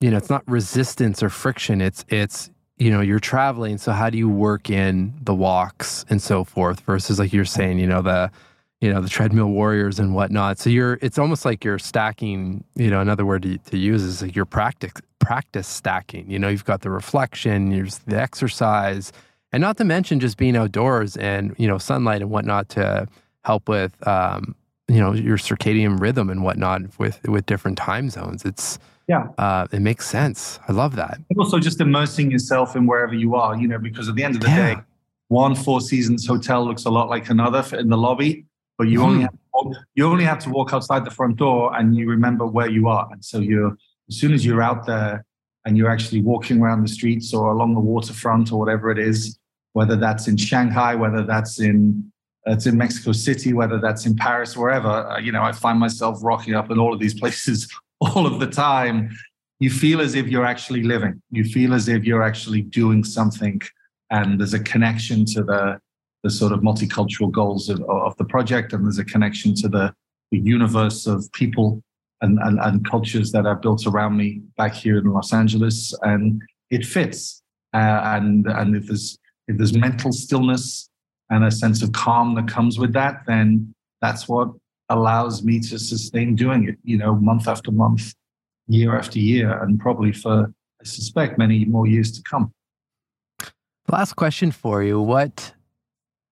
you 0.00 0.10
know, 0.10 0.16
it's 0.16 0.30
not 0.30 0.48
resistance 0.48 1.22
or 1.22 1.28
friction. 1.28 1.80
It's 1.80 2.04
it's 2.08 2.50
you 2.76 2.92
know, 2.92 3.00
you're 3.00 3.18
traveling, 3.18 3.76
so 3.76 3.90
how 3.90 4.08
do 4.08 4.16
you 4.16 4.28
work 4.28 4.70
in 4.70 5.12
the 5.22 5.34
walks 5.34 6.04
and 6.08 6.22
so 6.22 6.44
forth 6.44 6.78
versus 6.80 7.18
like 7.18 7.32
you're 7.32 7.44
saying, 7.44 7.80
you 7.80 7.88
know, 7.88 8.02
the 8.02 8.30
you 8.80 8.92
know, 8.92 9.00
the 9.00 9.08
treadmill 9.08 9.48
warriors 9.48 9.98
and 9.98 10.14
whatnot. 10.14 10.58
So 10.58 10.70
you're 10.70 10.98
it's 11.02 11.18
almost 11.18 11.44
like 11.44 11.64
you're 11.64 11.78
stacking, 11.78 12.64
you 12.76 12.90
know, 12.90 13.00
another 13.00 13.26
word 13.26 13.42
to, 13.42 13.58
to 13.58 13.78
use 13.78 14.02
is 14.02 14.22
like 14.22 14.36
your 14.36 14.44
practice 14.44 14.92
practice 15.18 15.66
stacking. 15.66 16.30
You 16.30 16.38
know, 16.38 16.48
you've 16.48 16.64
got 16.64 16.82
the 16.82 16.90
reflection, 16.90 17.70
there's 17.70 17.98
the 17.98 18.20
exercise, 18.20 19.12
and 19.52 19.60
not 19.60 19.76
to 19.78 19.84
mention 19.84 20.20
just 20.20 20.36
being 20.36 20.56
outdoors 20.56 21.16
and 21.16 21.54
you 21.58 21.66
know 21.66 21.78
sunlight 21.78 22.22
and 22.22 22.30
whatnot 22.30 22.68
to 22.70 23.08
help 23.44 23.68
with 23.68 24.06
um, 24.06 24.54
you 24.86 25.00
know 25.00 25.12
your 25.12 25.38
circadian 25.38 26.00
rhythm 26.00 26.30
and 26.30 26.44
whatnot 26.44 26.82
with 26.98 27.20
with 27.28 27.46
different 27.46 27.78
time 27.78 28.10
zones. 28.10 28.44
It's 28.44 28.78
yeah, 29.08 29.28
uh, 29.38 29.66
it 29.72 29.80
makes 29.80 30.06
sense. 30.06 30.60
I 30.68 30.72
love 30.72 30.94
that. 30.96 31.18
And 31.30 31.38
also 31.38 31.58
just 31.58 31.80
immersing 31.80 32.30
yourself 32.30 32.76
in 32.76 32.86
wherever 32.86 33.14
you 33.14 33.34
are. 33.34 33.56
You 33.56 33.66
know, 33.66 33.78
because 33.78 34.08
at 34.08 34.14
the 34.14 34.22
end 34.22 34.36
of 34.36 34.42
the 34.42 34.48
yeah. 34.48 34.74
day, 34.74 34.80
one 35.28 35.54
Four 35.54 35.80
Seasons 35.80 36.26
hotel 36.26 36.64
looks 36.64 36.84
a 36.84 36.90
lot 36.90 37.08
like 37.08 37.28
another 37.28 37.64
in 37.76 37.88
the 37.88 37.96
lobby, 37.96 38.44
but 38.78 38.88
you 38.88 39.02
only 39.02 39.24
mm-hmm. 39.24 39.72
have, 39.72 39.84
you 39.94 40.06
only 40.06 40.24
have 40.24 40.38
to 40.38 40.50
walk 40.50 40.72
outside 40.72 41.04
the 41.04 41.10
front 41.10 41.36
door 41.36 41.76
and 41.76 41.96
you 41.96 42.08
remember 42.08 42.46
where 42.46 42.70
you 42.70 42.88
are. 42.88 43.08
And 43.10 43.22
so 43.24 43.40
you're 43.40 43.76
as 44.08 44.16
soon 44.16 44.32
as 44.32 44.46
you're 44.46 44.62
out 44.62 44.86
there 44.86 45.24
and 45.66 45.76
you're 45.76 45.90
actually 45.90 46.22
walking 46.22 46.62
around 46.62 46.82
the 46.82 46.88
streets 46.88 47.34
or 47.34 47.50
along 47.50 47.74
the 47.74 47.80
waterfront 47.80 48.52
or 48.52 48.58
whatever 48.58 48.90
it 48.90 48.98
is, 48.98 49.38
whether 49.72 49.96
that's 49.96 50.28
in 50.28 50.36
Shanghai, 50.36 50.94
whether 50.94 51.24
that's 51.24 51.60
in 51.60 52.10
it's 52.46 52.66
in 52.66 52.78
Mexico 52.78 53.12
City, 53.12 53.52
whether 53.52 53.78
that's 53.78 54.06
in 54.06 54.16
Paris, 54.16 54.56
wherever, 54.56 54.88
uh, 54.88 55.18
you 55.18 55.32
know, 55.32 55.42
I 55.42 55.52
find 55.52 55.78
myself 55.78 56.18
rocking 56.22 56.54
up 56.54 56.70
in 56.70 56.78
all 56.78 56.94
of 56.94 57.00
these 57.00 57.12
places 57.20 57.70
all 58.00 58.26
of 58.26 58.40
the 58.40 58.46
time. 58.46 59.10
You 59.60 59.70
feel 59.70 60.00
as 60.00 60.14
if 60.14 60.28
you're 60.28 60.46
actually 60.46 60.84
living. 60.84 61.20
You 61.30 61.44
feel 61.44 61.74
as 61.74 61.88
if 61.88 62.04
you're 62.04 62.22
actually 62.22 62.62
doing 62.62 63.02
something, 63.02 63.60
and 64.10 64.38
there's 64.38 64.54
a 64.54 64.60
connection 64.60 65.24
to 65.26 65.42
the 65.42 65.80
the 66.24 66.30
sort 66.30 66.52
of 66.52 66.60
multicultural 66.60 67.30
goals 67.30 67.68
of, 67.68 67.80
of 67.88 68.16
the 68.16 68.24
project, 68.24 68.72
and 68.72 68.84
there's 68.84 68.98
a 68.98 69.04
connection 69.04 69.54
to 69.54 69.68
the, 69.68 69.94
the 70.30 70.38
universe 70.38 71.06
of 71.06 71.30
people 71.32 71.82
and, 72.20 72.38
and, 72.40 72.58
and 72.60 72.88
cultures 72.88 73.30
that 73.32 73.46
are 73.46 73.56
built 73.56 73.86
around 73.86 74.16
me 74.16 74.42
back 74.56 74.74
here 74.74 74.98
in 74.98 75.04
Los 75.04 75.32
Angeles, 75.32 75.94
and 76.02 76.42
it 76.70 76.84
fits. 76.84 77.42
Uh, 77.74 78.00
and 78.04 78.46
and 78.46 78.74
if 78.74 78.86
there's 78.86 79.18
if 79.46 79.56
there's 79.58 79.76
mental 79.76 80.10
stillness 80.10 80.88
and 81.30 81.44
a 81.44 81.50
sense 81.50 81.82
of 81.82 81.92
calm 81.92 82.34
that 82.34 82.48
comes 82.48 82.78
with 82.78 82.92
that, 82.94 83.22
then 83.26 83.74
that's 84.00 84.26
what 84.26 84.48
allows 84.88 85.42
me 85.42 85.60
to 85.60 85.78
sustain 85.78 86.34
doing 86.34 86.68
it, 86.68 86.76
you 86.82 86.96
know, 86.96 87.14
month 87.14 87.46
after 87.46 87.70
month, 87.70 88.14
year 88.68 88.96
after 88.96 89.18
year, 89.18 89.62
and 89.62 89.78
probably 89.78 90.12
for, 90.12 90.50
I 90.80 90.84
suspect, 90.84 91.38
many 91.38 91.66
more 91.66 91.86
years 91.86 92.10
to 92.12 92.22
come. 92.22 92.52
Last 93.90 94.14
question 94.14 94.50
for 94.50 94.82
you. 94.82 95.00
What 95.00 95.54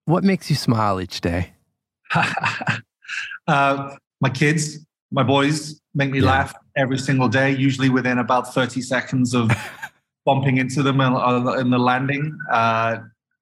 what 0.06 0.24
makes 0.24 0.48
you 0.48 0.56
smile 0.56 1.00
each 1.00 1.20
day? 1.20 1.52
uh, 3.46 3.96
my 4.20 4.30
kids, 4.30 4.78
my 5.10 5.22
boys 5.22 5.80
make 5.94 6.10
me 6.10 6.20
yeah. 6.20 6.26
laugh 6.26 6.54
every 6.76 6.98
single 6.98 7.28
day, 7.28 7.54
usually 7.54 7.90
within 7.90 8.18
about 8.18 8.54
30 8.54 8.80
seconds 8.80 9.34
of 9.34 9.50
bumping 10.24 10.56
into 10.56 10.82
them 10.82 11.00
in, 11.00 11.12
in 11.58 11.70
the 11.70 11.78
landing. 11.78 12.36
Uh, 12.50 12.98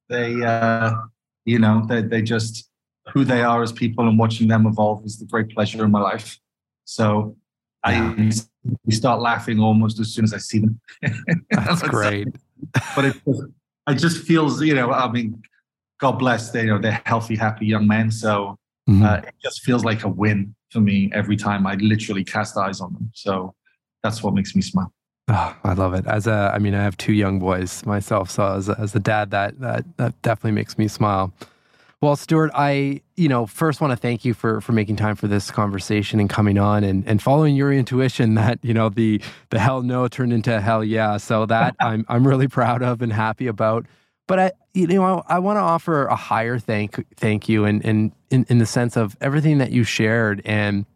they, 0.09 0.43
uh, 0.43 0.95
you 1.45 1.59
know, 1.59 1.85
they, 1.89 2.03
they 2.03 2.23
just 2.23 2.69
who 3.12 3.25
they 3.25 3.43
are 3.43 3.62
as 3.62 3.71
people 3.71 4.09
and 4.09 4.19
watching 4.19 4.49
them 4.49 4.67
evolve 4.67 5.05
is 5.05 5.19
the 5.19 5.27
great 5.27 5.51
pleasure 5.51 5.85
in 5.85 5.91
my 5.91 6.01
life. 6.01 6.39
So 6.85 7.37
I 7.83 8.33
we 8.85 8.95
start 8.95 9.21
laughing 9.21 9.61
almost 9.61 10.01
as 10.01 10.15
soon 10.15 10.25
as 10.25 10.33
I 10.33 10.39
see 10.39 10.61
them. 10.61 10.81
That's 11.51 11.83
great. 11.83 12.29
but 12.97 13.05
it, 13.05 13.17
it 13.89 13.95
just 13.97 14.25
feels, 14.25 14.62
you 14.62 14.75
know, 14.75 14.91
I 14.91 15.11
mean, 15.11 15.43
God 16.05 16.19
bless, 16.19 16.51
they, 16.51 16.65
you 16.65 16.67
know, 16.67 16.79
they're 16.79 17.01
healthy, 17.07 17.35
happy 17.35 17.65
young 17.65 17.87
men. 17.87 18.11
So 18.11 18.59
mm-hmm. 18.87 19.03
uh, 19.03 19.23
it 19.27 19.35
just 19.43 19.63
feels 19.63 19.87
like 19.87 20.05
a 20.05 20.09
win 20.09 20.55
for 20.71 20.81
me 20.81 21.11
every 21.15 21.35
time 21.35 21.67
I 21.67 21.77
literally 21.77 22.23
cast 22.23 22.59
eyes 22.59 22.83
on 22.83 22.93
them. 22.93 23.11
So 23.15 23.55
that's 24.03 24.23
what 24.23 24.35
makes 24.35 24.55
me 24.55 24.61
smile. 24.61 24.93
Oh, 25.29 25.57
I 25.65 25.73
love 25.73 25.95
it. 25.95 26.07
As 26.07 26.27
a, 26.27 26.53
I 26.55 26.59
mean, 26.59 26.75
I 26.75 26.83
have 26.83 26.99
two 26.99 27.15
young 27.15 27.39
boys 27.39 27.87
myself, 27.87 28.29
so 28.31 28.47
as 28.53 28.69
a, 28.69 28.79
as 28.79 28.95
a 28.95 29.01
dad, 29.01 29.31
that 29.31 29.59
that 29.61 29.97
that 29.97 30.21
definitely 30.21 30.53
makes 30.53 30.77
me 30.77 30.89
smile. 30.89 31.33
Well, 32.03 32.17
Stuart, 32.17 32.51
I 32.53 33.01
you 33.17 33.31
know 33.31 33.47
first 33.47 33.81
want 33.81 33.93
to 33.93 33.97
thank 33.97 34.27
you 34.27 34.35
for 34.35 34.61
for 34.61 34.73
making 34.73 34.97
time 34.97 35.17
for 35.17 35.27
this 35.27 35.51
conversation 35.51 36.21
and 36.21 36.29
coming 36.29 36.59
on 36.59 36.85
and 36.85 37.03
and 37.09 37.23
following 37.23 37.57
your 37.57 37.73
intuition 37.73 38.35
that 38.35 38.59
you 38.61 38.75
know 38.75 38.91
the 38.91 39.23
the 39.49 39.59
hell 39.59 39.81
no 39.81 40.07
turned 40.09 40.35
into 40.35 40.61
hell 40.61 40.85
yeah. 40.85 41.17
So 41.17 41.47
that 41.47 41.75
I'm 41.81 42.05
I'm 42.11 42.29
really 42.29 42.49
proud 42.49 42.83
of 42.83 43.01
and 43.01 43.11
happy 43.11 43.47
about. 43.47 43.87
But 44.27 44.39
I 44.39 44.53
you 44.72 44.87
know 44.87 45.22
I, 45.29 45.37
I 45.37 45.39
want 45.39 45.57
to 45.57 45.61
offer 45.61 46.07
a 46.07 46.16
higher 46.16 46.59
thank 46.59 47.05
thank 47.16 47.49
you 47.49 47.64
and 47.64 47.85
and 47.85 48.12
in, 48.31 48.47
in 48.49 48.59
the 48.59 48.66
sense 48.66 48.97
of 48.97 49.16
everything 49.20 49.59
that 49.59 49.70
you 49.70 49.85
shared 49.85 50.43
and 50.45 50.87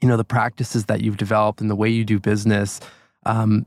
you 0.00 0.08
know 0.08 0.16
the 0.16 0.24
practices 0.24 0.86
that 0.86 1.00
you've 1.00 1.16
developed 1.16 1.60
and 1.60 1.70
the 1.70 1.76
way 1.76 1.88
you 1.88 2.04
do 2.04 2.18
business. 2.18 2.80
Um, 3.26 3.66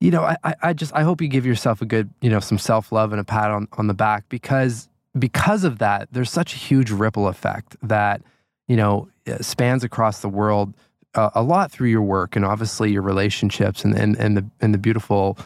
you 0.00 0.10
know, 0.10 0.22
I, 0.22 0.54
I 0.62 0.72
just 0.72 0.94
I 0.94 1.02
hope 1.02 1.20
you 1.20 1.28
give 1.28 1.44
yourself 1.44 1.82
a 1.82 1.86
good, 1.86 2.10
you 2.22 2.30
know, 2.30 2.40
some 2.40 2.58
self 2.58 2.90
love 2.90 3.12
and 3.12 3.20
a 3.20 3.24
pat 3.24 3.50
on 3.50 3.68
on 3.72 3.86
the 3.86 3.94
back 3.94 4.24
because 4.28 4.88
because 5.18 5.64
of 5.64 5.78
that, 5.78 6.08
there's 6.12 6.30
such 6.30 6.54
a 6.54 6.56
huge 6.56 6.90
ripple 6.90 7.28
effect 7.28 7.76
that 7.82 8.22
you 8.66 8.76
know 8.76 9.08
spans 9.40 9.84
across 9.84 10.20
the 10.20 10.28
world 10.28 10.74
uh, 11.14 11.30
a 11.34 11.42
lot 11.42 11.70
through 11.70 11.88
your 11.88 12.02
work 12.02 12.36
and 12.36 12.44
obviously 12.44 12.92
your 12.92 13.02
relationships 13.02 13.84
and 13.84 13.94
and, 13.94 14.16
and 14.16 14.36
the 14.36 14.46
and 14.60 14.72
the 14.72 14.78
beautiful 14.78 15.38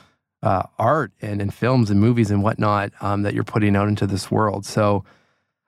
uh, 0.45 0.62
art 0.78 1.12
and, 1.20 1.42
and 1.42 1.53
films 1.53 1.90
and 1.90 2.01
movies 2.01 2.30
and 2.30 2.42
whatnot 2.42 2.92
um, 3.01 3.22
that 3.22 3.34
you're 3.34 3.45
putting 3.45 3.74
out 3.76 3.88
into 3.88 4.07
this 4.07 4.30
world. 4.30 4.64
So. 4.66 5.05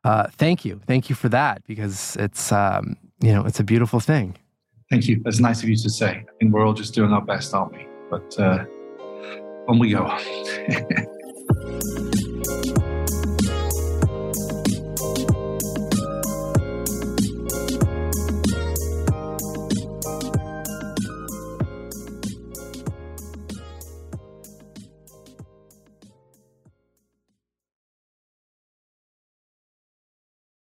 Uh, 0.04 0.28
thank 0.34 0.64
you, 0.64 0.80
thank 0.86 1.10
you 1.10 1.16
for 1.16 1.28
that 1.28 1.66
because 1.66 2.14
it's 2.20 2.52
um, 2.52 2.96
you 3.20 3.32
know 3.32 3.44
it's 3.44 3.58
a 3.58 3.64
beautiful 3.64 3.98
thing. 3.98 4.36
Thank 4.88 5.08
you. 5.08 5.20
That's 5.24 5.40
nice 5.40 5.64
of 5.64 5.68
you 5.68 5.76
to 5.76 5.90
say. 5.90 6.10
I 6.10 6.32
think 6.38 6.52
we're 6.52 6.64
all 6.64 6.74
just 6.74 6.94
doing 6.94 7.12
our 7.12 7.20
best, 7.20 7.52
aren't 7.52 7.72
we? 7.72 7.86
But 8.08 8.38
uh, 8.38 8.64
on 9.68 9.78
we 9.80 9.90
go. 9.90 10.06